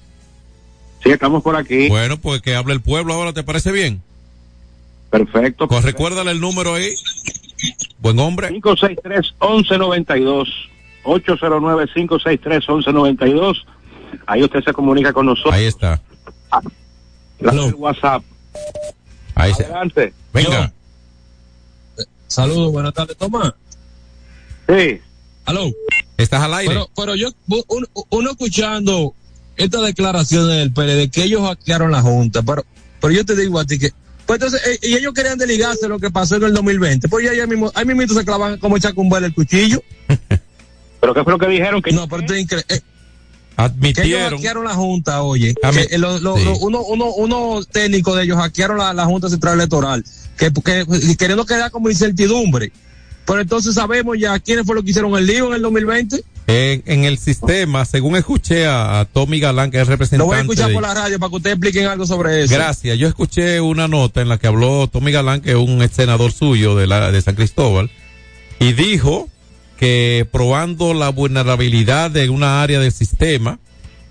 Sí, 1.02 1.10
estamos 1.10 1.42
por 1.42 1.56
aquí. 1.56 1.88
Bueno, 1.88 2.16
pues 2.18 2.40
que 2.42 2.54
hable 2.54 2.74
el 2.74 2.80
pueblo 2.80 3.14
ahora, 3.14 3.32
¿te 3.32 3.42
parece 3.42 3.72
bien? 3.72 4.02
Perfecto. 5.10 5.66
Pues 5.68 5.82
recuérdale 5.84 6.30
el 6.32 6.40
número 6.40 6.74
ahí. 6.74 6.94
Buen 7.98 8.18
hombre. 8.18 8.48
563-1192. 8.50 10.48
809-563-1192. 11.04 13.54
Ahí 14.26 14.42
usted 14.42 14.62
se 14.64 14.72
comunica 14.72 15.12
con 15.12 15.26
nosotros. 15.26 15.54
Ahí 15.54 15.66
está. 15.66 16.00
El 17.38 17.74
WhatsApp. 17.74 18.22
Ahí 19.34 19.52
se- 19.54 19.64
Adelante. 19.64 20.12
Venga. 20.32 20.72
Saludos, 22.26 22.72
buenas 22.72 22.92
tardes, 22.94 23.16
Tomás. 23.16 23.52
Sí. 24.68 25.00
Aló. 25.46 25.70
Estás 26.22 26.42
al 26.42 26.54
aire. 26.54 26.72
Pero, 26.72 26.90
pero 26.96 27.14
yo, 27.16 27.30
uno, 27.48 27.86
uno 28.10 28.30
escuchando 28.30 29.14
esta 29.56 29.80
declaración 29.82 30.48
del 30.48 30.72
PLD 30.72 31.10
que 31.10 31.24
ellos 31.24 31.42
hackearon 31.42 31.90
la 31.92 32.00
Junta, 32.02 32.42
pero, 32.42 32.64
pero 33.00 33.12
yo 33.12 33.24
te 33.24 33.36
digo 33.36 33.58
a 33.58 33.64
ti 33.64 33.78
que, 33.78 33.90
pues 34.26 34.40
entonces, 34.40 34.60
eh, 34.66 34.78
y 34.82 34.94
ellos 34.94 35.12
querían 35.12 35.36
desligarse 35.38 35.88
lo 35.88 35.98
que 35.98 36.10
pasó 36.10 36.36
en 36.36 36.44
el 36.44 36.54
2020, 36.54 37.08
pues 37.08 37.24
ya, 37.26 37.34
ya 37.34 37.46
mismo, 37.46 37.70
ahí 37.74 37.84
mismo 37.84 38.14
se 38.14 38.24
clavan 38.24 38.58
como 38.58 38.78
chacumbar 38.78 39.22
el 39.24 39.34
cuchillo. 39.34 39.82
¿Pero 41.00 41.14
qué 41.14 41.24
fue 41.24 41.32
lo 41.32 41.38
que 41.38 41.48
dijeron? 41.48 41.80
Que 41.82 41.92
no, 41.92 42.06
pero 42.08 42.22
es 42.22 42.30
incre- 42.32 42.64
eh, 42.68 42.68
que 42.68 42.74
ellos 42.74 42.82
Admitieron. 43.56 44.30
hackearon 44.38 44.64
la 44.64 44.74
Junta, 44.74 45.22
oye. 45.22 45.54
Que, 45.54 45.94
eh, 45.94 45.98
lo- 45.98 46.18
lo- 46.20 46.36
sí. 46.36 46.44
lo- 46.44 46.58
uno, 46.58 46.82
uno, 46.82 47.06
uno 47.12 47.60
técnico 47.64 48.14
de 48.16 48.24
ellos 48.24 48.38
hackearon 48.38 48.78
la, 48.78 48.92
la 48.94 49.04
Junta 49.06 49.28
Central 49.28 49.54
Electoral, 49.54 50.04
que, 50.38 50.50
que 50.52 51.16
queriendo 51.18 51.44
quedar 51.44 51.70
como 51.70 51.90
incertidumbre. 51.90 52.72
Pero 53.30 53.42
entonces 53.42 53.74
sabemos 53.74 54.18
ya 54.18 54.38
quiénes 54.40 54.66
fue 54.66 54.74
los 54.74 54.82
que 54.84 54.90
hicieron 54.90 55.16
el 55.16 55.26
lío 55.26 55.46
en 55.48 55.54
el 55.54 55.62
2020. 55.62 56.22
En, 56.48 56.82
en 56.86 57.04
el 57.04 57.16
sistema, 57.16 57.84
según 57.84 58.16
escuché 58.16 58.66
a, 58.66 58.98
a 59.00 59.04
Tommy 59.04 59.38
Galán, 59.38 59.70
que 59.70 59.80
es 59.80 59.86
representante. 59.86 60.18
Lo 60.18 60.26
voy 60.26 60.36
a 60.38 60.40
escuchar 60.40 60.68
de- 60.68 60.74
por 60.74 60.82
la 60.82 60.94
radio 60.94 61.18
para 61.20 61.30
que 61.30 61.36
ustedes 61.36 61.54
expliquen 61.56 61.86
algo 61.86 62.06
sobre 62.06 62.42
eso. 62.42 62.52
Gracias. 62.52 62.98
Yo 62.98 63.06
escuché 63.06 63.60
una 63.60 63.86
nota 63.86 64.20
en 64.20 64.28
la 64.28 64.38
que 64.38 64.48
habló 64.48 64.88
Tommy 64.88 65.12
Galán, 65.12 65.42
que 65.42 65.50
es 65.50 65.56
un 65.56 65.80
ex 65.80 65.94
senador 65.94 66.32
suyo 66.32 66.74
de, 66.74 66.88
la, 66.88 67.12
de 67.12 67.22
San 67.22 67.36
Cristóbal, 67.36 67.88
y 68.58 68.72
dijo 68.72 69.28
que 69.78 70.26
probando 70.32 70.92
la 70.92 71.10
vulnerabilidad 71.10 72.10
de 72.10 72.28
una 72.30 72.62
área 72.62 72.80
del 72.80 72.90
sistema, 72.92 73.58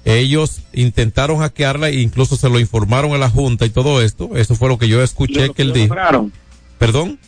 ellos 0.06 0.62
intentaron 0.74 1.40
hackearla 1.40 1.90
e 1.90 2.00
incluso 2.00 2.38
se 2.38 2.50
lo 2.50 2.60
informaron 2.60 3.14
a 3.14 3.18
la 3.18 3.30
Junta 3.30 3.66
y 3.66 3.70
todo 3.70 4.02
esto. 4.02 4.32
Eso 4.38 4.56
fue 4.56 4.70
lo 4.70 4.78
que 4.78 4.88
yo 4.88 5.04
escuché 5.04 5.50
que 5.54 5.62
él 5.62 5.74
dijo. 5.74 5.90
lograron. 5.90 6.32
¿Perdón? 6.78 7.20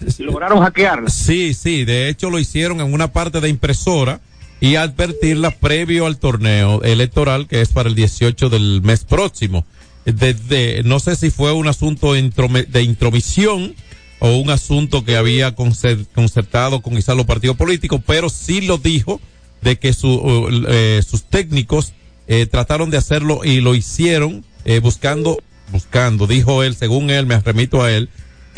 Lograron 0.18 0.60
hackearla. 0.60 1.10
Sí, 1.10 1.54
sí, 1.54 1.84
de 1.84 2.08
hecho 2.08 2.30
lo 2.30 2.38
hicieron 2.38 2.80
en 2.80 2.92
una 2.92 3.12
parte 3.12 3.40
de 3.40 3.48
impresora 3.48 4.20
y 4.60 4.74
advertirla 4.76 5.50
previo 5.52 6.06
al 6.06 6.18
torneo 6.18 6.82
electoral 6.82 7.46
que 7.46 7.60
es 7.60 7.68
para 7.70 7.88
el 7.88 7.94
18 7.94 8.48
del 8.48 8.82
mes 8.82 9.04
próximo. 9.04 9.64
Desde, 10.04 10.82
no 10.84 11.00
sé 11.00 11.16
si 11.16 11.30
fue 11.30 11.52
un 11.52 11.68
asunto 11.68 12.14
de 12.14 12.82
intromisión 12.82 13.74
o 14.20 14.36
un 14.36 14.50
asunto 14.50 15.04
que 15.04 15.16
había 15.16 15.54
concer- 15.54 16.06
concertado 16.14 16.80
con 16.80 16.96
quizás 16.96 17.16
los 17.16 17.26
partidos 17.26 17.56
políticos, 17.56 18.00
pero 18.06 18.28
sí 18.30 18.62
lo 18.62 18.78
dijo 18.78 19.20
de 19.62 19.78
que 19.78 19.92
su, 19.92 20.08
uh, 20.08 20.48
eh, 20.68 21.02
sus 21.08 21.24
técnicos 21.24 21.92
eh, 22.26 22.46
trataron 22.46 22.90
de 22.90 22.96
hacerlo 22.96 23.40
y 23.44 23.60
lo 23.60 23.74
hicieron 23.74 24.44
eh, 24.64 24.80
buscando, 24.80 25.42
buscando, 25.72 26.26
dijo 26.26 26.62
él, 26.62 26.74
según 26.74 27.10
él, 27.10 27.26
me 27.26 27.38
remito 27.40 27.82
a 27.82 27.92
él, 27.92 28.08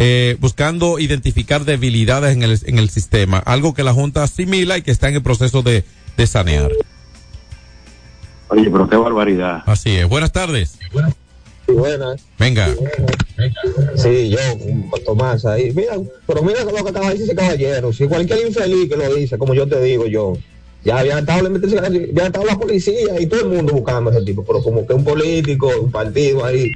eh, 0.02 0.38
buscando 0.40 0.98
identificar 0.98 1.66
debilidades 1.66 2.34
en 2.34 2.42
el, 2.42 2.58
en 2.64 2.78
el 2.78 2.88
sistema, 2.88 3.36
algo 3.38 3.74
que 3.74 3.84
la 3.84 3.92
Junta 3.92 4.22
asimila 4.22 4.78
y 4.78 4.82
que 4.82 4.90
está 4.90 5.10
en 5.10 5.16
el 5.16 5.22
proceso 5.22 5.60
de, 5.60 5.84
de 6.16 6.26
sanear. 6.26 6.70
Oye, 8.48 8.70
pero 8.70 8.88
qué 8.88 8.96
barbaridad. 8.96 9.62
Así 9.66 9.90
es. 9.90 10.08
Buenas 10.08 10.32
tardes. 10.32 10.78
Sí, 11.66 11.72
buenas. 11.74 12.22
Venga. 12.38 12.74
Sí, 13.96 14.30
yo, 14.30 14.38
Tomás, 15.04 15.44
ahí. 15.44 15.70
Mira, 15.74 15.92
pero 16.26 16.42
mira 16.42 16.64
lo 16.64 16.72
que 16.72 16.88
estaba 16.88 17.10
diciendo 17.10 17.32
ese 17.32 17.34
caballero. 17.34 17.92
Si 17.92 18.08
cualquier 18.08 18.46
infeliz 18.46 18.88
que 18.88 18.96
lo 18.96 19.14
dice, 19.14 19.36
como 19.36 19.52
yo 19.52 19.68
te 19.68 19.82
digo 19.82 20.06
yo, 20.06 20.32
ya 20.82 21.00
habían 21.00 21.18
estado, 21.18 21.46
estado 21.54 22.46
la 22.46 22.58
policía 22.58 23.20
y 23.20 23.26
todo 23.26 23.40
el 23.40 23.48
mundo 23.50 23.74
buscando 23.74 24.08
a 24.08 24.14
ese 24.14 24.24
tipo, 24.24 24.42
pero 24.46 24.62
como 24.62 24.86
que 24.86 24.94
un 24.94 25.04
político, 25.04 25.70
un 25.78 25.92
partido 25.92 26.42
ahí, 26.42 26.70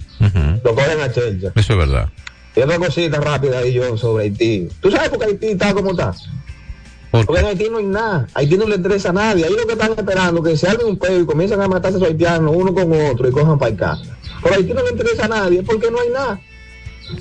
lo 0.62 0.74
cogen 0.74 1.00
a 1.00 1.10
chelcha. 1.10 1.52
Eso 1.54 1.72
es 1.72 1.78
verdad. 1.78 2.10
Y 2.56 2.60
otra 2.60 2.78
cosita 2.78 3.20
rápida 3.20 3.58
ahí 3.58 3.72
yo 3.72 3.96
sobre 3.96 4.24
Haití. 4.24 4.68
¿Tú 4.80 4.90
sabes 4.90 5.08
por 5.08 5.18
qué 5.18 5.24
Haití 5.26 5.46
está 5.48 5.74
como 5.74 5.90
está? 5.90 6.14
Porque 7.10 7.40
en 7.40 7.46
Haití 7.46 7.68
no 7.68 7.78
hay 7.78 7.84
nada. 7.84 8.28
Haití 8.34 8.56
no 8.56 8.66
le 8.66 8.76
interesa 8.76 9.10
a 9.10 9.12
nadie. 9.12 9.44
Ahí 9.44 9.54
lo 9.54 9.66
que 9.66 9.72
están 9.72 9.92
esperando 9.92 10.42
que 10.42 10.56
se 10.56 10.68
arme 10.68 10.84
un 10.84 10.98
peo 10.98 11.20
y 11.20 11.26
comiencen 11.26 11.60
a 11.60 11.68
matarse 11.68 11.96
a 11.96 12.00
los 12.00 12.08
haitianos 12.08 12.54
uno 12.56 12.74
con 12.74 12.92
otro 12.92 13.28
y 13.28 13.32
cojan 13.32 13.58
para 13.58 13.72
acá. 13.72 13.98
Pero 14.42 14.54
Haití 14.54 14.72
no 14.72 14.82
le 14.82 14.90
interesa 14.90 15.24
a 15.24 15.28
nadie 15.28 15.62
porque 15.62 15.90
no 15.90 16.00
hay 16.00 16.08
nada. 16.10 16.40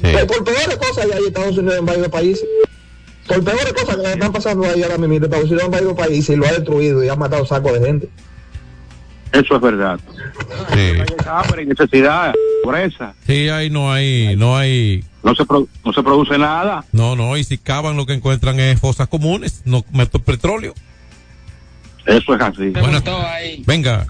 Pero 0.02 0.28
por 0.28 0.44
peores 0.44 0.78
cosas 0.78 1.06
hay 1.12 1.26
Estados 1.26 1.58
Unidos 1.58 1.78
en 1.80 1.86
varios 1.86 2.08
países. 2.10 2.48
Por 3.28 3.44
peores 3.44 3.74
cosas 3.74 3.96
que 3.98 4.14
están 4.14 4.32
pasando 4.32 4.66
ahí 4.66 4.84
ahora 4.84 4.98
mismo 4.98 5.26
Estados 5.26 5.46
Unidos 5.46 5.66
en 5.66 5.72
varios 5.72 5.94
países 5.94 6.30
y 6.30 6.36
lo 6.36 6.46
ha 6.46 6.52
destruido 6.52 7.04
y 7.04 7.10
ha 7.10 7.16
matado 7.16 7.46
sacos 7.46 7.74
de 7.74 7.86
gente. 7.86 8.10
Eso 9.34 9.56
es 9.56 9.62
verdad. 9.62 10.00
Hay 10.70 11.04
hambre 11.28 11.64
y 11.64 11.66
necesidad, 11.66 12.34
pobreza. 12.64 13.14
Sí, 13.28 13.50
ahí 13.50 13.70
no 13.70 13.92
hay, 13.92 14.36
no 14.38 14.56
hay. 14.56 15.04
No 15.24 15.34
se, 15.36 15.44
pro- 15.46 15.68
no 15.84 15.92
se 15.94 16.04
produce 16.04 16.38
nada. 16.38 16.86
No, 16.92 17.16
no, 17.16 17.36
y 17.36 17.44
si 17.44 17.58
cavan 17.58 17.98
lo 17.98 18.06
que 18.06 18.14
encuentran 18.14 18.60
es 18.60 18.80
fosas 18.80 19.08
comunes, 19.08 19.62
no 19.66 19.84
meto 19.92 20.20
petróleo. 20.20 20.74
Eso 22.06 22.36
es 22.36 22.42
así. 22.42 22.70
Preguntó 22.72 23.18
ahí 23.26 23.64
Venga. 23.66 24.06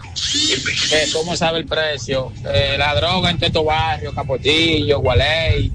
que 0.90 1.12
cómo 1.14 1.36
sabe 1.38 1.60
el 1.60 1.66
precio. 1.68 2.32
Eh, 2.54 2.76
la 2.78 2.94
droga 2.96 3.30
en 3.30 3.38
todos 3.38 3.48
estos 3.50 3.66
barrios, 3.66 4.14
Capotillo, 4.16 5.00
Gualey, 5.00 5.72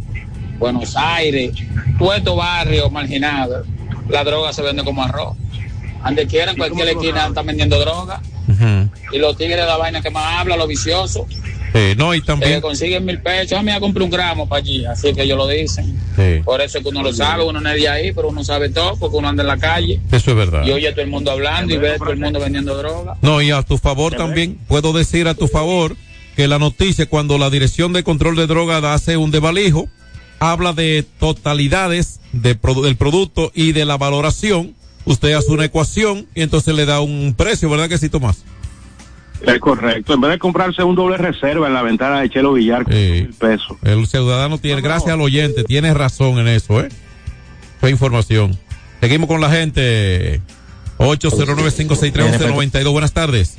Buenos 0.58 0.96
Aires, 0.96 1.52
todos 1.98 2.16
estos 2.16 2.36
barrios 2.36 2.90
marginados, 2.90 3.66
la 4.08 4.24
droga 4.24 4.52
se 4.52 4.62
vende 4.62 4.82
como 4.84 5.02
arroz. 5.04 5.36
Donde 6.04 6.26
quiera, 6.26 6.50
en 6.52 6.58
cualquier 6.58 6.88
esquina 6.88 7.28
están 7.28 7.46
vendiendo 7.46 7.78
droga. 7.78 8.20
Y 9.12 9.18
los 9.18 9.36
tigres 9.36 9.56
de 9.58 9.66
la 9.66 9.76
vaina 9.76 10.00
que 10.00 10.10
más 10.10 10.40
habla, 10.40 10.56
los 10.56 10.68
viciosos, 10.68 11.26
Sí, 11.74 11.94
no, 11.98 12.14
y 12.14 12.20
que 12.20 12.26
también. 12.26 12.60
consiguen 12.62 13.04
mil 13.04 13.20
pesos. 13.20 13.52
A 13.58 13.62
mí 13.62 13.70
me 13.70 13.78
compré 13.78 14.02
un 14.02 14.08
gramo 14.10 14.48
para 14.48 14.60
allí, 14.60 14.86
así 14.86 15.12
que 15.12 15.22
ellos 15.24 15.36
lo 15.36 15.46
dicen. 15.46 15.98
Sí, 16.16 16.40
Por 16.44 16.60
eso 16.62 16.78
es 16.78 16.82
que 16.84 16.88
uno 16.88 17.02
lo 17.02 17.12
sabe, 17.12 17.44
uno 17.44 17.60
no 17.60 17.68
es 17.70 17.76
de 17.80 17.88
ahí, 17.88 18.12
pero 18.12 18.28
uno 18.28 18.42
sabe 18.42 18.70
todo, 18.70 18.96
porque 18.96 19.16
uno 19.18 19.28
anda 19.28 19.42
en 19.42 19.48
la 19.48 19.58
calle 19.58 20.00
eso 20.10 20.30
es 20.30 20.36
verdad. 20.36 20.64
y 20.66 20.70
oye 20.72 20.88
a 20.88 20.92
todo 20.92 21.02
el 21.02 21.10
mundo 21.10 21.30
hablando 21.30 21.74
y 21.74 21.76
ve 21.76 21.92
a 21.92 21.98
todo 21.98 22.10
el 22.12 22.18
mundo 22.20 22.40
vendiendo 22.40 22.74
droga. 22.76 23.16
No, 23.20 23.42
y 23.42 23.50
a 23.50 23.62
tu 23.62 23.76
favor 23.76 24.14
también, 24.14 24.58
puedo 24.66 24.92
decir 24.94 25.28
a 25.28 25.34
tu 25.34 25.46
favor 25.46 25.94
que 26.36 26.48
la 26.48 26.58
noticia, 26.58 27.04
cuando 27.06 27.36
la 27.36 27.50
Dirección 27.50 27.92
de 27.92 28.02
Control 28.02 28.34
de 28.36 28.46
Drogas 28.46 28.82
hace 28.84 29.16
un 29.18 29.30
desvalijo, 29.30 29.88
habla 30.40 30.72
de 30.72 31.04
totalidades 31.20 32.20
de 32.32 32.58
produ- 32.60 32.82
del 32.84 32.96
producto 32.96 33.50
y 33.54 33.72
de 33.72 33.84
la 33.84 33.96
valoración. 33.98 34.74
Usted 35.08 35.32
hace 35.32 35.50
una 35.50 35.64
ecuación 35.64 36.26
y 36.34 36.42
entonces 36.42 36.74
le 36.74 36.84
da 36.84 37.00
un 37.00 37.34
precio, 37.34 37.70
¿verdad 37.70 37.88
que 37.88 37.96
sí, 37.96 38.10
Tomás? 38.10 38.44
Es 39.40 39.58
correcto. 39.58 40.12
En 40.14 40.20
vez 40.20 40.32
de 40.32 40.38
comprarse 40.38 40.82
un 40.82 40.94
doble 40.94 41.16
reserva 41.16 41.66
en 41.66 41.72
la 41.72 41.82
ventana 41.82 42.20
de 42.20 42.28
Chelo 42.28 42.52
Villar, 42.52 42.84
con 42.84 42.92
mil 42.92 43.32
pesos. 43.38 43.78
El 43.82 44.06
ciudadano 44.06 44.58
tiene, 44.58 44.82
gracias 44.82 45.12
al 45.12 45.22
oyente, 45.22 45.64
tiene 45.64 45.94
razón 45.94 46.38
en 46.38 46.48
eso, 46.48 46.82
¿eh? 46.82 46.90
Fue 47.80 47.90
información. 47.90 48.58
Seguimos 49.00 49.28
con 49.28 49.40
la 49.40 49.48
gente. 49.48 50.42
809-563-1192. 50.98 52.92
Buenas 52.92 53.12
tardes. 53.12 53.56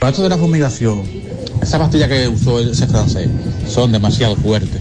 Para 0.00 0.10
esto 0.10 0.24
de 0.24 0.28
la 0.28 0.38
fumigación, 0.38 1.04
esa 1.62 1.78
pastilla 1.78 2.08
que 2.08 2.26
usó 2.26 2.58
ese 2.58 2.88
francés 2.88 3.28
son 3.68 3.92
demasiado 3.92 4.34
fuertes. 4.36 4.80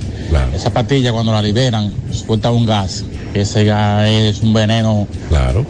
Esa 0.55 0.69
pastilla 0.71 1.11
cuando 1.11 1.31
la 1.31 1.41
liberan 1.41 1.91
suelta 2.11 2.51
un 2.51 2.65
gas. 2.65 3.03
Ese 3.33 3.63
gas 3.65 4.07
es 4.09 4.41
un 4.41 4.53
veneno 4.53 5.07
claro. 5.29 5.65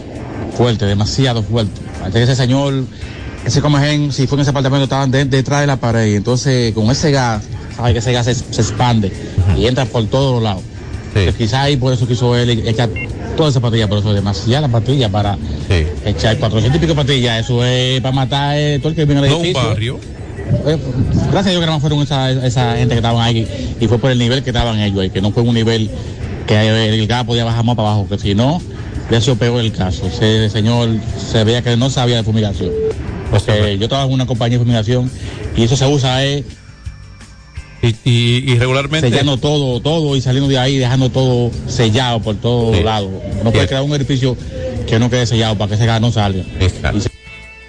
fuerte, 0.55 0.85
demasiado 0.85 1.43
fuerte. 1.43 1.81
Antes 2.03 2.13
que 2.13 2.23
ese 2.31 2.35
señor, 2.35 2.85
ese 3.45 3.61
comején, 3.61 4.11
si 4.11 4.27
fue 4.27 4.37
en 4.37 4.41
ese 4.41 4.49
apartamento, 4.51 4.83
estaban 4.83 5.11
de- 5.11 5.25
detrás 5.25 5.61
de 5.61 5.67
la 5.67 5.77
pared. 5.77 6.11
y 6.11 6.15
Entonces, 6.15 6.73
con 6.73 6.89
ese 6.91 7.11
gas, 7.11 7.43
sabe 7.75 7.93
que 7.93 7.99
ese 7.99 8.11
gas 8.11 8.25
se, 8.25 8.35
se 8.35 8.61
expande 8.61 9.11
y 9.57 9.65
entra 9.65 9.85
por 9.85 10.05
todos 10.07 10.33
los 10.35 10.43
lados. 10.43 10.63
Quizás 11.37 11.53
ahí 11.65 11.77
por 11.77 11.93
eso 11.93 12.07
quiso 12.07 12.35
él 12.35 12.49
echar 12.67 12.89
toda 13.37 13.49
esa 13.49 13.59
pastilla, 13.59 13.87
pero 13.87 13.99
eso 13.99 14.09
es 14.09 14.15
demasiada 14.15 14.67
pastilla 14.67 15.09
para 15.09 15.37
echar 16.05 16.37
400 16.39 16.77
y 16.77 16.85
pico 16.85 16.95
pastillas. 16.95 17.45
Eso 17.45 17.63
es 17.63 18.01
para 18.01 18.15
matar 18.15 18.57
eh, 18.57 18.79
todo 18.79 18.89
el 18.89 18.95
que 18.95 19.05
viene 19.05 19.21
al 19.21 19.29
No 19.29 19.37
un 19.37 19.45
edificio. 19.45 19.69
barrio. 19.69 19.99
Eh, 20.65 20.77
gracias 21.31 21.47
a 21.47 21.49
Dios 21.51 21.59
que 21.61 21.67
no 21.67 21.79
fueron 21.79 22.01
esa, 22.01 22.31
esa 22.31 22.75
gente 22.77 22.89
que 22.95 22.99
estaban 22.99 23.21
ahí 23.21 23.75
y 23.79 23.87
fue 23.87 23.97
por 23.99 24.11
el 24.11 24.17
nivel 24.19 24.43
que 24.43 24.51
estaban 24.51 24.79
ellos 24.79 24.99
ahí, 24.99 25.09
que 25.09 25.21
no 25.21 25.31
fue 25.31 25.43
un 25.43 25.53
nivel 25.53 25.89
que 26.47 26.89
el 26.89 27.07
gas 27.07 27.23
podía 27.25 27.43
bajar 27.45 27.63
más 27.65 27.75
para 27.75 27.89
abajo, 27.89 28.07
que 28.09 28.17
si 28.17 28.35
no, 28.35 28.61
ha 29.11 29.21
sido 29.21 29.35
peor 29.35 29.59
el 29.61 29.71
caso. 29.71 30.05
Ese 30.07 30.49
señor 30.49 30.89
se 31.17 31.43
veía 31.43 31.61
que 31.61 31.75
no 31.77 31.89
sabía 31.89 32.17
de 32.17 32.23
fumigación. 32.23 32.71
Porque 33.29 33.77
yo 33.79 33.87
trabajo 33.87 34.09
en 34.09 34.15
una 34.15 34.25
compañía 34.25 34.57
de 34.57 34.63
fumigación 34.63 35.09
y 35.55 35.63
eso 35.63 35.75
se 35.75 35.87
usa 35.87 36.23
eh, 36.25 36.43
Y, 37.81 37.87
y, 38.09 38.51
y 38.53 38.57
regularmente. 38.57 39.09
sellando 39.09 39.37
todo, 39.37 39.81
todo 39.81 40.15
y 40.15 40.21
saliendo 40.21 40.47
de 40.49 40.57
ahí, 40.57 40.77
dejando 40.77 41.09
todo 41.09 41.51
sellado 41.67 42.21
por 42.21 42.35
todos 42.35 42.77
Sí. 42.77 42.83
lados. 42.83 43.09
No 43.43 43.51
puede 43.51 43.67
crear 43.67 43.83
un 43.83 43.93
edificio 43.93 44.37
que 44.87 44.99
no 44.99 45.09
quede 45.09 45.25
sellado 45.25 45.57
para 45.57 45.69
que 45.69 45.75
ese 45.75 45.85
gas 45.85 45.99
no 45.99 46.11
salga. 46.11 46.43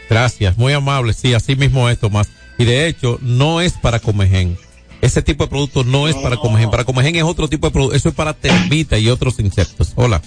Gracias, 0.09 0.57
muy 0.59 0.73
amable. 0.73 1.12
Sí, 1.14 1.35
así 1.35 1.57
mismo 1.57 1.88
es, 1.88 1.99
Tomás. 1.99 2.29
Y 2.58 2.64
de 2.64 2.86
hecho, 2.86 3.18
no 3.20 3.60
es 3.60 3.72
para 3.72 3.98
Comején. 4.00 4.56
Ese 5.00 5.22
tipo 5.22 5.44
de 5.44 5.50
producto 5.50 5.84
no 5.84 6.08
es 6.08 6.16
para 6.16 6.36
Comején. 6.36 6.70
Para 6.70 6.84
Comején 6.84 7.16
es 7.16 7.24
otro 7.24 7.48
tipo 7.48 7.66
de 7.66 7.72
producto. 7.72 7.96
Eso 7.96 8.08
es 8.08 8.14
para 8.14 8.32
termita 8.32 8.96
y 8.98 9.08
otros 9.08 9.38
insectos. 9.40 9.92
Hola. 9.96 10.22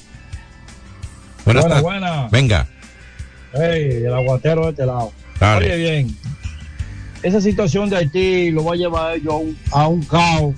Buenas 1.46 1.64
Buena, 1.64 1.70
tardes. 1.70 1.84
buena. 1.84 2.28
Venga. 2.32 2.68
Hey, 3.54 4.04
el 4.06 4.14
aguatero 4.14 4.66
de 4.66 4.70
este 4.72 4.86
lado. 4.86 5.12
Dale. 5.40 5.66
Oye, 5.66 5.78
bien. 5.78 6.18
Esa 7.24 7.42
situación 7.42 7.90
de 7.90 7.98
Haití 7.98 8.52
lo 8.52 8.66
va 8.66 8.74
a 8.74 8.76
llevar 8.76 9.12
a 9.12 9.16
ellos 9.16 9.34
a 9.34 9.38
un, 9.38 9.58
a 9.72 9.88
un 9.88 10.02
caos 10.04 10.56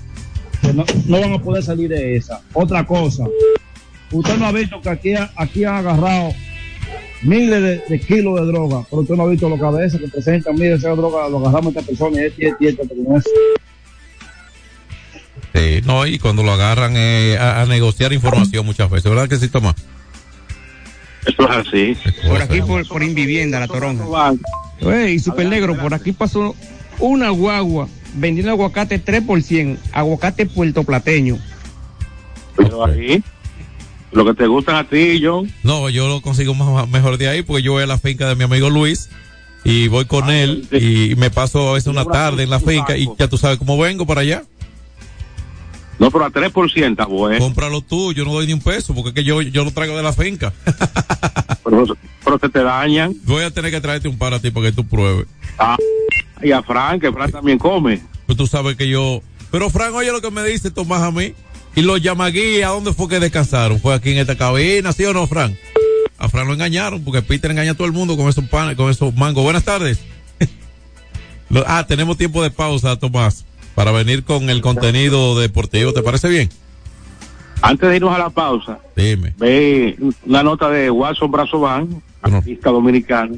que 0.60 0.72
no, 0.74 0.84
no 1.06 1.20
van 1.20 1.32
a 1.34 1.38
poder 1.38 1.62
salir 1.62 1.88
de 1.88 2.16
esa. 2.16 2.42
Otra 2.52 2.84
cosa. 2.84 3.24
Usted 4.12 4.36
no 4.36 4.46
ha 4.46 4.52
visto 4.52 4.80
que 4.82 4.90
aquí, 4.90 5.14
aquí 5.36 5.64
han 5.64 5.76
agarrado 5.76 6.34
miles 7.22 7.62
de, 7.62 7.82
de 7.88 8.00
kilos 8.00 8.40
de 8.40 8.46
droga, 8.46 8.84
pero 8.88 9.02
usted 9.02 9.14
no 9.14 9.24
ha 9.24 9.28
visto 9.28 9.48
los 9.48 9.60
cabezas 9.60 10.00
que 10.00 10.08
presentan, 10.08 10.54
mire, 10.54 10.74
esa 10.74 10.90
droga 10.90 11.28
lo 11.28 11.38
agarramos 11.38 11.74
a 11.76 11.80
esta 11.80 11.82
persona 11.90 12.22
y 12.22 12.26
este, 12.26 12.48
este, 12.48 12.68
este, 12.68 12.86
pero 12.88 13.00
no 13.08 13.16
es- 13.18 13.24
Sí, 15.54 15.80
no, 15.84 16.06
y 16.06 16.18
cuando 16.18 16.42
lo 16.42 16.52
agarran 16.52 16.92
eh, 16.96 17.36
a, 17.38 17.62
a 17.62 17.66
negociar 17.66 18.12
información 18.12 18.64
muchas 18.64 18.88
veces, 18.88 19.10
¿verdad 19.10 19.28
que 19.28 19.36
sí, 19.36 19.48
Tomás? 19.48 19.74
Eso 21.26 21.42
es 21.50 21.56
así. 21.68 21.96
Por 22.28 22.40
aquí, 22.40 22.62
por, 22.62 22.86
por 22.86 23.02
Invivienda, 23.02 23.58
la 23.60 23.66
toronja. 23.68 24.32
Ey, 24.80 25.18
super 25.18 25.46
negro, 25.46 25.76
por 25.76 25.92
aquí 25.92 26.12
pasó 26.12 26.54
una 27.00 27.30
guagua 27.30 27.88
vendiendo 28.14 28.52
aguacate 28.52 28.98
3 28.98 29.22
por 29.22 29.42
100, 29.42 29.78
aguacate 29.92 30.46
puertoplateño. 30.46 31.38
Pero 32.56 32.86
ahí, 32.86 33.22
lo 34.12 34.24
que 34.24 34.34
te 34.34 34.46
gustan 34.46 34.76
a 34.76 34.84
ti, 34.84 35.20
John. 35.22 35.52
No, 35.62 35.88
yo 35.88 36.08
lo 36.08 36.20
consigo 36.20 36.54
más, 36.54 36.88
mejor 36.88 37.18
de 37.18 37.28
ahí 37.28 37.42
porque 37.42 37.62
yo 37.62 37.72
voy 37.72 37.82
a 37.82 37.86
la 37.86 37.98
finca 37.98 38.28
de 38.28 38.34
mi 38.34 38.44
amigo 38.44 38.70
Luis 38.70 39.08
y 39.64 39.88
voy 39.88 40.04
con 40.06 40.30
él 40.30 40.66
y 40.72 41.14
me 41.16 41.30
paso 41.30 41.70
a 41.70 41.72
veces 41.74 41.88
una 41.88 42.04
tarde 42.04 42.44
en 42.44 42.50
la 42.50 42.60
finca 42.60 42.96
y 42.96 43.08
ya 43.18 43.28
tú 43.28 43.36
sabes 43.36 43.58
cómo 43.58 43.78
vengo 43.78 44.06
para 44.06 44.22
allá. 44.22 44.42
No, 45.98 46.10
pero 46.10 46.24
a 46.24 46.30
3% 46.30 46.90
está 46.90 47.04
bueno. 47.04 47.38
Cómpralo 47.38 47.82
tú, 47.82 48.14
yo 48.14 48.24
no 48.24 48.32
doy 48.32 48.46
ni 48.46 48.54
un 48.54 48.60
peso 48.60 48.94
porque 48.94 49.10
es 49.10 49.14
que 49.14 49.22
yo, 49.22 49.42
yo 49.42 49.64
lo 49.64 49.70
traigo 49.70 49.94
de 49.96 50.02
la 50.02 50.14
finca. 50.14 50.52
Pero, 51.62 51.84
pero 52.24 52.38
se 52.38 52.48
te 52.48 52.64
dañan. 52.64 53.14
Voy 53.24 53.44
a 53.44 53.50
tener 53.50 53.70
que 53.70 53.80
traerte 53.80 54.08
un 54.08 54.16
par 54.18 54.32
a 54.32 54.40
ti 54.40 54.50
para 54.50 54.66
que 54.66 54.72
tú 54.72 54.84
pruebes. 54.84 55.26
Ah, 55.58 55.76
y 56.42 56.50
a 56.52 56.62
Frank, 56.62 57.02
que 57.02 57.12
Frank 57.12 57.30
también 57.32 57.58
come. 57.58 58.00
Pues 58.26 58.38
tú 58.38 58.46
sabes 58.46 58.76
que 58.76 58.88
yo... 58.88 59.20
Pero 59.52 59.68
Fran, 59.68 59.94
oye 59.94 60.10
lo 60.10 60.22
que 60.22 60.30
me 60.30 60.42
dice 60.42 60.70
Tomás 60.70 61.02
a 61.02 61.10
mí. 61.10 61.34
Y 61.76 61.82
los 61.82 62.00
llamaguí, 62.02 62.62
¿a 62.62 62.68
dónde 62.68 62.92
fue 62.92 63.08
que 63.08 63.20
descansaron? 63.20 63.78
¿Fue 63.80 63.94
aquí 63.94 64.10
en 64.10 64.18
esta 64.18 64.36
cabina, 64.36 64.92
sí 64.92 65.04
o 65.04 65.12
no, 65.12 65.26
Fran? 65.26 65.56
A 66.18 66.28
Fran 66.28 66.46
lo 66.46 66.52
engañaron 66.52 67.02
porque 67.04 67.22
Peter 67.22 67.50
engaña 67.50 67.72
a 67.72 67.74
todo 67.74 67.86
el 67.86 67.92
mundo 67.92 68.16
con 68.16 68.28
esos 68.28 68.44
panes, 68.44 68.76
con 68.76 68.90
esos 68.90 69.14
mangos. 69.14 69.44
Buenas 69.44 69.64
tardes. 69.64 70.00
Ah, 71.66 71.84
tenemos 71.84 72.16
tiempo 72.16 72.44
de 72.44 72.52
pausa, 72.52 72.96
Tomás, 72.96 73.44
para 73.74 73.90
venir 73.90 74.22
con 74.22 74.48
el 74.50 74.60
contenido 74.60 75.36
deportivo. 75.36 75.92
¿Te 75.92 76.00
parece 76.00 76.28
bien? 76.28 76.48
Antes 77.60 77.90
de 77.90 77.96
irnos 77.96 78.14
a 78.14 78.18
la 78.18 78.30
pausa, 78.30 78.78
Dime. 78.94 79.34
ve 79.36 79.96
una 80.24 80.44
nota 80.44 80.70
de 80.70 80.92
Watson 80.92 81.28
Brazovan, 81.28 82.00
artista 82.22 82.70
dominicano. 82.70 83.36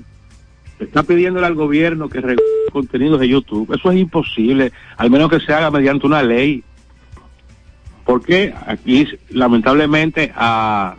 Está 0.78 1.02
pidiéndole 1.02 1.46
al 1.46 1.54
gobierno 1.54 2.10
que 2.10 2.20
regule 2.20 2.42
contenidos 2.70 3.18
de 3.18 3.28
YouTube. 3.28 3.74
Eso 3.74 3.90
es 3.90 3.98
imposible, 3.98 4.72
al 4.98 5.10
menos 5.10 5.30
que 5.30 5.40
se 5.40 5.52
haga 5.54 5.70
mediante 5.70 6.06
una 6.06 6.22
ley. 6.22 6.62
Porque 8.04 8.52
aquí, 8.66 9.06
lamentablemente, 9.30 10.32
a 10.34 10.96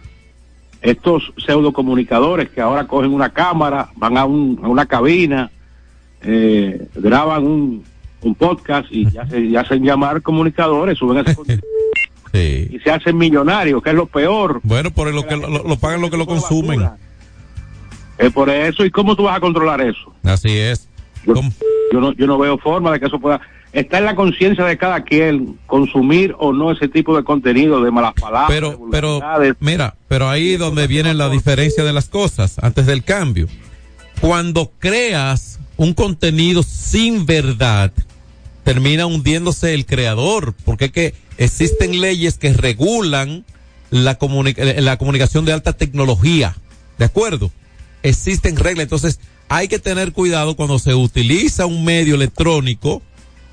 estos 0.81 1.33
pseudocomunicadores 1.45 2.49
que 2.49 2.61
ahora 2.61 2.87
cogen 2.87 3.13
una 3.13 3.29
cámara, 3.29 3.89
van 3.95 4.17
a, 4.17 4.25
un- 4.25 4.59
a 4.63 4.67
una 4.67 4.85
cabina, 4.85 5.49
eh, 6.21 6.87
graban 6.95 7.43
un, 7.45 7.83
un 8.21 8.35
podcast 8.35 8.87
y 8.91 9.09
ya 9.09 9.27
se, 9.27 9.49
ya 9.49 9.61
hacen 9.61 9.83
llamar 9.83 10.21
comunicadores, 10.21 10.97
suben 10.97 11.19
ese 11.25 11.35
contenido 11.35 11.67
y 12.73 12.79
se 12.79 12.89
hacen 12.91 13.17
millonarios, 13.17 13.81
que 13.83 13.89
es 13.91 13.95
lo 13.95 14.05
peor. 14.07 14.59
Bueno, 14.63 14.91
por 14.91 15.13
lo 15.13 15.25
que 15.27 15.35
lo, 15.37 15.49
lo 15.63 15.75
pagan 15.77 16.01
lo 16.01 16.09
que 16.09 16.17
lo 16.17 16.25
consumen. 16.25 16.89
Es 18.17 18.31
por 18.31 18.49
eso, 18.49 18.85
¿y 18.85 18.91
cómo 18.91 19.15
tú 19.15 19.23
vas 19.23 19.37
a 19.37 19.39
controlar 19.39 19.81
eso? 19.81 20.13
Así 20.23 20.57
es. 20.57 20.87
Yo, 21.25 21.33
yo 21.91 21.99
no, 22.01 22.11
yo 22.13 22.27
no 22.27 22.37
veo 22.37 22.57
forma 22.57 22.91
de 22.91 22.99
que 22.99 23.05
eso 23.07 23.19
pueda... 23.19 23.39
Está 23.73 23.97
en 23.97 24.05
la 24.05 24.15
conciencia 24.15 24.63
de 24.65 24.77
cada 24.77 25.03
quien 25.03 25.57
consumir 25.65 26.36
o 26.38 26.53
no 26.53 26.71
ese 26.71 26.88
tipo 26.88 27.17
de 27.17 27.23
contenido, 27.23 27.83
de 27.83 27.89
malas 27.89 28.13
palabras. 28.13 28.45
Pero, 28.49 28.79
pero, 28.91 29.19
mira, 29.59 29.95
pero 30.07 30.29
ahí 30.29 30.57
donde 30.57 30.86
viene 30.86 31.13
la 31.15 31.27
diferencia 31.29 31.83
de 31.83 31.91
las 31.91 32.07
cosas, 32.07 32.59
antes 32.62 32.86
del 32.86 33.03
cambio. 33.03 33.47
Cuando 34.21 34.71
creas 34.77 35.59
un 35.75 35.93
contenido 35.95 36.62
sin 36.62 37.25
verdad, 37.25 37.91
termina 38.63 39.07
hundiéndose 39.07 39.73
el 39.73 39.88
creador, 39.88 40.53
porque 40.63 40.86
es 40.86 40.91
que 40.91 41.15
existen 41.39 41.99
leyes 41.99 42.38
que 42.38 42.53
regulan 42.53 43.43
la, 43.89 44.19
comuni- 44.19 44.53
eh, 44.55 44.81
la 44.81 44.97
comunicación 44.97 45.45
de 45.45 45.53
alta 45.53 45.73
tecnología, 45.73 46.55
¿de 46.99 47.05
acuerdo? 47.05 47.51
Existen 48.03 48.55
reglas, 48.55 48.83
entonces 48.83 49.19
hay 49.49 49.67
que 49.67 49.79
tener 49.79 50.13
cuidado 50.13 50.55
cuando 50.55 50.77
se 50.77 50.93
utiliza 50.93 51.65
un 51.65 51.83
medio 51.83 52.15
electrónico, 52.15 53.01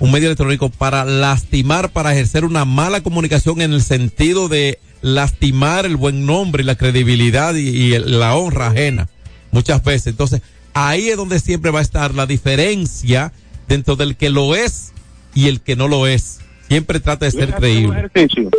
un 0.00 0.10
medio 0.10 0.26
electrónico 0.28 0.70
para 0.70 1.04
lastimar, 1.04 1.90
para 1.90 2.12
ejercer 2.12 2.44
una 2.44 2.64
mala 2.64 3.02
comunicación 3.02 3.60
en 3.60 3.72
el 3.72 3.82
sentido 3.82 4.48
de 4.48 4.78
lastimar 5.02 5.86
el 5.86 5.96
buen 5.96 6.26
nombre 6.26 6.62
y 6.62 6.66
la 6.66 6.74
credibilidad 6.74 7.54
y, 7.54 7.96
la 7.98 8.34
honra 8.34 8.68
ajena, 8.68 9.08
muchas 9.52 9.84
veces. 9.84 10.08
Entonces, 10.08 10.42
ahí 10.74 11.08
es 11.08 11.16
donde 11.16 11.38
siempre 11.38 11.70
va 11.70 11.78
a 11.80 11.82
estar 11.82 12.14
la 12.14 12.26
diferencia 12.26 13.32
dentro 13.68 13.94
del 13.96 14.16
que 14.16 14.30
lo 14.30 14.54
es 14.56 14.92
y 15.34 15.48
el 15.48 15.60
que 15.60 15.76
no 15.76 15.86
lo 15.86 16.06
es. 16.06 16.40
Siempre 16.68 16.98
trata 17.00 17.26
de 17.26 17.30
ser 17.30 17.54
¿Quieres 17.54 17.54
hacer 17.54 18.04
un 18.04 18.08
creíble. 18.08 18.50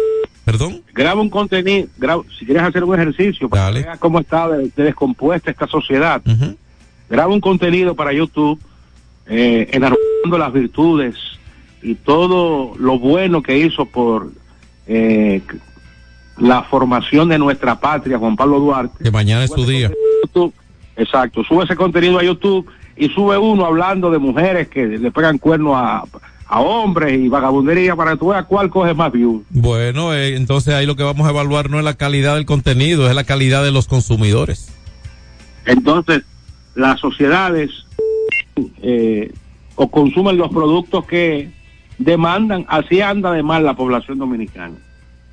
¿Perdón? 0.46 0.82
Graba 0.94 1.22
un 1.22 1.30
contenido, 1.30 1.88
graba- 1.98 2.24
si 2.38 2.46
quieres 2.46 2.64
hacer 2.64 2.84
un 2.84 2.96
ejercicio 3.00 3.48
para 3.48 3.72
que 3.72 3.84
veas 3.84 4.00
cómo 4.00 4.20
está 4.20 4.48
de, 4.50 4.72
de 4.76 4.84
descompuesta 4.84 5.52
esta 5.52 5.68
sociedad, 5.68 6.22
graba 7.10 7.34
un 7.34 7.42
contenido 7.42 7.96
para 7.96 8.12
YouTube 8.14 8.60
eh, 9.34 9.70
enarbolando 9.72 10.38
las 10.38 10.52
virtudes 10.52 11.16
y 11.82 11.96
todo 11.96 12.74
lo 12.78 13.00
bueno 13.00 13.42
que 13.42 13.58
hizo 13.58 13.86
por 13.86 14.30
eh, 14.88 15.42
la 16.38 16.64
formación 16.64 17.30
de 17.30 17.40
nuestra 17.40 17.80
patria, 17.80 18.18
Juan 18.18 18.36
Pablo 18.36 18.60
Duarte. 18.60 19.02
Que 19.02 19.10
mañana 19.10 19.46
es 19.46 19.52
su 19.52 19.66
día. 19.66 19.90
YouTube. 20.26 20.54
Exacto, 20.98 21.46
sube 21.46 21.64
ese 21.64 21.78
contenido 21.78 22.20
a 22.20 22.24
YouTube 22.24 22.70
y 22.98 23.08
sube 23.08 23.38
uno 23.38 23.66
hablando 23.66 24.12
de 24.12 24.20
mujeres 24.20 24.68
que 24.68 24.86
le 24.86 25.10
pegan 25.12 25.38
cuernos 25.38 25.76
a, 25.78 26.04
a 26.48 26.60
hombres 26.60 27.18
y 27.18 27.30
vagabundería 27.30 27.96
para 27.96 28.12
que 28.12 28.18
tú 28.18 28.28
veas 28.28 28.46
cuál 28.46 28.70
coge 28.70 28.94
más 28.94 29.14
views. 29.14 29.44
Bueno, 29.50 30.14
eh, 30.14 30.36
entonces 30.36 30.74
ahí 30.74 30.86
lo 30.86 30.98
que 30.98 31.04
vamos 31.04 31.26
a 31.26 31.30
evaluar 31.30 31.70
no 31.70 31.80
es 31.80 31.86
la 31.86 31.94
calidad 31.94 32.36
del 32.36 32.46
contenido, 32.46 33.10
es 33.10 33.16
la 33.16 33.24
calidad 33.24 33.64
de 33.64 33.72
los 33.72 33.88
consumidores. 33.88 34.70
Entonces, 35.66 36.24
las 36.76 37.00
sociedades 37.00 37.86
eh, 38.82 39.32
o 39.76 39.90
consumen 39.90 40.38
los 40.38 40.50
productos 40.50 41.06
que 41.06 41.50
demandan, 41.98 42.66
así 42.68 43.02
anda 43.02 43.32
de 43.32 43.44
mal 43.44 43.64
la 43.66 43.76
población 43.76 44.18
dominicana. 44.18 44.76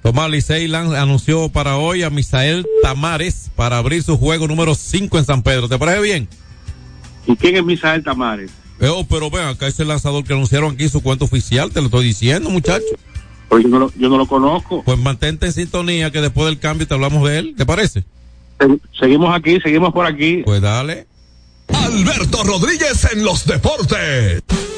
Tomás 0.03 0.31
Licey 0.31 0.69
lan- 0.69 0.95
anunció 0.95 1.49
para 1.49 1.77
hoy 1.77 2.03
a 2.03 2.11
Misael 2.11 2.65
Tamares 2.83 3.51
para 3.57 3.79
abrir 3.79 4.03
su 4.03 4.17
juego 4.17 4.47
número 4.47 4.75
5 4.75 5.19
en 5.19 5.25
San 5.25 5.43
Pedro. 5.43 5.69
¿Te 5.69 5.79
parece 5.79 6.01
bien? 6.01 6.29
¿Y 7.27 7.37
quién 7.37 7.57
es 7.57 7.65
Misael 7.65 8.03
Tamares? 8.05 8.51
Eh, 8.81 8.89
oh, 8.89 9.05
pero 9.09 9.29
ven, 9.29 9.45
acá 9.47 9.67
es 9.67 9.79
el 9.81 9.89
lanzador 9.89 10.25
que 10.25 10.33
anunciaron 10.35 10.75
aquí 10.75 10.89
su 10.89 11.03
cuenta 11.03 11.25
oficial, 11.25 11.71
te 11.73 11.81
lo 11.81 11.87
estoy 11.87 12.07
diciendo, 12.07 12.49
muchacho. 12.49 12.85
Pues 13.49 13.65
yo 13.65 13.69
no 13.71 13.79
lo, 13.81 13.93
yo 13.97 14.09
no 14.09 14.19
lo 14.19 14.27
conozco. 14.27 14.83
Pues 14.85 14.99
mantente 14.99 15.47
en 15.47 15.53
sintonía 15.53 16.11
que 16.13 16.21
después 16.21 16.47
del 16.47 16.59
cambio 16.61 16.87
te 16.87 16.95
hablamos 16.95 17.29
de 17.29 17.39
él, 17.39 17.55
¿te 17.57 17.67
parece? 17.67 18.05
Se- 18.61 18.79
Seguimos 19.01 19.35
aquí, 19.35 19.59
seguimos 19.61 19.93
por 19.93 20.07
aquí. 20.07 20.43
Pues 20.45 20.61
dale. 20.61 21.07
Alberto 21.75 22.45
Rodríguez 22.45 23.09
en 23.13 23.25
los 23.25 23.47
deportes. 23.47 24.43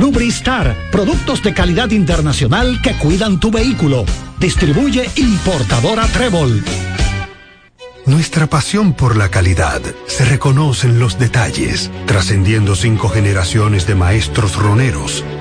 Lubristar, 0.00 0.74
productos 0.90 1.42
de 1.42 1.52
calidad 1.52 1.90
internacional 1.90 2.80
que 2.82 2.94
cuidan 2.94 3.38
tu 3.38 3.50
vehículo. 3.50 4.06
Distribuye 4.38 5.10
importadora 5.16 6.06
Trébol. 6.06 6.64
Nuestra 8.06 8.46
pasión 8.46 8.94
por 8.94 9.18
la 9.18 9.28
calidad 9.28 9.82
se 10.06 10.24
reconoce 10.24 10.86
en 10.86 11.00
los 11.00 11.18
detalles, 11.18 11.90
trascendiendo 12.06 12.76
cinco 12.76 13.10
generaciones 13.10 13.86
de 13.86 13.94
maestros 13.94 14.56
roneros, 14.56 15.22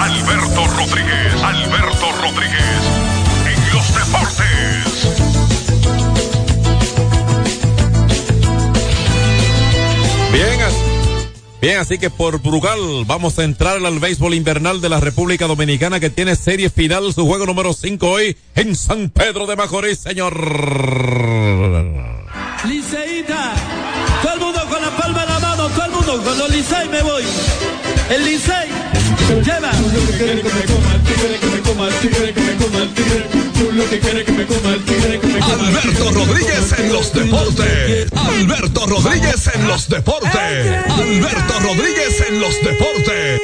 Alberto 0.00 0.66
Rodríguez, 0.78 1.42
Alberto 1.42 2.12
Rodríguez, 2.22 2.80
en 3.44 3.74
los 3.74 3.94
deportes. 3.94 4.46
Bien, 10.32 10.58
bien, 11.60 11.78
así 11.80 11.98
que 11.98 12.08
por 12.08 12.40
Brugal 12.40 13.04
vamos 13.04 13.38
a 13.38 13.44
entrar 13.44 13.84
al 13.84 13.98
béisbol 13.98 14.32
invernal 14.32 14.80
de 14.80 14.88
la 14.88 15.00
República 15.00 15.46
Dominicana 15.46 16.00
que 16.00 16.08
tiene 16.08 16.34
serie 16.34 16.70
final, 16.70 17.12
su 17.12 17.26
juego 17.26 17.44
número 17.44 17.74
5 17.74 18.08
hoy 18.08 18.38
en 18.54 18.74
San 18.76 19.10
Pedro 19.10 19.46
de 19.46 19.56
Macorís, 19.56 19.98
señor. 19.98 20.34
Liceíta, 22.64 23.52
todo 24.22 24.32
el 24.32 24.40
mundo 24.40 24.60
con 24.66 24.80
la 24.80 24.96
palma 24.96 25.24
en 25.24 25.28
la 25.28 25.38
mano, 25.40 25.68
todo 25.68 25.84
el 25.84 25.90
mundo 25.90 26.22
con 26.22 26.38
los 26.38 26.50
Licey 26.50 26.88
me 26.88 27.02
voy. 27.02 27.24
El 28.08 28.24
Licey 28.24 28.79
lleva. 29.38 29.70
Alberto 35.60 36.10
Rodríguez 36.12 36.78
en 36.78 36.92
los 36.92 37.12
deportes. 37.12 38.12
Alberto 38.12 38.86
Rodríguez 38.86 39.50
en 39.54 39.68
los 39.68 39.88
deportes. 39.88 40.82
Alberto 40.88 41.60
Rodríguez 41.60 42.24
en 42.28 42.40
los 42.40 42.54
deportes. 42.62 43.40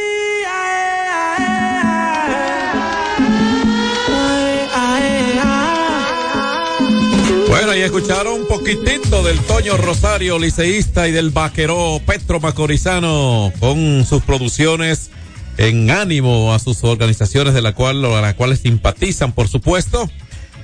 Bueno, 7.49 7.74
y 7.74 7.80
escucharon 7.80 8.41
un 8.41 8.49
poquitito 8.49 9.22
del 9.22 9.39
Toño 9.41 9.76
Rosario, 9.76 10.39
liceísta, 10.39 11.09
y 11.09 11.12
del 11.12 11.30
vaquero 11.30 12.01
Petro 12.05 12.39
Macorizano 12.39 13.53
con 13.59 14.05
sus 14.05 14.22
producciones 14.22 15.11
en 15.59 15.91
ánimo 15.91 16.53
a 16.53 16.59
sus 16.59 16.85
organizaciones 16.85 17.55
de 17.55 17.63
la 17.63 17.75
cual, 17.75 18.05
a 18.05 18.21
las 18.21 18.35
cuales 18.35 18.61
simpatizan, 18.61 19.33
por 19.33 19.49
supuesto. 19.49 20.09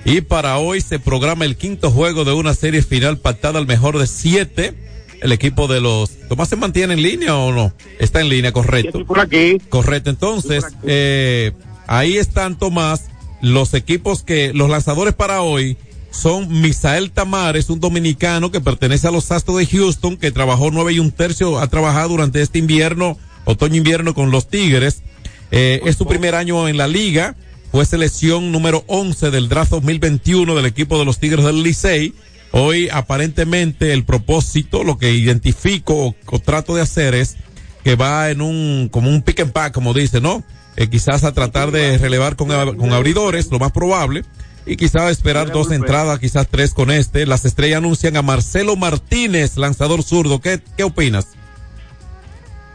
Y 0.05 0.20
para 0.20 0.59
hoy 0.59 0.80
se 0.80 0.99
programa 0.99 1.45
el 1.45 1.57
quinto 1.57 1.90
juego 1.90 2.24
de 2.24 2.32
una 2.32 2.55
serie 2.55 2.82
final 2.82 3.18
pactada 3.18 3.59
al 3.59 3.66
mejor 3.66 3.99
de 3.99 4.07
siete 4.07 4.74
el 5.22 5.32
equipo 5.32 5.68
de 5.68 5.80
los. 5.80 6.11
¿Tomás 6.28 6.49
se 6.49 6.57
mantiene 6.57 6.95
en 6.95 7.03
línea 7.03 7.36
o 7.36 7.53
no? 7.53 7.72
Está 7.99 8.20
en 8.20 8.28
línea, 8.28 8.53
correcto. 8.53 9.05
por 9.07 9.20
aquí. 9.20 9.59
Correcto. 9.68 10.11
Entonces, 10.11 10.64
eh, 10.84 11.53
ahí 11.86 12.16
están, 12.16 12.59
Tomás, 12.59 13.05
los 13.40 13.72
equipos 13.74 14.22
que, 14.24 14.53
los 14.53 14.68
lanzadores 14.68 15.14
para 15.14 15.43
hoy 15.43 15.76
son 16.11 16.61
Misael 16.61 17.11
Tamares, 17.11 17.70
un 17.70 17.80
dominicano 17.80 18.51
que 18.51 18.61
pertenece 18.61 19.09
a 19.09 19.12
los 19.12 19.30
Astros 19.30 19.59
de 19.59 19.66
Houston, 19.66 20.16
que 20.16 20.30
trabajó 20.30 20.70
nueve 20.70 20.93
y 20.93 20.99
un 20.99 21.12
tercio, 21.12 21.59
ha 21.59 21.68
trabajado 21.68 22.11
durante 22.11 22.43
este 22.43 22.59
invierno, 22.59 23.16
otoño-invierno 23.45 24.14
con 24.14 24.30
los 24.30 24.49
Tigres. 24.49 25.03
Eh, 25.51 25.80
es 25.84 25.97
su 25.97 26.07
primer 26.07 26.34
año 26.34 26.68
en 26.68 26.76
la 26.76 26.88
liga, 26.88 27.36
fue 27.70 27.84
selección 27.84 28.53
número 28.53 28.84
11 28.86 29.30
del 29.30 29.49
draft 29.49 29.70
2021 29.70 30.55
del 30.55 30.66
equipo 30.66 30.99
de 30.99 31.05
los 31.05 31.18
Tigres 31.18 31.45
del 31.45 31.62
Licey. 31.62 32.14
Hoy 32.53 32.88
aparentemente 32.90 33.93
el 33.93 34.05
propósito, 34.05 34.84
lo 34.84 34.99
que 34.99 35.12
identifico 35.12 36.09
o, 36.09 36.14
o 36.26 36.38
trato 36.38 36.74
de 36.74 36.82
hacer 36.82 37.14
es 37.14 37.36
que 37.82 37.97
va 37.97 38.30
en 38.30 38.40
un, 38.40 38.88
como 38.90 39.11
un 39.11 39.22
pick 39.22 39.40
and 39.40 39.53
pack, 39.53 39.72
como 39.72 39.95
dice, 39.95 40.20
¿no? 40.20 40.45
Eh, 40.76 40.88
quizás 40.88 41.24
a 41.24 41.32
tratar 41.32 41.70
de 41.70 41.99
relevar 41.99 42.36
con, 42.36 42.49
con 42.76 42.93
abridores, 42.93 43.51
lo 43.51 43.59
más 43.59 43.72
probable, 43.72 44.24
y 44.64 44.76
quizás 44.76 45.11
esperar 45.11 45.51
dos 45.51 45.70
entradas, 45.70 46.18
quizás 46.18 46.49
tres 46.49 46.72
con 46.72 46.90
este. 46.90 47.26
Las 47.26 47.45
estrellas 47.45 47.78
anuncian 47.78 48.16
a 48.16 48.22
Marcelo 48.22 48.76
Martínez, 48.76 49.57
lanzador 49.57 50.03
zurdo. 50.03 50.40
¿Qué, 50.40 50.61
qué 50.76 50.84
opinas? 50.84 51.28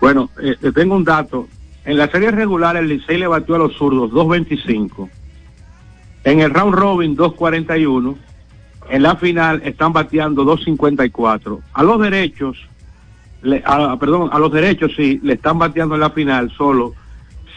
Bueno, 0.02 0.30
eh, 0.42 0.56
te 0.60 0.72
tengo 0.72 0.96
un 0.96 1.04
dato. 1.04 1.48
En 1.86 1.98
la 1.98 2.10
serie 2.10 2.32
regular 2.32 2.76
el 2.78 2.88
Licey 2.90 3.18
le 3.18 3.28
batió 3.28 3.56
a 3.56 3.60
los 3.60 3.76
zurdos 3.78 4.12
2.25. 4.12 5.10
En 6.24 6.40
el 6.42 6.54
round 6.54 6.74
robin 6.76 7.16
2.41. 7.16 8.16
En 8.90 9.04
la 9.04 9.16
final 9.16 9.62
están 9.66 9.94
bateando 9.94 10.44
2.54. 10.46 11.60
A 11.74 11.84
los 11.84 12.00
derechos, 12.02 12.58
le- 13.42 13.64
a- 13.66 13.98
perdón, 14.00 14.30
a 14.32 14.40
los 14.40 14.52
derechos 14.52 14.92
sí, 14.96 15.20
le 15.24 15.34
están 15.34 15.58
bateando 15.60 15.96
en 15.96 16.02
la 16.02 16.10
final 16.12 16.52
solo 16.58 16.94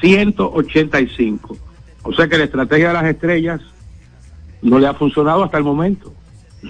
185. 0.01 1.57
O 2.03 2.13
sea 2.15 2.29
que 2.29 2.39
la 2.39 2.45
estrategia 2.45 2.89
de 2.89 2.95
las 2.95 3.05
estrellas 3.05 3.61
no 4.63 4.79
le 4.79 4.87
ha 4.87 4.95
funcionado 4.95 5.45
hasta 5.45 5.59
el 5.59 5.65
momento. 5.65 6.13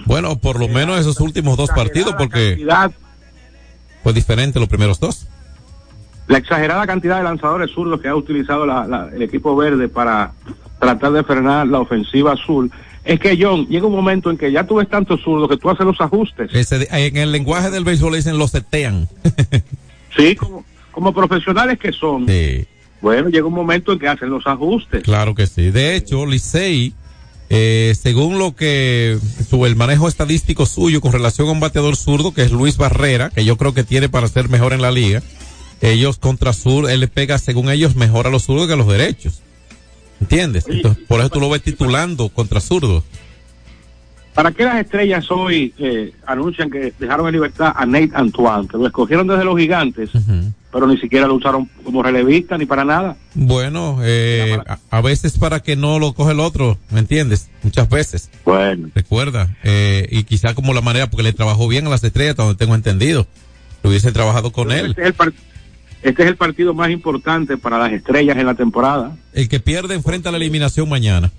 Bueno, 0.05 0.37
por 0.37 0.59
lo 0.59 0.67
menos 0.67 0.99
esos 0.99 1.19
últimos 1.19 1.57
dos 1.57 1.69
partidos, 1.69 2.13
porque 2.17 2.55
fue 4.03 4.13
diferente 4.13 4.59
los 4.59 4.69
primeros 4.69 4.99
dos. 4.99 5.27
La 6.31 6.37
exagerada 6.37 6.87
cantidad 6.87 7.17
de 7.17 7.23
lanzadores 7.23 7.69
zurdos 7.71 7.99
que 8.01 8.07
ha 8.07 8.15
utilizado 8.15 8.65
la- 8.65 8.87
la- 8.87 9.09
el 9.13 9.21
equipo 9.21 9.55
verde 9.55 9.87
para 9.89 10.31
tratar 10.79 11.11
de 11.11 11.23
frenar 11.23 11.67
la 11.67 11.79
ofensiva 11.79 12.33
azul, 12.33 12.71
es 13.03 13.19
que 13.19 13.37
John, 13.39 13.67
llega 13.67 13.85
un 13.85 13.93
momento 13.95 14.29
en 14.31 14.37
que 14.37 14.51
ya 14.51 14.65
tú 14.65 14.75
ves 14.75 14.87
tantos 14.89 15.21
zurdos 15.21 15.49
que 15.49 15.57
tú 15.57 15.69
haces 15.69 15.85
los 15.85 15.99
ajustes. 15.99 16.49
Ese- 16.53 16.87
en 16.89 17.17
el 17.17 17.31
lenguaje 17.31 17.69
del 17.69 17.83
béisbol 17.83 18.15
dicen 18.15 18.37
los 18.37 18.51
setean. 18.51 19.07
Sí, 20.15 20.35
como, 20.35 20.65
como 20.91 21.13
profesionales 21.13 21.79
que 21.79 21.91
son. 21.93 22.25
Bueno, 23.01 23.29
llega 23.29 23.45
un 23.47 23.53
momento 23.53 23.93
en 23.93 23.99
que 23.99 24.07
hacen 24.09 24.29
los 24.29 24.45
ajustes. 24.45 25.03
Claro 25.03 25.33
que 25.35 25.47
sí. 25.47 25.71
De 25.71 25.95
hecho, 25.95 26.25
Licey, 26.25 26.93
eh, 27.49 27.93
según 27.99 28.37
lo 28.37 28.53
que 28.55 29.17
su, 29.49 29.65
el 29.65 29.75
manejo 29.77 30.07
estadístico 30.09 30.65
suyo 30.65 30.99
con 31.01 31.13
relación 31.13 31.47
a 31.47 31.51
un 31.51 31.59
bateador 31.61 31.95
zurdo, 31.95 32.33
que 32.33 32.41
es 32.43 32.51
Luis 32.51 32.75
Barrera, 32.77 33.29
que 33.29 33.45
yo 33.45 33.55
creo 33.57 33.73
que 33.73 33.83
tiene 33.85 34.09
para 34.09 34.27
ser 34.27 34.49
mejor 34.49 34.73
en 34.73 34.81
la 34.81 34.91
liga, 34.91 35.21
ellos 35.81 36.17
contra 36.17 36.53
sur, 36.53 36.89
él 36.89 36.99
le 36.99 37.07
pega, 37.07 37.37
según 37.37 37.69
ellos, 37.69 37.95
mejor 37.95 38.27
a 38.27 38.29
los 38.29 38.43
zurdos 38.43 38.67
que 38.67 38.73
a 38.73 38.77
los 38.77 38.87
derechos. 38.87 39.41
¿Entiendes? 40.19 40.65
Entonces, 40.67 41.03
por 41.07 41.19
eso 41.19 41.29
tú 41.29 41.39
lo 41.39 41.49
ves 41.49 41.63
titulando 41.63 42.29
contra 42.29 42.59
zurdos. 42.61 43.03
¿Para 44.35 44.51
qué 44.51 44.63
las 44.63 44.79
estrellas 44.79 45.29
hoy 45.29 45.73
eh, 45.77 46.13
anuncian 46.25 46.69
que 46.71 46.93
dejaron 46.99 47.27
en 47.27 47.33
libertad 47.33 47.73
a 47.75 47.85
Nate 47.85 48.11
Antoine, 48.13 48.67
que 48.67 48.77
lo 48.77 48.87
escogieron 48.87 49.27
desde 49.27 49.43
los 49.43 49.57
gigantes, 49.59 50.09
pero 50.71 50.87
ni 50.87 50.97
siquiera 50.99 51.27
lo 51.27 51.33
usaron 51.35 51.69
como 51.83 52.01
relevista 52.01 52.57
ni 52.57 52.65
para 52.65 52.85
nada? 52.85 53.17
Bueno, 53.33 53.97
eh, 54.03 54.57
a, 54.67 54.79
a 54.89 55.01
veces 55.01 55.37
para 55.37 55.59
que 55.59 55.75
no 55.75 55.99
lo 55.99 56.13
coge 56.13 56.31
el 56.31 56.39
otro, 56.39 56.77
¿me 56.91 56.99
entiendes? 56.99 57.49
Muchas 57.61 57.89
veces. 57.89 58.29
Bueno. 58.45 58.87
Recuerda, 58.95 59.57
eh, 59.63 60.07
y 60.09 60.23
quizá 60.23 60.53
como 60.53 60.73
la 60.73 60.81
manera, 60.81 61.09
porque 61.09 61.23
le 61.23 61.33
trabajó 61.33 61.67
bien 61.67 61.87
a 61.87 61.89
las 61.89 62.03
estrellas, 62.03 62.37
donde 62.37 62.55
tengo 62.55 62.75
entendido. 62.75 63.27
Lo 63.83 63.89
hubiese 63.89 64.13
trabajado 64.13 64.53
con 64.53 64.71
él. 64.71 64.91
Este 64.91 65.01
es, 65.01 65.07
el 65.07 65.13
par- 65.13 65.33
este 66.03 66.23
es 66.23 66.29
el 66.29 66.35
partido 66.35 66.73
más 66.73 66.89
importante 66.89 67.57
para 67.57 67.77
las 67.77 67.91
estrellas 67.91 68.37
en 68.37 68.45
la 68.45 68.55
temporada. 68.55 69.15
El 69.33 69.47
que 69.49 69.59
pierde 69.59 69.95
enfrenta 69.95 70.31
la 70.31 70.37
eliminación 70.37 70.89
mañana. 70.89 71.31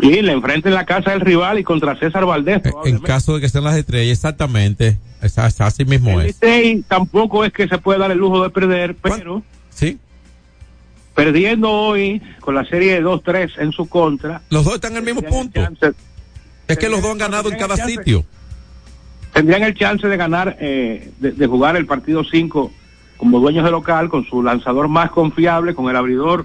Y 0.00 0.22
le 0.22 0.32
enfrenta 0.32 0.68
en 0.70 0.74
la 0.74 0.86
casa 0.86 1.10
del 1.10 1.20
rival 1.20 1.58
y 1.58 1.64
contra 1.64 1.96
César 1.98 2.24
Valdés. 2.24 2.62
En 2.84 2.98
caso 2.98 3.34
de 3.34 3.40
que 3.40 3.46
estén 3.46 3.62
las 3.64 3.76
estrellas, 3.76 4.16
exactamente. 4.18 4.96
Es- 5.20 5.36
es- 5.38 5.60
Así 5.60 5.84
mismo 5.84 6.18
El 6.20 6.28
es. 6.28 6.36
Licey 6.42 6.82
tampoco 6.88 7.44
es 7.44 7.52
que 7.52 7.68
se 7.68 7.78
puede 7.78 7.98
dar 7.98 8.10
el 8.10 8.18
lujo 8.18 8.42
de 8.42 8.50
perder, 8.50 8.96
pero 9.00 9.42
Sí. 9.70 9.98
perdiendo 11.14 11.70
hoy 11.70 12.22
con 12.40 12.54
la 12.54 12.64
serie 12.64 12.94
de 12.94 13.02
2-3 13.02 13.52
en 13.58 13.72
su 13.72 13.86
contra, 13.88 14.40
Los 14.50 14.64
dos 14.64 14.74
están 14.76 14.92
en 14.92 14.98
el 15.06 15.14
mismo 15.14 15.22
punto. 15.22 15.60
Es 16.68 16.78
que 16.78 16.88
los 16.88 17.02
dos 17.02 17.12
han 17.12 17.18
ganado 17.18 17.50
en 17.52 17.58
cada 17.58 17.76
sitio. 17.76 18.24
tendrían 19.34 19.62
el 19.62 19.74
chance 19.74 20.06
de 20.06 20.16
ganar, 20.16 20.56
eh, 20.60 21.10
de, 21.18 21.32
de 21.32 21.46
jugar 21.46 21.76
el 21.76 21.86
partido 21.86 22.22
5 22.24 22.70
como 23.22 23.38
dueños 23.38 23.64
de 23.64 23.70
local, 23.70 24.08
con 24.08 24.24
su 24.24 24.42
lanzador 24.42 24.88
más 24.88 25.12
confiable, 25.12 25.76
con 25.76 25.88
el 25.88 25.94
abridor 25.94 26.44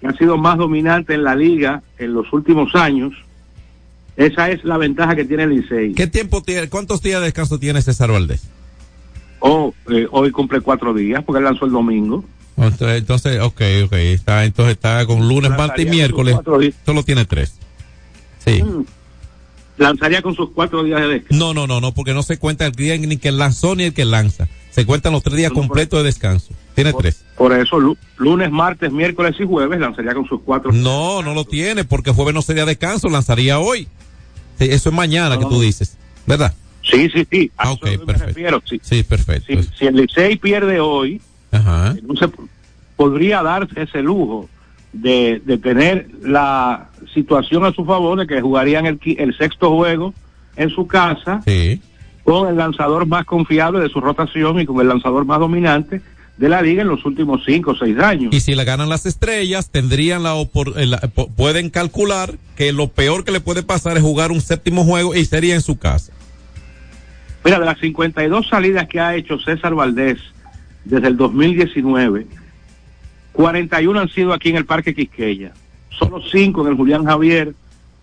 que 0.00 0.06
ha 0.06 0.12
sido 0.12 0.36
más 0.36 0.56
dominante 0.56 1.14
en 1.14 1.24
la 1.24 1.34
liga 1.34 1.82
en 1.98 2.14
los 2.14 2.32
últimos 2.32 2.76
años. 2.76 3.12
Esa 4.16 4.48
es 4.50 4.62
la 4.62 4.78
ventaja 4.78 5.16
que 5.16 5.24
tiene 5.24 5.42
el 5.42 5.56
Licey. 5.56 5.94
¿Qué 5.94 6.06
tiempo 6.06 6.44
tiene, 6.44 6.68
cuántos 6.68 7.02
días 7.02 7.18
de 7.18 7.24
descanso 7.24 7.58
tiene 7.58 7.82
César 7.82 8.12
Valdés? 8.12 8.48
O, 9.40 9.74
eh, 9.90 10.06
hoy 10.12 10.30
cumple 10.30 10.60
cuatro 10.60 10.94
días 10.94 11.24
porque 11.24 11.38
él 11.38 11.44
lanzó 11.44 11.64
el 11.64 11.72
domingo. 11.72 12.24
Entonces, 12.56 12.98
entonces, 12.98 13.40
ok, 13.40 13.62
ok, 13.86 13.92
está, 13.94 14.44
entonces 14.44 14.74
está 14.74 15.04
con 15.06 15.26
lunes, 15.26 15.50
martes 15.58 15.84
y 15.84 15.90
miércoles. 15.90 16.36
Solo 16.84 17.02
tiene 17.02 17.24
tres. 17.24 17.58
Sí. 18.44 18.62
Mm. 18.62 18.84
Lanzaría 19.78 20.22
con 20.22 20.34
sus 20.34 20.50
cuatro 20.50 20.82
días 20.84 21.00
de 21.02 21.08
descanso. 21.08 21.36
No, 21.44 21.52
no, 21.54 21.66
no, 21.66 21.80
no, 21.80 21.92
porque 21.92 22.14
no 22.14 22.22
se 22.22 22.38
cuenta 22.38 22.64
el 22.66 22.72
día 22.72 22.96
ni 22.96 23.16
que 23.18 23.30
lanzó 23.30 23.76
ni 23.76 23.84
el 23.84 23.94
que 23.94 24.04
lanza. 24.04 24.48
Se 24.70 24.84
cuentan 24.86 25.12
los 25.12 25.22
tres 25.22 25.36
días 25.36 25.52
completos 25.52 26.00
de 26.00 26.04
descanso. 26.04 26.52
Tiene 26.74 26.92
tres. 26.92 27.24
Por 27.36 27.52
eso, 27.52 27.78
lu- 27.78 27.96
lunes, 28.18 28.50
martes, 28.50 28.90
miércoles 28.92 29.34
y 29.38 29.44
jueves 29.44 29.78
lanzaría 29.80 30.14
con 30.14 30.26
sus 30.26 30.40
cuatro. 30.42 30.72
No, 30.72 31.22
no 31.22 31.34
lo 31.34 31.44
tiene, 31.44 31.84
porque 31.84 32.10
jueves 32.10 32.34
no 32.34 32.42
sería 32.42 32.64
descanso, 32.66 33.08
lanzaría 33.08 33.58
hoy. 33.58 33.88
Sí, 34.58 34.66
eso 34.70 34.88
es 34.90 34.94
mañana 34.94 35.38
que 35.38 35.44
tú 35.44 35.60
dices, 35.60 35.96
¿verdad? 36.26 36.54
Sí, 36.82 37.10
sí, 37.10 37.26
sí. 37.30 37.50
Ah, 37.56 37.72
ok, 37.72 37.80
perfecto. 37.80 38.26
refiero. 38.26 38.62
Sí. 38.64 38.80
Sí, 38.82 39.02
perfecto. 39.02 39.46
Si, 39.48 39.68
si 39.78 39.86
el 39.86 39.96
Licey 39.96 40.36
pierde 40.36 40.80
hoy, 40.80 41.20
Ajá. 41.50 41.94
entonces 41.98 42.30
podría 42.96 43.42
darse 43.42 43.82
ese 43.82 44.00
lujo 44.02 44.48
de, 44.92 45.42
de 45.44 45.58
tener 45.58 46.08
la 46.22 46.88
situación 47.12 47.64
a 47.64 47.72
su 47.72 47.84
favor 47.84 48.18
de 48.18 48.26
que 48.26 48.40
jugarían 48.40 48.86
el, 48.86 48.98
el 49.18 49.36
sexto 49.36 49.70
juego 49.74 50.14
en 50.56 50.70
su 50.70 50.86
casa 50.86 51.40
Sí. 51.44 51.80
con 52.24 52.48
el 52.48 52.56
lanzador 52.56 53.06
más 53.06 53.24
confiable 53.26 53.80
de 53.80 53.88
su 53.88 54.00
rotación 54.00 54.60
y 54.60 54.66
con 54.66 54.80
el 54.80 54.88
lanzador 54.88 55.24
más 55.24 55.38
dominante 55.38 56.00
de 56.38 56.48
la 56.50 56.60
liga 56.60 56.82
en 56.82 56.88
los 56.88 57.04
últimos 57.06 57.42
cinco 57.46 57.70
o 57.70 57.76
seis 57.76 57.98
años. 57.98 58.34
Y 58.34 58.40
si 58.40 58.54
le 58.54 58.64
ganan 58.64 58.88
las 58.90 59.06
estrellas, 59.06 59.70
tendrían 59.70 60.22
la, 60.22 60.34
opor- 60.34 60.74
eh, 60.76 60.84
la- 60.86 60.98
pueden 60.98 61.70
calcular 61.70 62.34
que 62.56 62.72
lo 62.72 62.88
peor 62.88 63.24
que 63.24 63.32
le 63.32 63.40
puede 63.40 63.62
pasar 63.62 63.96
es 63.96 64.02
jugar 64.02 64.32
un 64.32 64.40
séptimo 64.42 64.84
juego 64.84 65.14
y 65.14 65.24
sería 65.24 65.54
en 65.54 65.62
su 65.62 65.78
casa. 65.78 66.12
Mira, 67.44 67.58
de 67.60 67.64
las 67.66 67.78
52 67.78 68.48
salidas 68.48 68.88
que 68.88 68.98
ha 69.00 69.14
hecho 69.14 69.38
César 69.38 69.74
Valdés 69.74 70.18
desde 70.84 71.08
el 71.08 71.16
2019, 71.16 72.26
41 73.36 74.00
han 74.00 74.08
sido 74.08 74.32
aquí 74.32 74.48
en 74.50 74.56
el 74.56 74.64
Parque 74.64 74.94
Quisqueya. 74.94 75.52
Solo 75.90 76.20
5 76.20 76.62
en 76.62 76.68
el 76.68 76.76
Julián 76.76 77.04
Javier, 77.04 77.54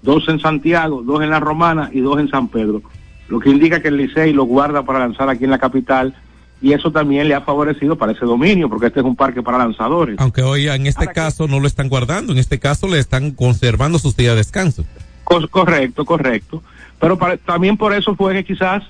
2 0.03 0.29
en 0.29 0.39
Santiago, 0.39 1.01
2 1.03 1.23
en 1.23 1.29
La 1.31 1.39
Romana 1.39 1.89
y 1.91 1.99
2 2.01 2.19
en 2.21 2.29
San 2.29 2.47
Pedro. 2.47 2.81
Lo 3.27 3.39
que 3.39 3.49
indica 3.49 3.81
que 3.81 3.87
el 3.87 3.97
Licey 3.97 4.33
lo 4.33 4.43
guarda 4.45 4.83
para 4.83 4.99
lanzar 4.99 5.29
aquí 5.29 5.43
en 5.45 5.49
la 5.49 5.57
capital 5.57 6.13
y 6.61 6.73
eso 6.73 6.91
también 6.91 7.27
le 7.27 7.33
ha 7.35 7.41
favorecido 7.41 7.97
para 7.97 8.11
ese 8.13 8.25
dominio, 8.25 8.69
porque 8.69 8.87
este 8.87 8.99
es 8.99 9.05
un 9.05 9.15
parque 9.15 9.41
para 9.41 9.57
lanzadores. 9.57 10.15
Aunque 10.19 10.43
hoy 10.43 10.67
en 10.69 10.85
este 10.87 11.07
caso 11.07 11.47
no 11.47 11.59
lo 11.59 11.67
están 11.67 11.89
guardando, 11.89 12.31
en 12.31 12.39
este 12.39 12.59
caso 12.59 12.87
le 12.87 12.99
están 12.99 13.31
conservando 13.31 13.99
sus 13.99 14.15
días 14.15 14.33
de 14.33 14.37
descanso. 14.37 14.85
Cor- 15.23 15.49
correcto, 15.49 16.05
correcto. 16.05 16.63
Pero 16.99 17.17
para- 17.17 17.37
también 17.37 17.75
por 17.75 17.93
eso 17.93 18.15
fue 18.15 18.33
que 18.33 18.45
quizás 18.45 18.83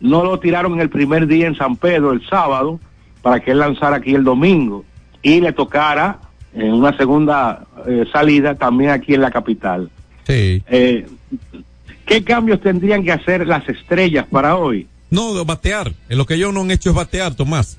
no 0.00 0.22
lo 0.24 0.38
tiraron 0.38 0.74
en 0.74 0.80
el 0.80 0.90
primer 0.90 1.26
día 1.26 1.46
en 1.46 1.56
San 1.56 1.76
Pedro, 1.76 2.12
el 2.12 2.24
sábado, 2.28 2.78
para 3.22 3.40
que 3.40 3.50
él 3.52 3.58
lanzara 3.58 3.96
aquí 3.96 4.14
el 4.14 4.22
domingo 4.24 4.84
y 5.26 5.40
le 5.40 5.52
tocara 5.52 6.20
en 6.54 6.72
una 6.72 6.96
segunda 6.96 7.66
eh, 7.84 8.04
salida 8.12 8.54
también 8.54 8.90
aquí 8.90 9.12
en 9.12 9.22
la 9.22 9.32
capital. 9.32 9.90
Sí. 10.24 10.62
Eh, 10.68 11.04
¿Qué 12.06 12.22
cambios 12.22 12.60
tendrían 12.60 13.02
que 13.02 13.10
hacer 13.10 13.44
las 13.44 13.68
estrellas 13.68 14.24
para 14.30 14.56
hoy? 14.56 14.86
No, 15.10 15.44
batear. 15.44 15.92
En 16.08 16.18
lo 16.18 16.26
que 16.26 16.34
ellos 16.34 16.54
no 16.54 16.60
han 16.60 16.70
hecho 16.70 16.90
es 16.90 16.94
batear, 16.94 17.34
Tomás. 17.34 17.76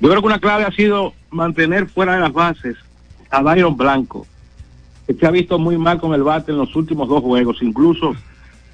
Yo 0.00 0.08
creo 0.08 0.22
que 0.22 0.26
una 0.26 0.38
clave 0.38 0.64
ha 0.64 0.72
sido 0.72 1.12
mantener 1.28 1.86
fuera 1.86 2.14
de 2.14 2.20
las 2.20 2.32
bases 2.32 2.76
a 3.28 3.42
Byron 3.42 3.76
Blanco, 3.76 4.26
que 5.06 5.12
se 5.12 5.26
ha 5.26 5.30
visto 5.30 5.58
muy 5.58 5.76
mal 5.76 6.00
con 6.00 6.14
el 6.14 6.22
bate 6.22 6.50
en 6.50 6.56
los 6.56 6.74
últimos 6.74 7.10
dos 7.10 7.22
juegos. 7.22 7.58
Incluso 7.60 8.16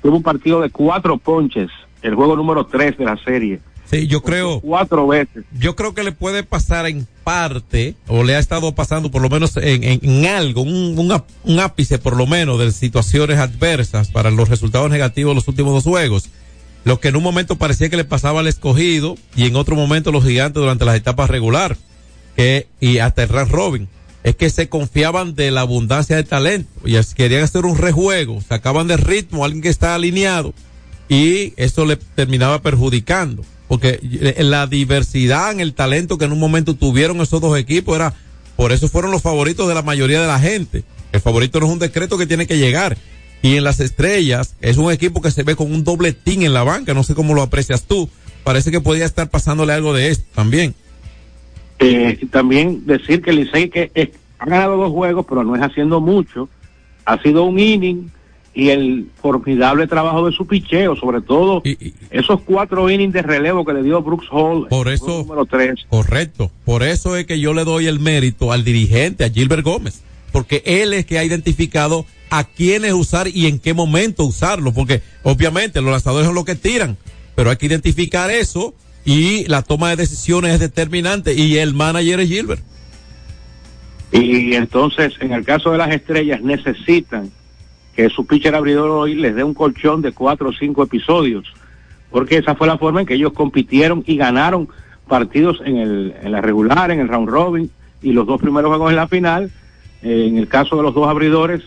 tuvo 0.01 0.17
un 0.17 0.23
partido 0.23 0.61
de 0.61 0.71
cuatro 0.71 1.19
ponches 1.19 1.71
el 2.03 2.15
juego 2.15 2.37
número 2.37 2.67
3 2.67 2.99
de 2.99 3.05
la 3.05 3.17
serie. 3.17 3.59
Sí, 3.91 4.07
yo 4.07 4.23
creo. 4.23 4.61
Cuatro 4.61 5.07
veces. 5.07 5.45
Yo 5.59 5.77
creo 5.77 5.95
que 5.95 6.03
le 6.03 6.13
puede 6.13 6.43
pasar 6.43 6.87
en 6.87 7.07
parte, 7.23 7.95
o 8.07 8.23
le 8.25 8.35
ha 8.35 8.39
estado 8.39 8.75
pasando 8.75 9.11
por 9.11 9.23
lo 9.23 9.29
menos 9.29 9.57
en, 9.57 9.85
en, 9.85 10.01
en 10.03 10.27
algo, 10.27 10.63
un, 10.63 10.99
un, 10.99 11.13
áp- 11.13 11.29
un 11.45 11.61
ápice 11.61 11.99
por 11.99 12.17
lo 12.17 12.27
menos 12.27 12.59
de 12.59 12.73
situaciones 12.73 13.39
adversas 13.39 14.09
para 14.09 14.31
los 14.31 14.49
resultados 14.49 14.91
negativos 14.91 15.31
de 15.31 15.35
los 15.37 15.49
últimos 15.49 15.73
dos 15.75 15.85
juegos. 15.85 16.29
Lo 16.85 17.01
que 17.01 17.09
en 17.09 17.17
un 17.17 17.23
momento 17.23 17.57
parecía 17.57 17.89
que 17.89 17.97
le 17.97 18.05
pasaba 18.05 18.41
al 18.41 18.47
escogido 18.47 19.17
y 19.37 19.47
en 19.47 19.57
otro 19.57 19.75
momento 19.77 20.13
los 20.13 20.25
gigantes 20.25 20.61
durante 20.61 20.85
las 20.85 20.97
etapas 20.97 21.31
regular 21.31 21.77
que, 22.37 22.67
y 22.81 22.99
hasta 22.99 23.23
el 23.23 23.29
round 23.29 23.51
robin. 23.53 23.89
Es 24.23 24.37
que 24.37 24.49
se 24.51 24.69
confiaban 24.71 25.35
de 25.35 25.51
la 25.51 25.61
abundancia 25.61 26.17
de 26.17 26.25
talento 26.25 26.71
y 26.87 26.97
querían 27.15 27.43
hacer 27.43 27.65
un 27.67 27.77
rejuego, 27.77 28.41
sacaban 28.41 28.87
de 28.87 28.97
ritmo 28.97 29.43
a 29.43 29.47
alguien 29.47 29.63
que 29.63 29.69
está 29.69 29.95
alineado 29.95 30.53
y 31.09 31.53
eso 31.57 31.85
le 31.85 31.97
terminaba 31.97 32.61
perjudicando. 32.63 33.45
Porque 33.69 33.99
la 34.39 34.67
diversidad 34.67 35.53
en 35.53 35.61
el 35.61 35.75
talento 35.75 36.19
que 36.19 36.27
en 36.27 36.33
un 36.33 36.39
momento 36.39 36.75
tuvieron 36.75 37.21
esos 37.21 37.41
dos 37.41 37.59
equipos 37.59 37.97
era, 37.97 38.15
por 38.57 38.73
eso 38.73 38.89
fueron 38.89 39.11
los 39.11 39.23
favoritos 39.23 39.67
de 39.69 39.75
la 39.75 39.83
mayoría 39.83 40.21
de 40.21 40.27
la 40.27 40.39
gente. 40.39 40.85
El 41.13 41.21
favorito 41.21 41.61
no 41.61 41.67
es 41.67 41.73
un 41.73 41.79
decreto 41.79 42.19
que 42.19 42.27
tiene 42.27 42.47
que 42.47 42.59
llegar. 42.59 42.97
Y 43.43 43.57
en 43.57 43.65
las 43.65 43.81
estrellas 43.81 44.57
es 44.61 44.79
un 44.79 44.91
equipo 44.91 45.21
que 45.21 45.31
se 45.31 45.43
ve 45.43 45.55
con 45.55 45.73
un 45.73 45.85
doble 45.85 46.13
team 46.13 46.43
en 46.43 46.55
la 46.55 46.63
banca, 46.63 46.95
no 46.95 47.03
sé 47.03 47.15
cómo 47.15 47.35
lo 47.35 47.43
aprecias 47.43 47.85
tú. 47.85 48.09
Parece 48.43 48.71
que 48.71 48.81
podría 48.81 49.07
estar 49.07 49.31
pasándole 49.31 49.73
algo 49.73 49.93
de 49.93 50.09
esto 50.11 50.25
también. 50.35 50.75
Eh, 51.79 52.19
también 52.31 52.87
decir 52.87 53.23
que 53.23 53.31
el 53.31 53.37
Licey 53.37 53.69
que 53.69 53.91
eh, 53.95 54.13
ha 54.39 54.47
ganado 54.47 54.77
dos 54.77 54.93
juegos, 54.93 55.27
pero 55.29 55.45
no 55.45 55.57
es 55.57 55.63
haciendo 55.63 56.01
mucho. 56.01 56.49
Ha 57.05 57.21
sido 57.23 57.45
un 57.45 57.59
inning 57.59 58.11
y 58.55 58.69
el 58.69 59.09
formidable 59.21 59.89
trabajo 59.89 60.27
de 60.27 60.33
su 60.33 60.47
picheo, 60.47 60.95
sobre 60.95 61.21
todo 61.21 61.63
esos 62.11 62.41
cuatro 62.43 62.89
innings 62.89 63.13
de 63.13 63.23
relevo 63.23 63.65
que 63.65 63.73
le 63.73 63.83
dio 63.83 64.01
Brooks 64.01 64.29
Hall. 64.31 64.69
Por 64.69 64.89
eso, 64.89 65.25
número 65.27 65.45
tres. 65.45 65.85
correcto. 65.89 66.53
Por 66.65 66.85
eso 66.85 67.17
es 67.17 67.27
que 67.27 67.41
yo 67.41 67.53
le 67.53 67.65
doy 67.65 67.87
el 67.89 67.99
mérito 67.99 68.53
al 68.53 68.63
dirigente, 68.63 69.25
a 69.25 69.31
Gilbert 69.31 69.65
Gómez, 69.65 70.03
porque 70.31 70.63
él 70.65 70.93
es 70.95 71.05
que 71.05 71.19
ha 71.19 71.25
identificado 71.25 72.07
a 72.31 72.45
quiénes 72.45 72.93
usar 72.93 73.27
y 73.29 73.47
en 73.47 73.59
qué 73.59 73.75
momento 73.75 74.25
usarlo, 74.25 74.73
porque 74.73 75.03
obviamente 75.25 75.81
los 75.81 75.91
lanzadores 75.91 76.27
son 76.27 76.37
los 76.37 76.45
que 76.45 76.55
tiran, 76.55 76.97
pero 77.35 77.51
hay 77.51 77.57
que 77.57 77.67
identificar 77.67 78.31
eso 78.31 78.73
y 79.05 79.47
la 79.49 79.63
toma 79.63 79.91
de 79.91 79.97
decisiones 79.97 80.55
es 80.55 80.61
determinante 80.61 81.35
y 81.35 81.59
el 81.59 81.75
manager 81.75 82.21
es 82.21 82.29
Gilbert. 82.29 82.63
Y 84.13 84.55
entonces, 84.55 85.15
en 85.19 85.33
el 85.33 85.45
caso 85.45 85.73
de 85.73 85.79
las 85.79 85.91
estrellas, 85.91 86.41
necesitan 86.41 87.33
que 87.95 88.11
su 88.11 88.27
pitcher 88.27 88.55
abridor 88.55 88.91
hoy 88.91 89.15
les 89.15 89.35
dé 89.35 89.45
un 89.45 89.55
colchón 89.55 90.03
de 90.03 90.13
cuatro 90.13 90.49
o 90.49 90.53
cinco 90.53 90.83
episodios, 90.83 91.53
porque 92.11 92.37
esa 92.39 92.55
fue 92.55 92.67
la 92.67 92.79
forma 92.79 93.01
en 93.01 93.07
que 93.07 93.15
ellos 93.15 93.33
compitieron 93.33 94.03
y 94.07 94.17
ganaron 94.17 94.69
partidos 95.09 95.61
en, 95.65 95.77
el, 95.77 96.15
en 96.23 96.33
la 96.33 96.41
regular, 96.41 96.91
en 96.91 97.01
el 97.01 97.09
round 97.09 97.29
robin, 97.29 97.71
y 98.03 98.13
los 98.13 98.27
dos 98.27 98.41
primeros 98.41 98.69
juegos 98.69 98.91
en 98.91 98.97
la 98.97 99.09
final. 99.09 99.51
Eh, 100.03 100.27
en 100.29 100.37
el 100.37 100.49
caso 100.49 100.77
de 100.77 100.83
los 100.83 100.95
dos 100.95 101.09
abridores, 101.09 101.63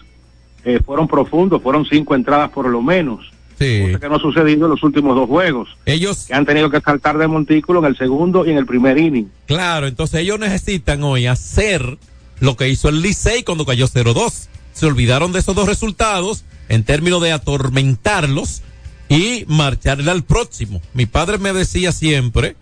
eh, 0.64 0.80
fueron 0.86 1.08
profundos, 1.08 1.62
fueron 1.62 1.86
cinco 1.86 2.14
entradas 2.14 2.52
por 2.52 2.68
lo 2.68 2.82
menos. 2.82 3.32
Sí. 3.58 3.82
Cosa 3.86 4.00
que 4.00 4.10
no 4.10 4.16
ha 4.16 4.20
sucedido 4.20 4.66
en 4.66 4.72
los 4.72 4.84
últimos 4.84 5.16
dos 5.16 5.28
juegos. 5.28 5.70
Ellos 5.86 6.26
que 6.28 6.36
han 6.36 6.46
tenido 6.46 6.70
que 6.70 6.80
saltar 6.80 7.18
de 7.18 7.28
montículo 7.28 7.80
en 7.80 7.86
el 7.86 7.98
segundo 7.98 8.46
y 8.46 8.52
en 8.52 8.58
el 8.58 8.68
primer 8.68 9.00
inning. 9.00 9.32
Claro, 9.48 9.88
entonces 9.88 10.20
ellos 10.20 10.40
necesitan 10.40 11.04
hoy 11.04 11.26
hacer 11.26 11.98
lo 12.40 12.56
que 12.56 12.70
hizo 12.70 12.90
el 12.90 13.02
Licey 13.02 13.44
cuando 13.44 13.66
cayó 13.66 13.88
0-2. 13.88 14.48
Se 14.78 14.86
olvidaron 14.86 15.32
de 15.32 15.40
esos 15.40 15.56
dos 15.56 15.68
resultados 15.68 16.44
en 16.70 16.84
términos 16.84 17.20
de 17.24 17.32
atormentarlos 17.32 18.62
y 19.10 19.44
marcharle 19.48 20.12
al 20.12 20.24
próximo. 20.24 20.82
Mi 20.94 21.08
padre 21.08 21.40
me 21.40 21.52
decía 21.52 21.92
siempre, 21.92 22.56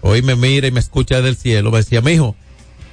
hoy 0.00 0.22
me 0.22 0.34
mira 0.34 0.66
y 0.66 0.70
me 0.70 0.80
escucha 0.80 1.16
desde 1.16 1.28
el 1.28 1.36
cielo, 1.36 1.70
me 1.70 1.78
decía, 1.78 2.00
mi 2.00 2.12
hijo, 2.12 2.36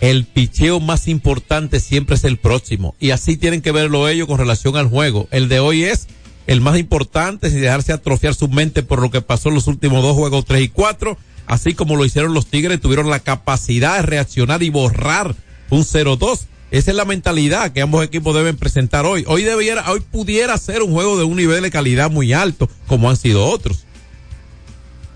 el 0.01 0.25
picheo 0.25 0.81
más 0.81 1.07
importante 1.07 1.79
siempre 1.79 2.17
es 2.17 2.25
el 2.25 2.37
próximo. 2.37 2.95
Y 2.99 3.11
así 3.11 3.37
tienen 3.37 3.61
que 3.61 3.71
verlo 3.71 4.09
ellos 4.09 4.27
con 4.27 4.39
relación 4.39 4.75
al 4.75 4.89
juego. 4.89 5.29
El 5.31 5.47
de 5.47 5.61
hoy 5.61 5.85
es 5.85 6.07
el 6.45 6.59
más 6.59 6.77
importante 6.77 7.49
sin 7.49 7.61
dejarse 7.61 7.93
atrofiar 7.93 8.35
su 8.35 8.49
mente 8.49 8.83
por 8.83 9.01
lo 9.01 9.09
que 9.09 9.21
pasó 9.21 9.47
en 9.47 9.55
los 9.55 9.67
últimos 9.67 10.03
dos 10.03 10.17
juegos, 10.17 10.43
tres 10.43 10.63
y 10.63 10.67
cuatro. 10.67 11.17
Así 11.47 11.75
como 11.75 11.95
lo 11.95 12.03
hicieron 12.03 12.33
los 12.33 12.47
Tigres, 12.47 12.81
tuvieron 12.81 13.09
la 13.09 13.21
capacidad 13.21 13.95
de 13.95 14.01
reaccionar 14.01 14.63
y 14.63 14.69
borrar 14.69 15.33
un 15.69 15.83
0-2. 15.83 16.41
Esa 16.75 16.91
es 16.91 16.97
la 16.97 17.05
mentalidad 17.05 17.71
que 17.71 17.81
ambos 17.81 18.03
equipos 18.03 18.35
deben 18.35 18.57
presentar 18.57 19.05
hoy. 19.05 19.23
Hoy 19.29 19.43
debiera, 19.43 19.89
hoy 19.89 20.01
pudiera 20.01 20.57
ser 20.57 20.81
un 20.81 20.91
juego 20.91 21.17
de 21.17 21.23
un 21.23 21.37
nivel 21.37 21.63
de 21.63 21.71
calidad 21.71 22.11
muy 22.11 22.33
alto, 22.33 22.67
como 22.85 23.09
han 23.09 23.15
sido 23.15 23.45
otros. 23.45 23.85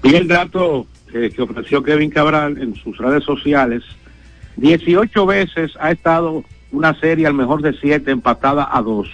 Y 0.02 0.16
el 0.16 0.30
dato 0.30 0.88
eh, 1.14 1.30
que 1.36 1.42
ofreció 1.42 1.84
Kevin 1.84 2.12
Cabral 2.12 2.58
en 2.62 2.76
sus 2.76 2.98
redes 2.98 3.26
sociales, 3.26 3.84
18 4.56 5.26
veces 5.26 5.74
ha 5.82 5.92
estado 5.92 6.46
una 6.72 6.98
serie 6.98 7.28
al 7.28 7.34
mejor 7.34 7.62
de 7.62 7.74
7 7.74 8.10
empatada 8.10 8.70
a 8.72 8.82
2. 8.82 9.10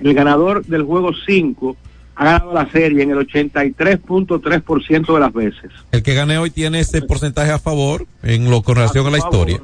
El 0.00 0.14
ganador 0.14 0.64
del 0.64 0.84
juego 0.84 1.10
5 1.26 1.76
ha 2.14 2.24
ganado 2.24 2.54
la 2.54 2.70
serie 2.70 3.02
en 3.02 3.10
el 3.10 3.18
83.3% 3.18 5.12
de 5.12 5.20
las 5.20 5.32
veces. 5.34 5.70
El 5.92 6.02
que 6.02 6.14
gane 6.14 6.38
hoy 6.38 6.50
tiene 6.50 6.80
ese 6.80 7.02
porcentaje 7.02 7.52
a 7.52 7.58
favor 7.58 8.06
en 8.22 8.48
lo 8.48 8.62
con 8.62 8.76
relación 8.76 9.06
a 9.06 9.10
la 9.10 9.18
historia. 9.18 9.60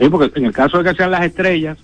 Sí, 0.00 0.08
porque 0.08 0.38
en 0.38 0.46
el 0.46 0.52
caso 0.52 0.78
de 0.82 0.90
que 0.90 0.96
sean 0.96 1.10
las 1.10 1.24
estrellas, 1.24 1.76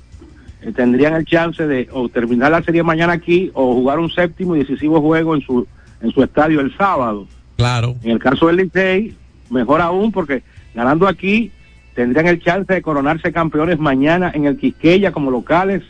eh, 0.63 0.73
tendrían 0.75 1.15
el 1.15 1.25
chance 1.27 1.67
de 1.67 1.89
o 1.93 2.09
terminar 2.09 2.51
la 2.51 2.63
serie 2.63 2.83
mañana 2.83 3.13
aquí 3.13 3.51
o 3.55 3.75
jugar 3.75 3.99
un 3.99 4.11
séptimo 4.11 4.57
y 4.57 4.61
decisivo 4.61 5.01
juego 5.01 5.35
en 5.35 5.43
su 5.43 5.67
en 6.01 6.11
su 6.13 6.23
estadio 6.23 6.61
el 6.61 6.77
sábado. 6.77 7.27
Claro. 7.57 7.95
En 8.03 8.11
el 8.13 8.19
caso 8.19 8.47
del 8.49 8.57
Licey, 8.57 9.15
mejor 9.51 9.81
aún 9.81 10.13
porque 10.13 10.43
ganando 10.75 11.07
aquí 11.07 11.51
tendrían 11.95 12.27
el 12.27 12.43
chance 12.43 12.73
de 12.73 12.83
coronarse 12.83 13.33
campeones 13.33 13.79
mañana 13.79 14.31
en 14.35 14.45
el 14.47 14.57
Quisqueya 14.59 15.13
como 15.13 15.31
locales 15.31 15.83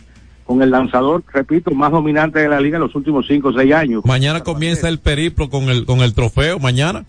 con 0.45 0.63
el 0.63 0.71
lanzador, 0.71 1.25
repito, 1.33 1.73
más 1.73 1.91
dominante 1.91 2.39
de 2.39 2.49
la 2.49 2.61
liga 2.61 2.77
en 2.77 2.83
los 2.85 2.95
últimos 2.95 3.27
cinco 3.27 3.49
o 3.49 3.53
seis 3.53 3.73
años. 3.75 4.05
Mañana 4.05 4.45
comienza 4.45 4.89
el 4.89 5.01
periplo 5.01 5.51
con 5.51 5.65
el 5.65 5.85
con 5.87 6.01
el 6.03 6.15
trofeo, 6.15 6.61
mañana. 6.61 7.05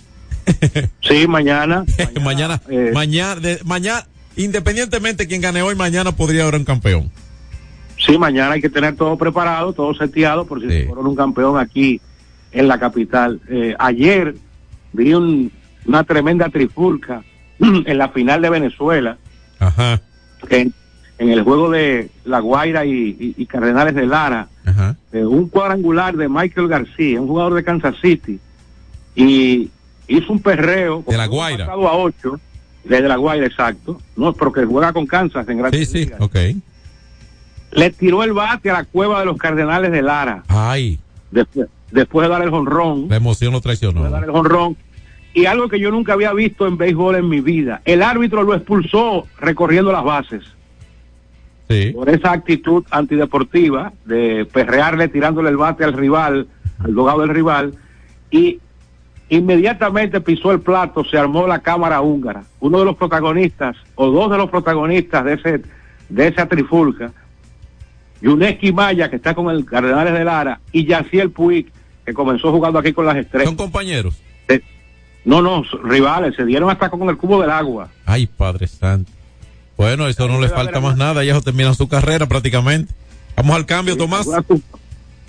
Sí, 1.02 1.28
mañana. 1.28 1.86
mañana, 2.24 2.60
eh, 2.70 2.92
mañana, 2.94 3.36
de- 3.40 3.60
mañana, 3.66 4.06
independientemente 4.38 5.28
quien 5.28 5.42
gane 5.42 5.62
hoy, 5.62 5.76
mañana 5.76 6.14
podría 6.14 6.44
haber 6.44 6.56
un 6.56 6.66
campeón. 6.66 7.12
Sí, 8.00 8.18
mañana 8.18 8.54
hay 8.54 8.62
que 8.62 8.70
tener 8.70 8.96
todo 8.96 9.18
preparado, 9.18 9.74
todo 9.74 9.94
seteado, 9.94 10.46
por 10.46 10.62
si 10.62 10.84
fueron 10.84 11.08
un 11.08 11.16
campeón 11.16 11.60
aquí 11.60 12.00
en 12.52 12.68
la 12.68 12.80
capital. 12.80 13.42
Eh, 13.50 13.76
ayer 13.80 14.36
vi 14.94 15.14
un, 15.14 15.52
una 15.86 16.04
tremenda 16.04 16.50
trifulca 16.50 17.24
en 17.60 17.98
la 17.98 18.10
final 18.10 18.42
de 18.42 18.50
Venezuela. 18.50 19.18
En, 20.50 20.74
en 21.18 21.30
el 21.30 21.42
juego 21.42 21.72
de 21.72 22.10
La 22.26 22.40
Guaira 22.40 22.86
y, 22.86 23.46
Cardenales 23.50 23.96
de 23.96 24.06
Lara, 24.06 24.48
un 25.14 25.50
cuadrangular 25.50 26.16
de 26.16 26.30
Michael 26.30 26.68
García, 26.68 27.20
un 27.20 27.28
jugador 27.28 27.56
de 27.56 27.64
Kansas 27.64 27.96
City, 28.02 28.40
y 29.16 29.72
hizo 30.08 30.32
un 30.32 30.40
perreo. 30.40 31.04
De 31.08 31.18
La 31.18 31.26
Guaira. 31.26 31.66
A 31.66 31.76
de 32.88 33.02
la 33.02 33.18
Guaira, 33.18 33.46
exacto. 33.46 34.02
No, 34.16 34.34
porque 34.34 34.66
juega 34.66 34.94
con 34.94 35.06
Kansas 35.06 35.48
en 35.50 35.58
gran 35.58 35.72
Sí, 35.74 35.86
sí, 35.86 36.10
ok. 36.20 36.36
Le 37.72 37.90
tiró 37.92 38.24
el 38.24 38.34
bate 38.34 38.70
a 38.70 38.74
la 38.74 38.84
cueva 38.86 39.20
de 39.20 39.26
los 39.26 39.38
Cardenales 39.38 39.92
de 39.92 40.02
Lara. 40.02 40.44
Ay. 40.48 41.00
Después, 41.32 41.68
después 41.92 42.28
de 42.28 42.34
dar 42.34 42.42
el 42.42 42.50
jonrón. 42.50 43.08
La 43.10 43.18
emoción 43.18 43.52
lo 43.54 43.62
traicionó. 43.62 44.04
De 44.04 44.10
dar 44.10 44.24
el 44.24 44.32
jonrón. 44.32 44.78
Y 45.34 45.46
algo 45.46 45.68
que 45.70 45.80
yo 45.80 45.92
nunca 45.92 46.14
había 46.14 46.34
visto 46.34 46.66
en 46.66 46.78
béisbol 46.78 47.16
en 47.18 47.30
mi 47.30 47.42
vida. 47.42 47.82
El 47.86 48.02
árbitro 48.02 48.44
lo 48.44 48.56
expulsó 48.56 49.28
recorriendo 49.40 49.92
las 49.92 50.04
bases. 50.04 50.44
Sí. 51.70 51.92
Por 51.92 52.10
esa 52.10 52.32
actitud 52.32 52.86
antideportiva 52.90 53.92
de 54.06 54.48
perrearle 54.52 55.10
tirándole 55.10 55.50
el 55.50 55.58
bate 55.58 55.84
al 55.84 55.94
rival, 55.94 56.48
al 56.80 56.96
dogado 56.96 57.22
del 57.22 57.30
rival. 57.30 57.76
Y 58.32 58.60
inmediatamente 59.30 60.22
pisó 60.22 60.52
el 60.52 60.62
plato, 60.62 61.04
se 61.04 61.18
armó 61.18 61.48
la 61.48 61.60
cámara 61.60 62.02
húngara. 62.02 62.44
Uno 62.60 62.80
de 62.80 62.86
los 62.86 62.96
protagonistas, 62.96 63.76
o 63.96 64.10
dos 64.10 64.32
de 64.32 64.38
los 64.38 64.50
protagonistas 64.50 65.26
de 65.26 65.34
ese 65.34 65.62
de 66.10 66.28
esa 66.28 66.46
trifulca, 66.46 67.12
Yuneski 68.22 68.72
Maya, 68.72 69.10
que 69.10 69.18
está 69.18 69.36
con 69.36 69.50
el 69.50 69.66
Cardenales 69.66 70.14
de 70.14 70.24
Lara, 70.24 70.60
y 70.72 70.86
Yaciel 70.86 71.32
Puig, 71.32 71.68
que 72.06 72.14
comenzó 72.14 72.52
jugando 72.52 72.80
aquí 72.80 72.94
con 72.94 73.06
las 73.06 73.18
estrellas. 73.18 73.48
Son 73.50 73.58
compañeros. 73.58 74.16
Eh, 74.48 74.62
No, 75.26 75.42
no, 75.42 75.64
rivales, 75.84 76.36
se 76.36 76.46
dieron 76.46 76.70
hasta 76.70 76.90
con 76.90 77.08
el 77.10 77.18
cubo 77.18 77.42
del 77.42 77.52
agua. 77.52 77.90
Ay, 78.06 78.26
Padre 78.28 78.68
Santo. 78.68 79.12
Bueno, 79.76 80.08
eso 80.08 80.28
no 80.28 80.40
le 80.40 80.50
falta 80.50 80.80
más 80.80 80.98
nada, 80.98 81.24
ya 81.24 81.40
terminan 81.42 81.76
su 81.76 81.88
carrera 81.88 82.26
prácticamente. 82.26 82.94
Vamos 83.36 83.56
al 83.56 83.66
cambio, 83.66 83.98
Tomás. 83.98 84.28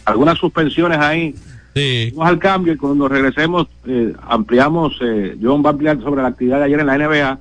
Algunas 0.04 0.38
suspensiones 0.38 0.98
ahí. 0.98 1.34
Sí. 1.74 2.12
Vamos 2.14 2.28
al 2.32 2.38
cambio 2.38 2.72
y 2.72 2.76
cuando 2.76 3.08
regresemos 3.08 3.66
eh, 3.86 4.12
ampliamos, 4.26 4.94
eh, 5.00 5.36
John 5.40 5.62
va 5.64 5.70
a 5.70 5.72
ampliar 5.72 6.00
sobre 6.02 6.22
la 6.22 6.28
actividad 6.28 6.58
de 6.58 6.64
ayer 6.64 6.80
en 6.80 6.86
la 6.86 6.98
NBA 6.98 7.38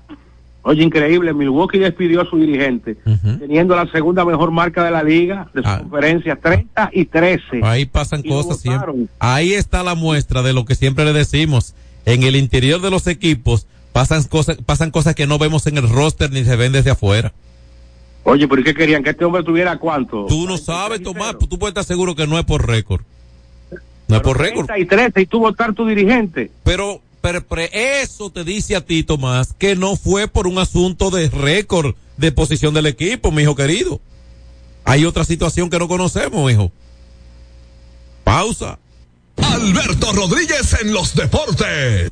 Oye, 0.64 0.84
increíble, 0.84 1.34
Milwaukee 1.34 1.78
despidió 1.80 2.20
a 2.20 2.26
su 2.30 2.36
dirigente, 2.38 2.98
teniendo 3.40 3.74
la 3.74 3.90
segunda 3.90 4.26
mejor 4.26 4.52
marca 4.52 4.84
de 4.84 4.92
la 4.92 5.02
liga, 5.02 5.48
de 5.54 5.62
su 5.62 5.68
Ah. 5.70 5.80
conferencia, 5.80 6.36
30 6.36 6.90
y 6.92 7.06
13. 7.06 7.62
Ahí 7.64 7.86
pasan 7.86 8.20
Y 8.22 8.28
cosas 8.28 8.60
siempre. 8.60 8.92
Ahí 9.18 9.54
está 9.54 9.82
la 9.82 9.96
muestra 9.96 10.42
de 10.42 10.52
lo 10.52 10.66
que 10.66 10.76
siempre 10.76 11.06
le 11.06 11.14
decimos. 11.14 11.74
En 12.06 12.24
el 12.24 12.36
interior 12.36 12.82
de 12.82 12.90
los 12.90 13.08
equipos 13.08 13.66
pasan 13.94 14.26
cosas, 14.26 14.58
pasan 14.58 14.92
cosas 14.92 15.16
que 15.16 15.26
no 15.26 15.38
vemos 15.40 15.68
en 15.68 15.78
el 15.78 15.88
roster 15.88 16.34
ni 16.34 16.44
se 16.44 16.58
ven 16.58 16.74
desde 16.74 16.92
afuera. 16.92 17.32
Oye, 18.24 18.46
pero 18.46 18.60
¿y 18.60 18.66
qué 18.66 18.74
querían? 18.74 19.04
¿Que 19.04 19.12
este 19.12 19.24
hombre 19.24 19.44
tuviera 19.44 19.78
cuánto? 19.78 20.26
Tú 20.26 20.48
no 20.48 20.58
sabes, 20.58 21.02
Tomás, 21.02 21.38
tú 21.40 21.58
puedes 21.58 21.72
estar 21.72 21.86
seguro 21.86 22.14
que 22.14 22.28
no 22.28 22.38
es 22.38 22.44
por 22.44 22.68
récord. 22.68 23.04
No 24.08 24.16
es 24.16 24.22
por 24.22 24.40
récord. 24.40 24.66
30 24.66 24.80
y 24.80 24.86
13 24.86 25.22
y 25.22 25.26
tú 25.26 25.40
votar 25.40 25.74
tu 25.74 25.86
dirigente. 25.86 26.52
Pero, 26.64 27.02
pero, 27.22 27.46
pero 27.46 27.64
eso 27.72 28.30
te 28.30 28.44
dice 28.44 28.76
a 28.76 28.82
ti, 28.82 29.04
Tomás, 29.04 29.54
que 29.54 29.76
no 29.76 29.96
fue 29.96 30.28
por 30.28 30.48
un 30.48 30.60
asunto 30.60 31.10
de 31.10 31.30
récord 31.30 31.96
de 32.18 32.32
posición 32.32 32.74
del 32.74 32.88
equipo, 32.88 33.32
mi 33.32 33.44
hijo 33.44 33.56
querido. 33.56 34.00
Hay 34.86 35.06
otra 35.06 35.26
situación 35.26 35.70
que 35.70 35.80
no 35.80 35.88
conocemos, 35.88 36.52
hijo. 36.52 36.72
Pausa. 38.24 38.80
Alberto 39.38 40.14
Rodríguez 40.14 40.78
en 40.82 40.94
los 40.94 41.14
deportes. 41.14 42.12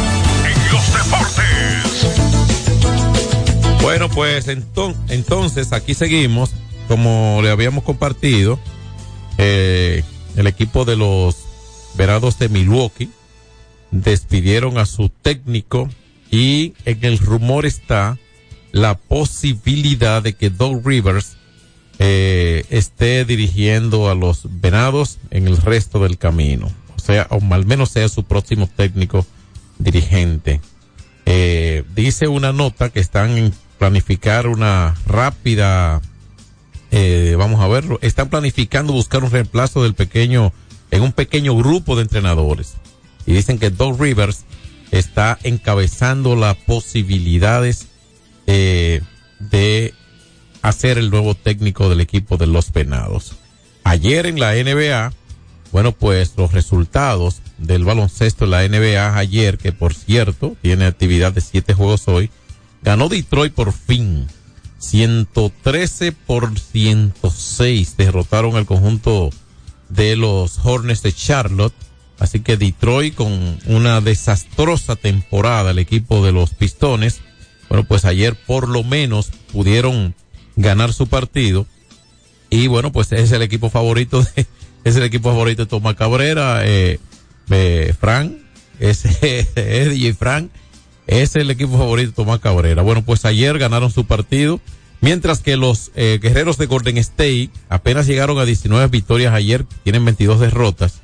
Bueno, 3.81 4.09
pues 4.09 4.47
enton- 4.47 4.95
entonces 5.09 5.73
aquí 5.73 5.93
seguimos, 5.93 6.51
como 6.87 7.39
le 7.41 7.49
habíamos 7.49 7.83
compartido, 7.83 8.59
eh, 9.37 10.03
el 10.35 10.47
equipo 10.47 10.85
de 10.85 10.95
los 10.95 11.35
Verados 11.95 12.39
de 12.39 12.47
Milwaukee 12.47 13.09
despidieron 13.91 14.77
a 14.77 14.85
su 14.85 15.09
técnico 15.09 15.89
y 16.29 16.73
en 16.85 17.03
el 17.03 17.17
rumor 17.17 17.65
está 17.65 18.17
la 18.71 18.97
posibilidad 18.97 20.21
de 20.23 20.33
que 20.33 20.49
Doug 20.49 20.87
Rivers 20.87 21.33
eh, 21.99 22.63
esté 22.69 23.25
dirigiendo 23.25 24.09
a 24.09 24.15
los 24.15 24.43
Venados 24.61 25.17
en 25.31 25.47
el 25.47 25.57
resto 25.57 25.99
del 25.99 26.17
camino. 26.17 26.71
O 26.95 26.99
sea, 26.99 27.27
o 27.29 27.41
al 27.53 27.65
menos 27.65 27.89
sea 27.89 28.07
su 28.07 28.23
próximo 28.23 28.69
técnico 28.73 29.25
dirigente. 29.79 30.61
Eh, 31.25 31.83
dice 31.93 32.27
una 32.27 32.53
nota 32.53 32.89
que 32.89 33.01
están 33.01 33.37
en 33.37 33.53
planificar 33.81 34.45
una 34.45 34.93
rápida, 35.07 36.03
eh, 36.91 37.33
vamos 37.35 37.61
a 37.61 37.67
verlo, 37.67 37.97
están 38.03 38.29
planificando 38.29 38.93
buscar 38.93 39.23
un 39.23 39.31
reemplazo 39.31 39.81
del 39.81 39.95
pequeño, 39.95 40.53
en 40.91 41.01
un 41.01 41.13
pequeño 41.13 41.55
grupo 41.55 41.95
de 41.95 42.03
entrenadores. 42.03 42.75
Y 43.25 43.33
dicen 43.33 43.57
que 43.57 43.71
Doug 43.71 43.99
Rivers 43.99 44.45
está 44.91 45.39
encabezando 45.41 46.35
las 46.35 46.57
posibilidades 46.57 47.87
eh, 48.45 49.01
de 49.39 49.95
hacer 50.61 50.99
el 50.99 51.09
nuevo 51.09 51.33
técnico 51.33 51.89
del 51.89 52.01
equipo 52.01 52.37
de 52.37 52.45
los 52.45 52.71
Venados. 52.71 53.33
Ayer 53.83 54.27
en 54.27 54.39
la 54.39 54.53
NBA, 54.53 55.11
bueno, 55.71 55.91
pues 55.91 56.33
los 56.37 56.51
resultados 56.51 57.41
del 57.57 57.83
baloncesto 57.83 58.45
en 58.45 58.51
la 58.51 58.67
NBA 58.67 59.17
ayer, 59.17 59.57
que 59.57 59.71
por 59.71 59.95
cierto 59.95 60.55
tiene 60.61 60.85
actividad 60.85 61.33
de 61.33 61.41
siete 61.41 61.73
juegos 61.73 62.07
hoy, 62.07 62.29
ganó 62.83 63.09
Detroit 63.09 63.53
por 63.53 63.73
fin. 63.73 64.27
113 64.79 66.11
por 66.11 66.57
106 66.59 67.97
derrotaron 67.97 68.55
al 68.55 68.65
conjunto 68.65 69.29
de 69.89 70.15
los 70.15 70.59
Hornets 70.63 71.03
de 71.03 71.13
Charlotte. 71.13 71.75
Así 72.19 72.39
que 72.39 72.57
Detroit 72.57 73.15
con 73.15 73.59
una 73.65 74.01
desastrosa 74.01 74.95
temporada, 74.95 75.71
el 75.71 75.79
equipo 75.79 76.23
de 76.23 76.31
los 76.31 76.51
Pistones, 76.51 77.21
bueno, 77.71 77.83
pues 77.85 78.05
ayer 78.05 78.35
por 78.35 78.69
lo 78.69 78.83
menos 78.83 79.31
pudieron 79.51 80.13
ganar 80.55 80.93
su 80.93 81.07
partido. 81.07 81.65
Y 82.49 82.67
bueno, 82.67 82.91
pues 82.91 83.11
es 83.11 83.31
el 83.31 83.41
equipo 83.41 83.69
favorito 83.69 84.21
de, 84.21 84.45
es 84.83 84.95
el 84.97 85.03
equipo 85.03 85.29
favorito 85.29 85.63
de 85.63 85.69
Tomás 85.69 85.95
Cabrera, 85.95 86.61
eh, 86.65 86.99
eh, 87.49 87.95
Frank, 87.99 88.33
es 88.79 89.03
DJ 89.55 90.13
Frank, 90.13 90.51
es 91.11 91.35
el 91.35 91.51
equipo 91.51 91.77
favorito 91.77 92.11
de 92.11 92.15
Tomás 92.15 92.39
Cabrera. 92.39 92.81
Bueno, 92.81 93.03
pues 93.03 93.25
ayer 93.25 93.59
ganaron 93.59 93.91
su 93.91 94.05
partido, 94.05 94.61
mientras 95.01 95.39
que 95.39 95.57
los 95.57 95.91
eh, 95.95 96.19
guerreros 96.21 96.57
de 96.57 96.67
Golden 96.67 96.97
State 96.97 97.49
apenas 97.67 98.07
llegaron 98.07 98.39
a 98.39 98.45
19 98.45 98.87
victorias 98.87 99.33
ayer, 99.33 99.65
tienen 99.83 100.05
22 100.05 100.39
derrotas. 100.39 101.01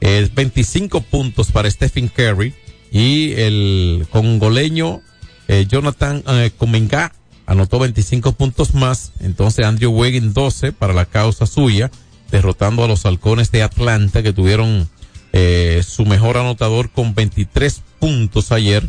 Eh, 0.00 0.28
25 0.34 1.02
puntos 1.02 1.52
para 1.52 1.70
Stephen 1.70 2.08
Curry 2.08 2.54
y 2.90 3.32
el 3.32 4.06
congoleño 4.10 5.02
eh, 5.48 5.66
Jonathan 5.68 6.22
eh, 6.26 6.50
Comenga 6.56 7.12
anotó 7.44 7.78
25 7.78 8.32
puntos 8.32 8.74
más. 8.74 9.12
Entonces 9.20 9.66
Andrew 9.66 9.90
Wiggins 9.90 10.32
12 10.32 10.72
para 10.72 10.94
la 10.94 11.04
causa 11.04 11.46
suya, 11.46 11.90
derrotando 12.30 12.84
a 12.84 12.88
los 12.88 13.04
halcones 13.04 13.50
de 13.50 13.62
Atlanta 13.62 14.22
que 14.22 14.32
tuvieron 14.32 14.88
eh, 15.34 15.82
su 15.86 16.06
mejor 16.06 16.38
anotador 16.38 16.90
con 16.90 17.14
23 17.14 17.82
puntos 17.98 18.52
ayer 18.52 18.88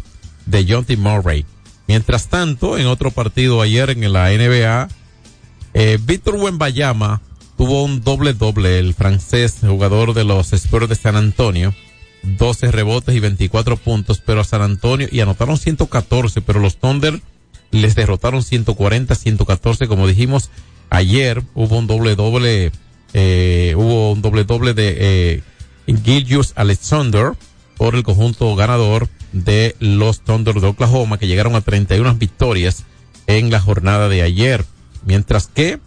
de 0.50 0.66
John 0.68 0.86
T. 0.86 0.98
Murray. 0.98 1.46
Mientras 1.88 2.28
tanto, 2.28 2.78
en 2.78 2.88
otro 2.88 3.12
partido 3.12 3.62
ayer 3.62 3.90
en 3.90 4.14
la 4.14 4.30
NBA, 4.30 4.90
eh, 5.74 5.98
Víctor 6.02 6.36
Wembayama 6.36 7.22
tuvo 7.58 7.84
un 7.84 8.02
doble 8.04 8.34
doble, 8.34 8.80
el 8.80 8.94
francés 8.94 9.58
jugador 9.62 10.14
de 10.14 10.24
los 10.24 10.54
Spurs 10.54 10.88
de 10.88 10.96
San 10.96 11.16
Antonio, 11.16 11.74
12 12.24 12.72
rebotes 12.72 13.16
y 13.16 13.20
24 13.20 13.78
puntos, 13.78 14.22
pero 14.26 14.42
a 14.42 14.44
San 14.44 14.62
Antonio 14.62 15.08
y 15.12 15.20
anotaron 15.20 15.58
114, 15.58 16.42
pero 16.42 16.60
los 16.60 16.78
Thunder 16.78 17.22
les 17.72 17.96
derrotaron 17.96 18.44
140, 18.44 19.14
114, 19.14 19.88
como 19.88 20.08
dijimos 20.08 20.50
ayer, 20.90 21.44
hubo 21.54 21.78
un 21.78 21.88
doble 21.88 22.16
doble, 22.16 22.72
eh, 23.14 23.74
hubo 23.78 24.12
un 24.12 24.22
doble 24.22 24.44
doble 24.44 24.74
de 24.74 24.98
eh, 25.00 25.44
Alexander 26.56 27.34
por 27.78 27.96
el 27.96 28.04
conjunto 28.04 28.56
ganador 28.56 29.08
de 29.32 29.76
los 29.80 30.22
Thunder 30.22 30.56
de 30.56 30.68
Oklahoma, 30.68 31.18
que 31.18 31.28
llegaron 31.28 31.56
a 31.56 31.62
31 31.62 32.16
victorias 32.16 32.86
en 33.28 33.52
la 33.52 33.60
jornada 33.60 34.10
de 34.10 34.22
ayer, 34.22 34.66
mientras 35.06 35.48
que 35.48 35.80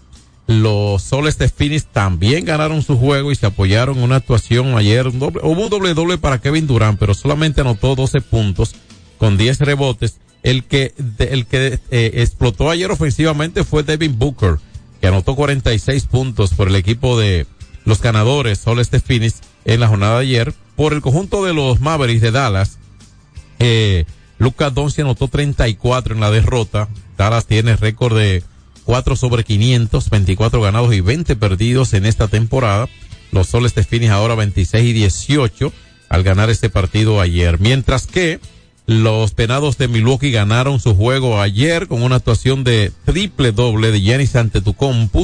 los 0.47 1.03
Soles 1.03 1.39
de 1.39 1.49
Phoenix 1.49 1.87
también 1.87 2.45
ganaron 2.45 2.83
su 2.83 2.99
juego 2.99 3.33
y 3.33 3.37
se 3.37 3.47
apoyaron 3.47 3.99
en 3.99 4.05
una 4.05 4.17
actuación 4.17 4.77
ayer. 4.77 5.07
Un 5.07 5.19
doble, 5.19 5.41
hubo 5.45 5.63
un 5.63 5.71
doble 5.71 5.95
doble 5.95 6.19
para 6.19 6.41
Kevin 6.41 6.67
Durant, 6.67 6.99
pero 6.99 7.15
solamente 7.15 7.61
anotó 7.61 7.95
12 7.95 8.21
puntos 8.21 8.75
con 9.19 9.37
10 9.37 9.61
rebotes. 9.61 10.19
El 10.43 10.65
que, 10.65 10.93
el 11.19 11.47
que 11.47 11.79
eh, 11.91 12.11
explotó 12.15 12.69
ayer 12.69 12.91
ofensivamente 12.91 13.63
fue 13.63 13.85
Devin 13.85 14.19
Booker, 14.19 14.57
que 15.01 15.07
anotó 15.07 15.37
46 15.37 16.07
puntos 16.07 16.53
por 16.55 16.67
el 16.69 16.75
equipo 16.75 17.19
de 17.19 17.47
los 17.85 18.03
ganadores 18.03 18.59
Soles 18.59 18.91
de 18.91 18.99
Phoenix 18.99 19.41
en 19.65 19.81
la 19.81 19.89
jornada 19.89 20.17
de 20.17 20.23
ayer. 20.23 20.55
Por 20.75 20.93
el 20.95 21.01
conjunto 21.01 21.45
de 21.45 21.55
los 21.55 21.81
Mavericks 21.81 22.23
de 22.23 22.33
Dallas, 22.33 22.79
eh, 23.63 24.05
Lucas 24.39 24.75
Doncic 24.75 25.05
anotó 25.05 25.29
34 25.29 26.15
en 26.15 26.21
la 26.21 26.31
derrota. 26.31 26.89
Dallas 27.17 27.47
tiene 27.47 27.77
récord 27.77 28.17
de 28.17 28.43
4 28.85 29.17
sobre 29.17 29.45
500, 29.45 30.11
24 30.11 30.61
ganados 30.61 30.93
y 30.93 31.01
20 31.01 31.37
perdidos 31.37 31.95
en 31.95 32.07
esta 32.07 32.29
temporada. 32.29 32.89
Los 33.31 33.49
Soles 33.49 33.75
de 33.75 33.85
Phoenix 33.85 34.11
ahora 34.11 34.35
26 34.35 34.85
y 34.85 34.93
18 34.93 35.73
al 36.09 36.23
ganar 36.25 36.51
este 36.51 36.69
partido 36.71 37.21
ayer. 37.21 37.61
Mientras 37.61 38.07
que 38.07 38.41
los 38.87 39.31
penados 39.33 39.79
de 39.79 39.89
Milwaukee 39.89 40.33
ganaron 40.33 40.81
su 40.81 40.95
juego 40.95 41.41
ayer 41.41 41.87
con 41.87 42.03
una 42.03 42.17
actuación 42.17 42.65
de 42.65 42.93
triple 43.05 43.53
doble 43.53 43.93
de 43.93 44.01
Giannis 44.01 44.37
Antetokounmpo, 44.37 45.23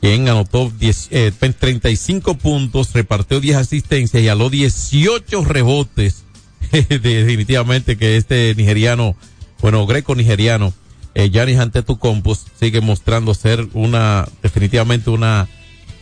quien 0.00 0.28
anotó 0.28 0.70
10, 0.78 1.08
eh, 1.12 1.32
35 1.38 2.34
puntos, 2.34 2.92
repartió 2.92 3.40
10 3.40 3.56
asistencias 3.56 4.22
y 4.22 4.28
aló 4.28 4.50
18 4.50 5.44
rebotes. 5.44 6.24
Definitivamente 6.88 7.96
que 7.96 8.16
este 8.16 8.54
nigeriano, 8.56 9.16
bueno, 9.60 9.86
greco 9.86 10.14
nigeriano, 10.14 10.72
eh, 11.14 11.30
Giannis 11.30 11.58
Antetokounmpo 11.58 12.36
sigue 12.58 12.80
mostrando 12.80 13.34
ser 13.34 13.66
una, 13.72 14.28
definitivamente 14.42 15.10
una 15.10 15.48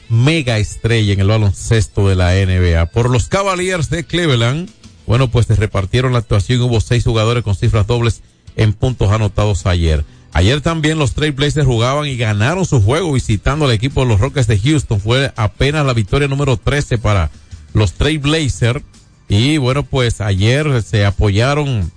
mega 0.08 0.58
estrella 0.58 1.12
en 1.12 1.20
el 1.20 1.28
baloncesto 1.28 2.08
de 2.08 2.16
la 2.16 2.32
NBA. 2.34 2.86
Por 2.86 3.10
los 3.10 3.28
Cavaliers 3.28 3.90
de 3.90 4.04
Cleveland, 4.04 4.68
bueno, 5.06 5.30
pues 5.30 5.46
se 5.46 5.54
repartieron 5.54 6.12
la 6.12 6.18
actuación. 6.18 6.60
Hubo 6.62 6.80
seis 6.80 7.04
jugadores 7.04 7.44
con 7.44 7.54
cifras 7.54 7.86
dobles 7.86 8.22
en 8.56 8.72
puntos 8.72 9.10
anotados 9.10 9.66
ayer. 9.66 10.04
Ayer 10.32 10.60
también 10.60 10.98
los 10.98 11.14
Trailblazers 11.14 11.66
jugaban 11.66 12.06
y 12.06 12.16
ganaron 12.16 12.66
su 12.66 12.82
juego 12.82 13.12
visitando 13.12 13.64
al 13.64 13.70
equipo 13.70 14.02
de 14.02 14.08
los 14.08 14.20
Rockets 14.20 14.46
de 14.46 14.58
Houston. 14.58 15.00
Fue 15.00 15.32
apenas 15.36 15.86
la 15.86 15.94
victoria 15.94 16.28
número 16.28 16.56
13 16.58 16.98
para 16.98 17.30
los 17.72 17.94
Trailblazers. 17.94 18.82
Y 19.28 19.58
bueno, 19.58 19.82
pues 19.82 20.20
ayer 20.20 20.82
se 20.82 21.04
apoyaron 21.04 21.90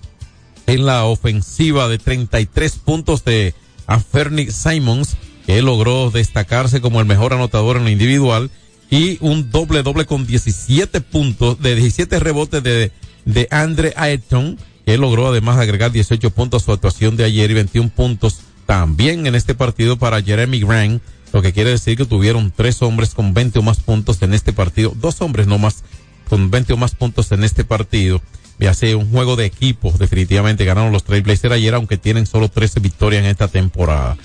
en 0.66 0.86
la 0.86 1.06
ofensiva 1.06 1.88
de 1.88 1.98
33 1.98 2.78
puntos 2.78 3.24
de 3.24 3.54
Anferni 3.88 4.52
Simons, 4.52 5.18
que 5.46 5.62
logró 5.62 6.12
destacarse 6.12 6.82
como 6.82 7.00
el 7.00 7.06
mejor 7.06 7.34
anotador 7.34 7.78
en 7.78 7.84
lo 7.84 7.90
individual 7.90 8.52
y 8.90 9.18
un 9.22 9.52
doble 9.52 9.84
doble 9.84 10.06
con 10.06 10.26
17 10.26 11.02
puntos, 11.02 11.60
de 11.60 11.76
17 11.76 12.20
rebotes 12.20 12.64
de, 12.64 12.92
de 13.26 13.48
Andre 13.52 13.94
Ayrton, 13.96 14.58
que 14.86 14.98
logró 14.98 15.28
además 15.28 15.58
agregar 15.58 15.92
18 15.92 16.32
puntos 16.32 16.64
a 16.64 16.66
su 16.66 16.72
actuación 16.72 17.16
de 17.16 17.24
ayer 17.24 17.52
y 17.52 17.56
21 17.56 17.90
puntos 17.90 18.42
también 18.66 19.28
en 19.28 19.36
este 19.36 19.56
partido 19.56 19.98
para 19.98 20.22
Jeremy 20.22 20.60
Grant, 20.60 21.02
lo 21.34 21.42
que 21.42 21.54
quiere 21.54 21.72
decir 21.72 21.98
que 21.98 22.06
tuvieron 22.06 22.52
tres 22.56 22.82
hombres 22.82 23.14
con 23.14 23.34
20 23.34 23.60
o 23.60 23.62
más 23.62 23.80
puntos 23.80 24.22
en 24.22 24.34
este 24.34 24.54
partido, 24.54 24.94
dos 24.96 25.22
hombres 25.22 25.48
no 25.48 25.58
más 25.60 25.84
con 26.30 26.52
20 26.52 26.74
o 26.74 26.78
más 26.78 26.96
puntos 26.96 27.32
en 27.32 27.44
este 27.44 27.64
partido. 27.64 28.22
Y 28.60 28.66
hace 28.66 28.96
un 28.96 29.10
juego 29.10 29.36
de 29.36 29.46
equipos, 29.46 30.00
definitivamente 30.00 30.66
ganaron 30.66 30.92
los 30.92 31.04
Trailblazers 31.06 31.54
ayer, 31.54 31.74
aunque 31.74 31.98
tienen 31.98 32.26
solo 32.26 32.50
13 32.50 32.82
victorias 32.82 33.24
en 33.24 33.30
esta 33.30 33.48
temporada. 33.48 34.18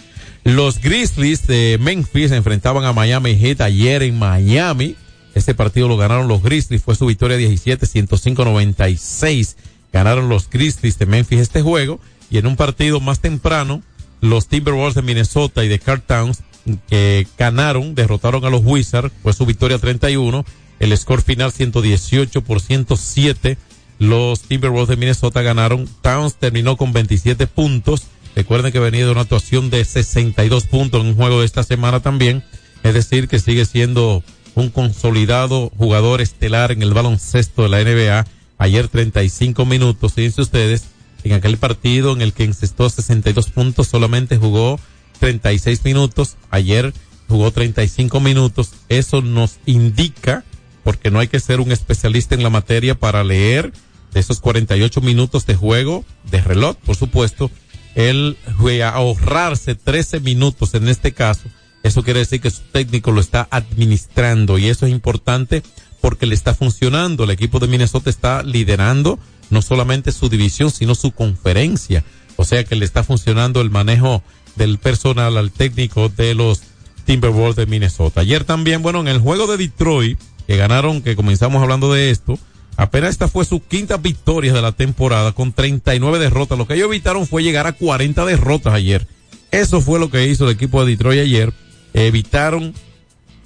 Los 0.45 0.81
Grizzlies 0.81 1.47
de 1.47 1.79
Memphis 1.81 2.33
enfrentaban 2.33 2.85
a 2.85 2.93
Miami 2.93 3.37
Heat 3.37 3.61
ayer 3.63 4.03
en 4.03 4.19
Miami. 4.19 4.97
Este 5.35 5.55
partido 5.55 5.89
lo 5.89 5.97
ganaron 5.97 6.29
los 6.29 6.43
Grizzlies, 6.43 6.83
fue 6.83 6.97
su 6.97 7.07
victoria 7.07 7.37
17, 7.37 7.87
105, 7.87 8.45
96. 8.45 9.57
Ganaron 9.93 10.29
los 10.29 10.51
Grizzlies 10.51 10.99
de 10.99 11.07
Memphis 11.07 11.41
este 11.41 11.63
juego. 11.63 11.99
Y 12.31 12.39
en 12.39 12.47
un 12.47 12.57
partido 12.57 13.01
más 13.01 13.21
temprano, 13.21 13.83
los 14.21 14.49
Timberwolves 14.49 14.95
de 14.95 15.03
Minnesota 15.03 15.65
y 15.65 15.69
de 15.69 15.79
Carl 15.79 16.03
Towns, 16.03 16.43
que 16.89 17.27
ganaron, 17.39 17.95
derrotaron 17.95 18.45
a 18.45 18.51
los 18.51 18.63
Wizards, 18.65 19.13
fue 19.23 19.33
su 19.33 19.47
victoria 19.47 19.79
31. 19.79 20.45
El 20.81 20.97
score 20.97 21.23
final 21.23 21.53
118 21.53 22.43
por 22.43 22.61
107. 22.61 23.57
Los 23.99 24.41
Timberwolves 24.41 24.89
de 24.89 24.97
Minnesota 24.97 25.43
ganaron. 25.43 25.89
Towns 26.03 26.35
terminó 26.35 26.77
con 26.77 26.93
27 26.93 27.47
puntos. 27.47 28.05
Recuerden 28.35 28.73
que 28.73 28.81
venía 28.81 29.05
de 29.05 29.13
una 29.13 29.23
actuación 29.23 29.71
de 29.71 29.85
62 29.85 30.65
puntos 30.65 31.01
en 31.01 31.09
un 31.09 31.15
juego 31.15 31.41
de 31.41 31.47
esta 31.47 31.63
semana 31.63 32.01
también. 32.01 32.43
Es 32.83 32.95
decir, 32.95 33.29
que 33.29 33.39
sigue 33.39 33.65
siendo 33.65 34.23
un 34.55 34.71
consolidado 34.71 35.71
jugador 35.77 36.21
estelar 36.21 36.73
en 36.73 36.83
el 36.83 36.95
baloncesto 36.95 37.63
de 37.63 37.69
la 37.69 37.83
NBA. 37.83 38.27
Ayer 38.59 38.89
35 38.89 39.65
minutos, 39.67 40.15
fíjense 40.15 40.43
ustedes, 40.43 40.85
en 41.25 41.33
aquel 41.33 41.57
partido 41.57 42.13
en 42.13 42.23
el 42.23 42.33
que 42.33 42.45
encestó 42.45 42.89
62 42.89 43.51
puntos, 43.51 43.89
solamente 43.89 44.37
jugó 44.37 44.79
36 45.21 45.85
minutos. 45.85 46.37
Ayer 46.51 46.93
jugó 47.29 47.51
35 47.51 48.21
minutos. 48.21 48.73
Eso 48.89 49.23
nos 49.23 49.59
indica, 49.67 50.45
porque 50.85 51.11
no 51.11 51.19
hay 51.19 51.29
que 51.29 51.41
ser 51.41 51.61
un 51.61 51.73
especialista 51.73 52.35
en 52.35 52.43
la 52.43 52.51
materia 52.51 52.95
para 52.95 53.25
leer 53.25 53.73
de 54.13 54.21
esos 54.21 54.41
48 54.41 55.01
minutos 55.01 55.47
de 55.47 55.57
juego, 55.57 56.05
de 56.31 56.41
reloj, 56.41 56.77
por 56.77 56.95
supuesto, 56.95 57.51
él 57.97 58.37
a 58.83 58.89
ahorrarse 58.91 59.75
13 59.75 60.21
minutos 60.21 60.75
en 60.75 60.89
este 60.89 61.13
caso. 61.13 61.49
Eso 61.83 62.03
quiere 62.03 62.21
decir 62.21 62.41
que 62.41 62.51
su 62.51 62.63
técnico 62.63 63.13
lo 63.13 63.21
está 63.21 63.49
administrando 63.51 64.59
y 64.59 64.69
eso 64.69 64.87
es 64.87 64.93
importante 64.93 65.63
porque 66.01 66.27
le 66.27 66.35
está 66.35 66.55
funcionando. 66.55 67.25
El 67.25 67.31
equipo 67.31 67.59
de 67.59 67.67
Minnesota 67.67 68.11
está 68.11 68.43
liderando 68.43 69.19
no 69.51 69.63
solamente 69.63 70.13
su 70.13 70.29
división, 70.29 70.71
sino 70.71 70.95
su 70.95 71.13
conferencia. 71.13 72.05
O 72.37 72.45
sea 72.45 72.65
que 72.65 72.77
le 72.77 72.85
está 72.85 73.05
funcionando 73.05 73.61
el 73.61 73.71
manejo 73.71 74.23
del 74.57 74.79
personal 74.79 75.37
al 75.37 75.51
técnico 75.51 76.09
de 76.09 76.35
los 76.35 76.63
Timberwolves 77.05 77.57
de 77.57 77.67
Minnesota. 77.67 78.23
Ayer 78.23 78.45
también, 78.45 78.83
bueno, 78.83 79.01
en 79.01 79.09
el 79.09 79.19
juego 79.19 79.47
de 79.47 79.59
Detroit, 79.59 80.19
que 80.47 80.57
ganaron, 80.57 81.03
que 81.03 81.17
comenzamos 81.17 81.63
hablando 81.63 81.93
de 81.93 82.11
esto, 82.11 82.39
Apenas 82.77 83.11
esta 83.11 83.29
fue 83.29 83.45
su 83.45 83.61
quinta 83.61 83.97
victoria 83.99 84.53
de 84.53 84.63
la 84.63 84.73
temporada 84.73 85.33
con 85.33 85.53
39 85.53 86.19
derrotas. 86.19 86.59
Lo 86.59 86.67
que 86.67 86.75
ellos 86.75 86.87
evitaron 86.87 87.27
fue 87.27 87.43
llegar 87.43 87.67
a 87.67 87.73
40 87.73 88.25
derrotas 88.25 88.75
ayer. 88.75 89.07
Eso 89.53 89.81
fue 89.81 90.01
lo 90.01 90.11
que 90.11 90.27
hizo 90.27 90.45
el 90.45 90.55
equipo 90.55 90.85
de 90.85 90.91
Detroit 90.93 91.21
ayer. 91.21 91.53
Evitaron 91.93 92.75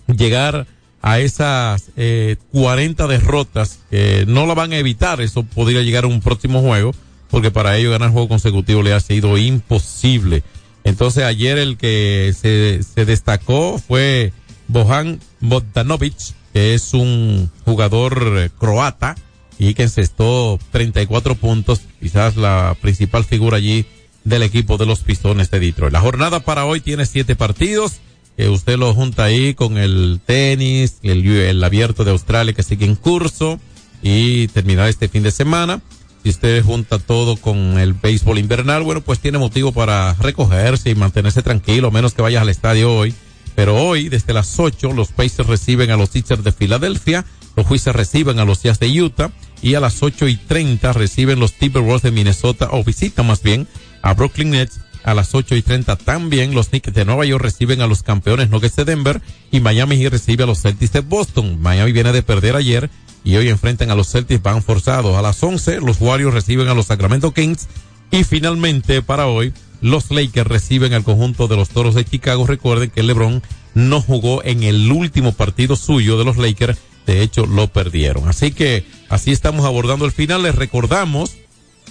llegar 0.06 0.66
a 1.02 1.20
esas 1.20 1.90
eh, 1.96 2.36
40 2.52 3.06
derrotas 3.06 3.80
que 3.90 4.24
no 4.26 4.46
la 4.46 4.54
van 4.54 4.72
a 4.72 4.78
evitar. 4.78 5.20
Eso 5.20 5.42
podría 5.42 5.82
llegar 5.82 6.04
a 6.04 6.08
un 6.08 6.20
próximo 6.20 6.62
juego 6.62 6.94
porque 7.30 7.50
para 7.50 7.76
ellos 7.76 7.92
ganar 7.92 8.10
juego 8.10 8.28
consecutivo 8.28 8.82
le 8.82 8.94
ha 8.94 9.00
sido 9.00 9.36
imposible. 9.36 10.42
Entonces 10.84 11.24
ayer 11.24 11.58
el 11.58 11.76
que 11.76 12.34
se, 12.34 12.82
se 12.82 13.04
destacó 13.04 13.78
fue 13.78 14.32
Bohan 14.68 15.20
Bogdanovic 15.40 16.16
es 16.58 16.94
un 16.94 17.50
jugador 17.64 18.34
eh, 18.36 18.50
croata 18.58 19.16
y 19.58 19.74
que 19.74 19.84
encestó 19.84 20.58
34 20.70 21.34
puntos, 21.34 21.80
quizás 22.00 22.36
la 22.36 22.76
principal 22.80 23.24
figura 23.24 23.56
allí 23.56 23.86
del 24.24 24.42
equipo 24.42 24.76
de 24.76 24.86
los 24.86 25.00
Pistones 25.00 25.50
de 25.50 25.60
Detroit. 25.60 25.92
La 25.92 26.00
jornada 26.00 26.40
para 26.40 26.64
hoy 26.64 26.80
tiene 26.80 27.06
siete 27.06 27.36
partidos. 27.36 28.00
que 28.36 28.48
usted 28.48 28.78
lo 28.78 28.94
junta 28.94 29.24
ahí 29.24 29.54
con 29.54 29.78
el 29.78 30.20
tenis, 30.24 30.98
el, 31.02 31.26
el 31.26 31.64
abierto 31.64 32.04
de 32.04 32.12
Australia 32.12 32.52
que 32.52 32.62
sigue 32.62 32.84
en 32.84 32.94
curso 32.94 33.58
y 34.00 34.46
terminar 34.48 34.88
este 34.88 35.08
fin 35.08 35.24
de 35.24 35.32
semana. 35.32 35.80
Si 36.22 36.30
usted 36.30 36.62
junta 36.62 36.98
todo 36.98 37.36
con 37.36 37.78
el 37.78 37.94
béisbol 37.94 38.38
invernal, 38.38 38.82
bueno, 38.82 39.00
pues 39.00 39.18
tiene 39.18 39.38
motivo 39.38 39.72
para 39.72 40.14
recogerse 40.14 40.90
y 40.90 40.94
mantenerse 40.94 41.42
tranquilo, 41.42 41.90
menos 41.90 42.14
que 42.14 42.22
vayas 42.22 42.42
al 42.42 42.48
estadio 42.48 42.94
hoy. 42.94 43.14
Pero 43.58 43.74
hoy, 43.74 44.08
desde 44.08 44.32
las 44.32 44.56
8, 44.60 44.92
los 44.92 45.08
Pacers 45.08 45.48
reciben 45.48 45.90
a 45.90 45.96
los 45.96 46.10
Sixers 46.10 46.44
de 46.44 46.52
Filadelfia, 46.52 47.24
los 47.56 47.66
Jueces 47.66 47.92
reciben 47.92 48.38
a 48.38 48.44
los 48.44 48.62
Jazz 48.62 48.78
de 48.78 49.02
Utah 49.02 49.32
y 49.60 49.74
a 49.74 49.80
las 49.80 50.00
8 50.00 50.28
y 50.28 50.36
30 50.36 50.92
reciben 50.92 51.40
los 51.40 51.54
Timberwolves 51.54 52.02
de 52.02 52.12
Minnesota, 52.12 52.68
o 52.70 52.84
visitan 52.84 53.26
más 53.26 53.42
bien 53.42 53.66
a 54.02 54.14
Brooklyn 54.14 54.50
Nets 54.50 54.78
a 55.02 55.12
las 55.12 55.34
8 55.34 55.56
y 55.56 55.62
30 55.62 55.96
también 55.96 56.54
los 56.54 56.68
Knicks 56.68 56.94
de 56.94 57.04
Nueva 57.04 57.24
York 57.24 57.42
reciben 57.42 57.80
a 57.80 57.88
los 57.88 58.04
campeones 58.04 58.48
Nuggets 58.48 58.76
de 58.76 58.84
Denver 58.84 59.20
y 59.50 59.58
Miami 59.58 60.08
recibe 60.08 60.44
a 60.44 60.46
los 60.46 60.62
Celtics 60.62 60.92
de 60.92 61.00
Boston. 61.00 61.60
Miami 61.60 61.90
viene 61.90 62.12
de 62.12 62.22
perder 62.22 62.54
ayer 62.54 62.88
y 63.24 63.34
hoy 63.38 63.48
enfrentan 63.48 63.90
a 63.90 63.96
los 63.96 64.08
Celtics 64.08 64.40
van 64.40 64.62
forzados. 64.62 65.16
A 65.16 65.22
las 65.22 65.42
11 65.42 65.80
los 65.80 66.00
Warriors 66.00 66.32
reciben 66.32 66.68
a 66.68 66.74
los 66.74 66.86
Sacramento 66.86 67.34
Kings 67.34 67.66
y 68.12 68.22
finalmente 68.22 69.02
para 69.02 69.26
hoy 69.26 69.52
los 69.80 70.10
Lakers 70.10 70.48
reciben 70.48 70.92
al 70.92 71.04
conjunto 71.04 71.48
de 71.48 71.56
los 71.56 71.68
Toros 71.68 71.94
de 71.94 72.04
Chicago. 72.04 72.46
Recuerden 72.46 72.90
que 72.90 73.02
LeBron 73.02 73.42
no 73.74 74.00
jugó 74.00 74.42
en 74.44 74.62
el 74.62 74.90
último 74.90 75.32
partido 75.32 75.76
suyo 75.76 76.18
de 76.18 76.24
los 76.24 76.36
Lakers. 76.36 76.78
De 77.06 77.22
hecho, 77.22 77.46
lo 77.46 77.68
perdieron. 77.68 78.28
Así 78.28 78.50
que 78.52 78.84
así 79.08 79.30
estamos 79.30 79.64
abordando 79.64 80.04
el 80.04 80.12
final. 80.12 80.42
Les 80.42 80.54
recordamos, 80.54 81.36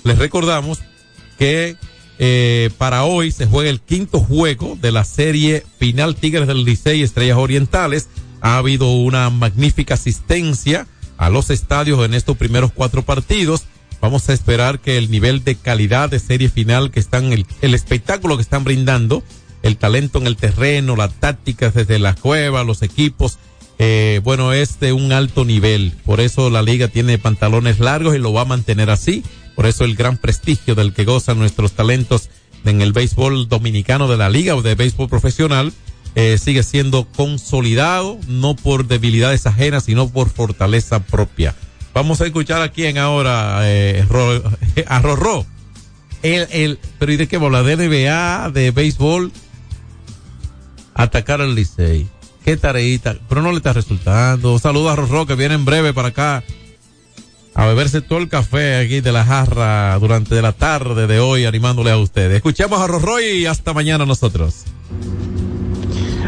les 0.03 0.17
recordamos 0.17 0.79
que 1.39 1.75
eh, 2.19 2.69
para 2.77 3.03
hoy 3.03 3.31
se 3.31 3.45
juega 3.45 3.69
el 3.69 3.81
quinto 3.81 4.19
juego 4.19 4.77
de 4.79 4.91
la 4.91 5.03
serie 5.03 5.63
final 5.79 6.15
Tigres 6.15 6.47
del 6.47 6.63
Licey 6.63 7.01
Estrellas 7.01 7.38
Orientales. 7.38 8.09
Ha 8.41 8.57
habido 8.57 8.91
una 8.91 9.29
magnífica 9.29 9.95
asistencia 9.95 10.88
a 11.17 11.29
los 11.29 11.49
estadios 11.49 12.05
en 12.05 12.13
estos 12.13 12.38
primeros 12.38 12.71
cuatro 12.71 13.03
partidos. 13.03 13.63
Vamos 14.07 14.29
a 14.29 14.33
esperar 14.33 14.79
que 14.79 14.97
el 14.97 15.11
nivel 15.11 15.43
de 15.43 15.55
calidad 15.55 16.09
de 16.09 16.19
serie 16.19 16.47
final 16.47 16.91
que 16.91 17.01
están, 17.01 17.33
el, 17.33 17.45
el 17.61 17.73
espectáculo 17.73 18.37
que 18.37 18.41
están 18.41 18.63
brindando, 18.63 19.21
el 19.63 19.75
talento 19.75 20.17
en 20.17 20.27
el 20.27 20.37
terreno, 20.37 20.95
las 20.95 21.13
tácticas 21.15 21.73
desde 21.73 21.99
la 21.99 22.13
cueva, 22.13 22.63
los 22.63 22.83
equipos, 22.83 23.37
eh, 23.79 24.21
bueno, 24.23 24.53
es 24.53 24.79
de 24.79 24.93
un 24.93 25.11
alto 25.11 25.43
nivel. 25.43 25.91
Por 26.05 26.21
eso 26.21 26.49
la 26.49 26.61
liga 26.61 26.87
tiene 26.87 27.17
pantalones 27.17 27.81
largos 27.81 28.15
y 28.15 28.19
lo 28.19 28.31
va 28.31 28.43
a 28.43 28.45
mantener 28.45 28.89
así. 28.91 29.25
Por 29.57 29.65
eso 29.65 29.83
el 29.83 29.97
gran 29.97 30.15
prestigio 30.15 30.73
del 30.73 30.93
que 30.93 31.03
gozan 31.03 31.37
nuestros 31.37 31.73
talentos 31.73 32.29
en 32.63 32.81
el 32.81 32.93
béisbol 32.93 33.49
dominicano 33.49 34.07
de 34.07 34.15
la 34.15 34.29
liga 34.29 34.55
o 34.55 34.61
de 34.61 34.75
béisbol 34.75 35.09
profesional 35.09 35.73
eh, 36.15 36.37
sigue 36.37 36.63
siendo 36.63 37.09
consolidado, 37.13 38.17
no 38.29 38.55
por 38.55 38.87
debilidades 38.87 39.45
ajenas, 39.47 39.83
sino 39.83 40.07
por 40.07 40.29
fortaleza 40.29 41.03
propia. 41.03 41.55
Vamos 41.97 42.21
a 42.21 42.27
escuchar 42.27 42.61
aquí 42.61 42.85
en 42.85 42.99
ahora 42.99 43.61
eh, 43.63 44.05
a 44.87 44.99
Rorró. 44.99 45.47
El, 46.21 46.47
el, 46.51 46.79
pero 46.99 47.11
¿y 47.11 47.17
de 47.17 47.27
qué 47.27 47.37
bola? 47.37 47.63
De 47.63 47.75
de 47.75 48.71
béisbol, 48.71 49.31
atacar 50.93 51.41
al 51.41 51.55
Licey. 51.55 52.07
Qué 52.45 52.55
tareita, 52.55 53.17
pero 53.27 53.41
no 53.41 53.49
le 53.49 53.57
está 53.57 53.73
resultando. 53.73 54.59
Saludos 54.59 54.93
a 54.93 54.95
Rorró 54.95 55.25
que 55.25 55.33
viene 55.33 55.55
en 55.55 55.65
breve 55.65 55.91
para 55.91 56.09
acá 56.09 56.43
a 57.55 57.65
beberse 57.65 58.01
todo 58.01 58.19
el 58.19 58.29
café 58.29 58.75
aquí 58.75 59.01
de 59.01 59.11
la 59.11 59.25
jarra 59.25 59.97
durante 59.97 60.39
la 60.39 60.51
tarde 60.51 61.07
de 61.07 61.19
hoy 61.19 61.45
animándole 61.45 61.89
a 61.89 61.97
ustedes. 61.97 62.35
Escuchemos 62.35 62.79
a 62.79 62.85
Rorroy 62.85 63.39
y 63.39 63.45
hasta 63.47 63.73
mañana 63.73 64.05
nosotros. 64.05 64.65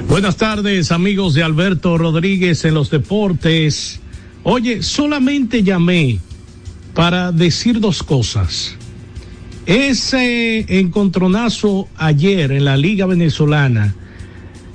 Buenas 0.07 0.35
tardes 0.35 0.91
amigos 0.91 1.35
de 1.35 1.43
Alberto 1.43 1.95
Rodríguez 1.99 2.65
en 2.65 2.73
los 2.73 2.89
deportes. 2.89 3.99
Oye, 4.51 4.81
solamente 4.81 5.61
llamé 5.61 6.19
para 6.95 7.31
decir 7.31 7.79
dos 7.79 8.01
cosas. 8.01 8.75
Ese 9.67 10.65
encontronazo 10.79 11.87
ayer 11.97 12.51
en 12.53 12.65
la 12.65 12.75
Liga 12.75 13.05
Venezolana, 13.05 13.93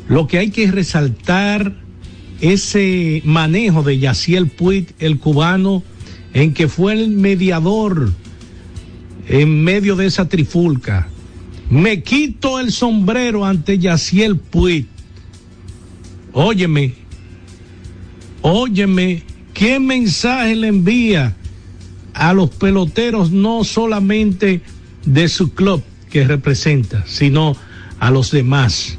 lo 0.06 0.28
que 0.28 0.38
hay 0.38 0.50
que 0.52 0.70
resaltar 0.70 1.74
ese 2.40 3.20
manejo 3.24 3.82
de 3.82 3.98
Yaciel 3.98 4.46
Puig, 4.46 4.94
el 5.00 5.18
cubano, 5.18 5.82
en 6.34 6.54
que 6.54 6.68
fue 6.68 6.92
el 6.92 7.08
mediador 7.08 8.12
en 9.26 9.64
medio 9.64 9.96
de 9.96 10.06
esa 10.06 10.28
trifulca. 10.28 11.08
Me 11.68 12.04
quito 12.04 12.60
el 12.60 12.70
sombrero 12.70 13.44
ante 13.44 13.80
Yaciel 13.80 14.36
Puig. 14.36 14.86
Óyeme, 16.32 16.94
óyeme, 18.40 19.33
¿qué 19.54 19.80
mensaje 19.80 20.56
le 20.56 20.68
envía 20.68 21.34
a 22.12 22.34
los 22.34 22.50
peloteros 22.50 23.30
no 23.30 23.64
solamente 23.64 24.60
de 25.06 25.28
su 25.28 25.54
club 25.54 25.82
que 26.10 26.24
representa, 26.24 27.04
sino 27.06 27.56
a 27.98 28.10
los 28.10 28.30
demás? 28.30 28.96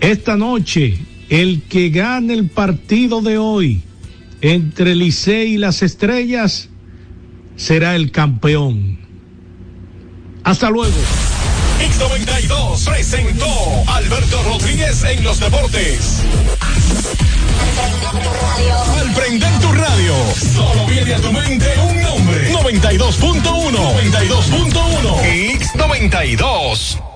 Esta 0.00 0.36
noche, 0.36 0.98
el 1.28 1.62
que 1.62 1.90
gane 1.90 2.34
el 2.34 2.48
partido 2.48 3.22
de 3.22 3.38
hoy, 3.38 3.82
entre 4.40 4.94
Licey 4.94 5.54
y 5.54 5.58
las 5.58 5.82
estrellas 5.82 6.68
será 7.56 7.96
el 7.96 8.10
campeón. 8.10 8.98
Hasta 10.44 10.70
luego. 10.70 10.94
X92 11.80 12.84
presentó 12.84 13.46
Alberto 13.88 14.42
Rodríguez 14.44 15.02
en 15.04 15.24
los 15.24 15.40
deportes. 15.40 16.22
Al 18.98 19.12
prender 19.12 19.58
tu 19.60 19.72
radio, 19.72 20.14
solo 20.34 20.86
viene 20.86 21.14
a 21.14 21.20
tu 21.20 21.30
mente 21.30 21.74
un 21.78 22.00
nombre. 22.00 22.50
92.1. 22.50 23.70
92.1. 23.70 25.20
X92. 25.58 27.15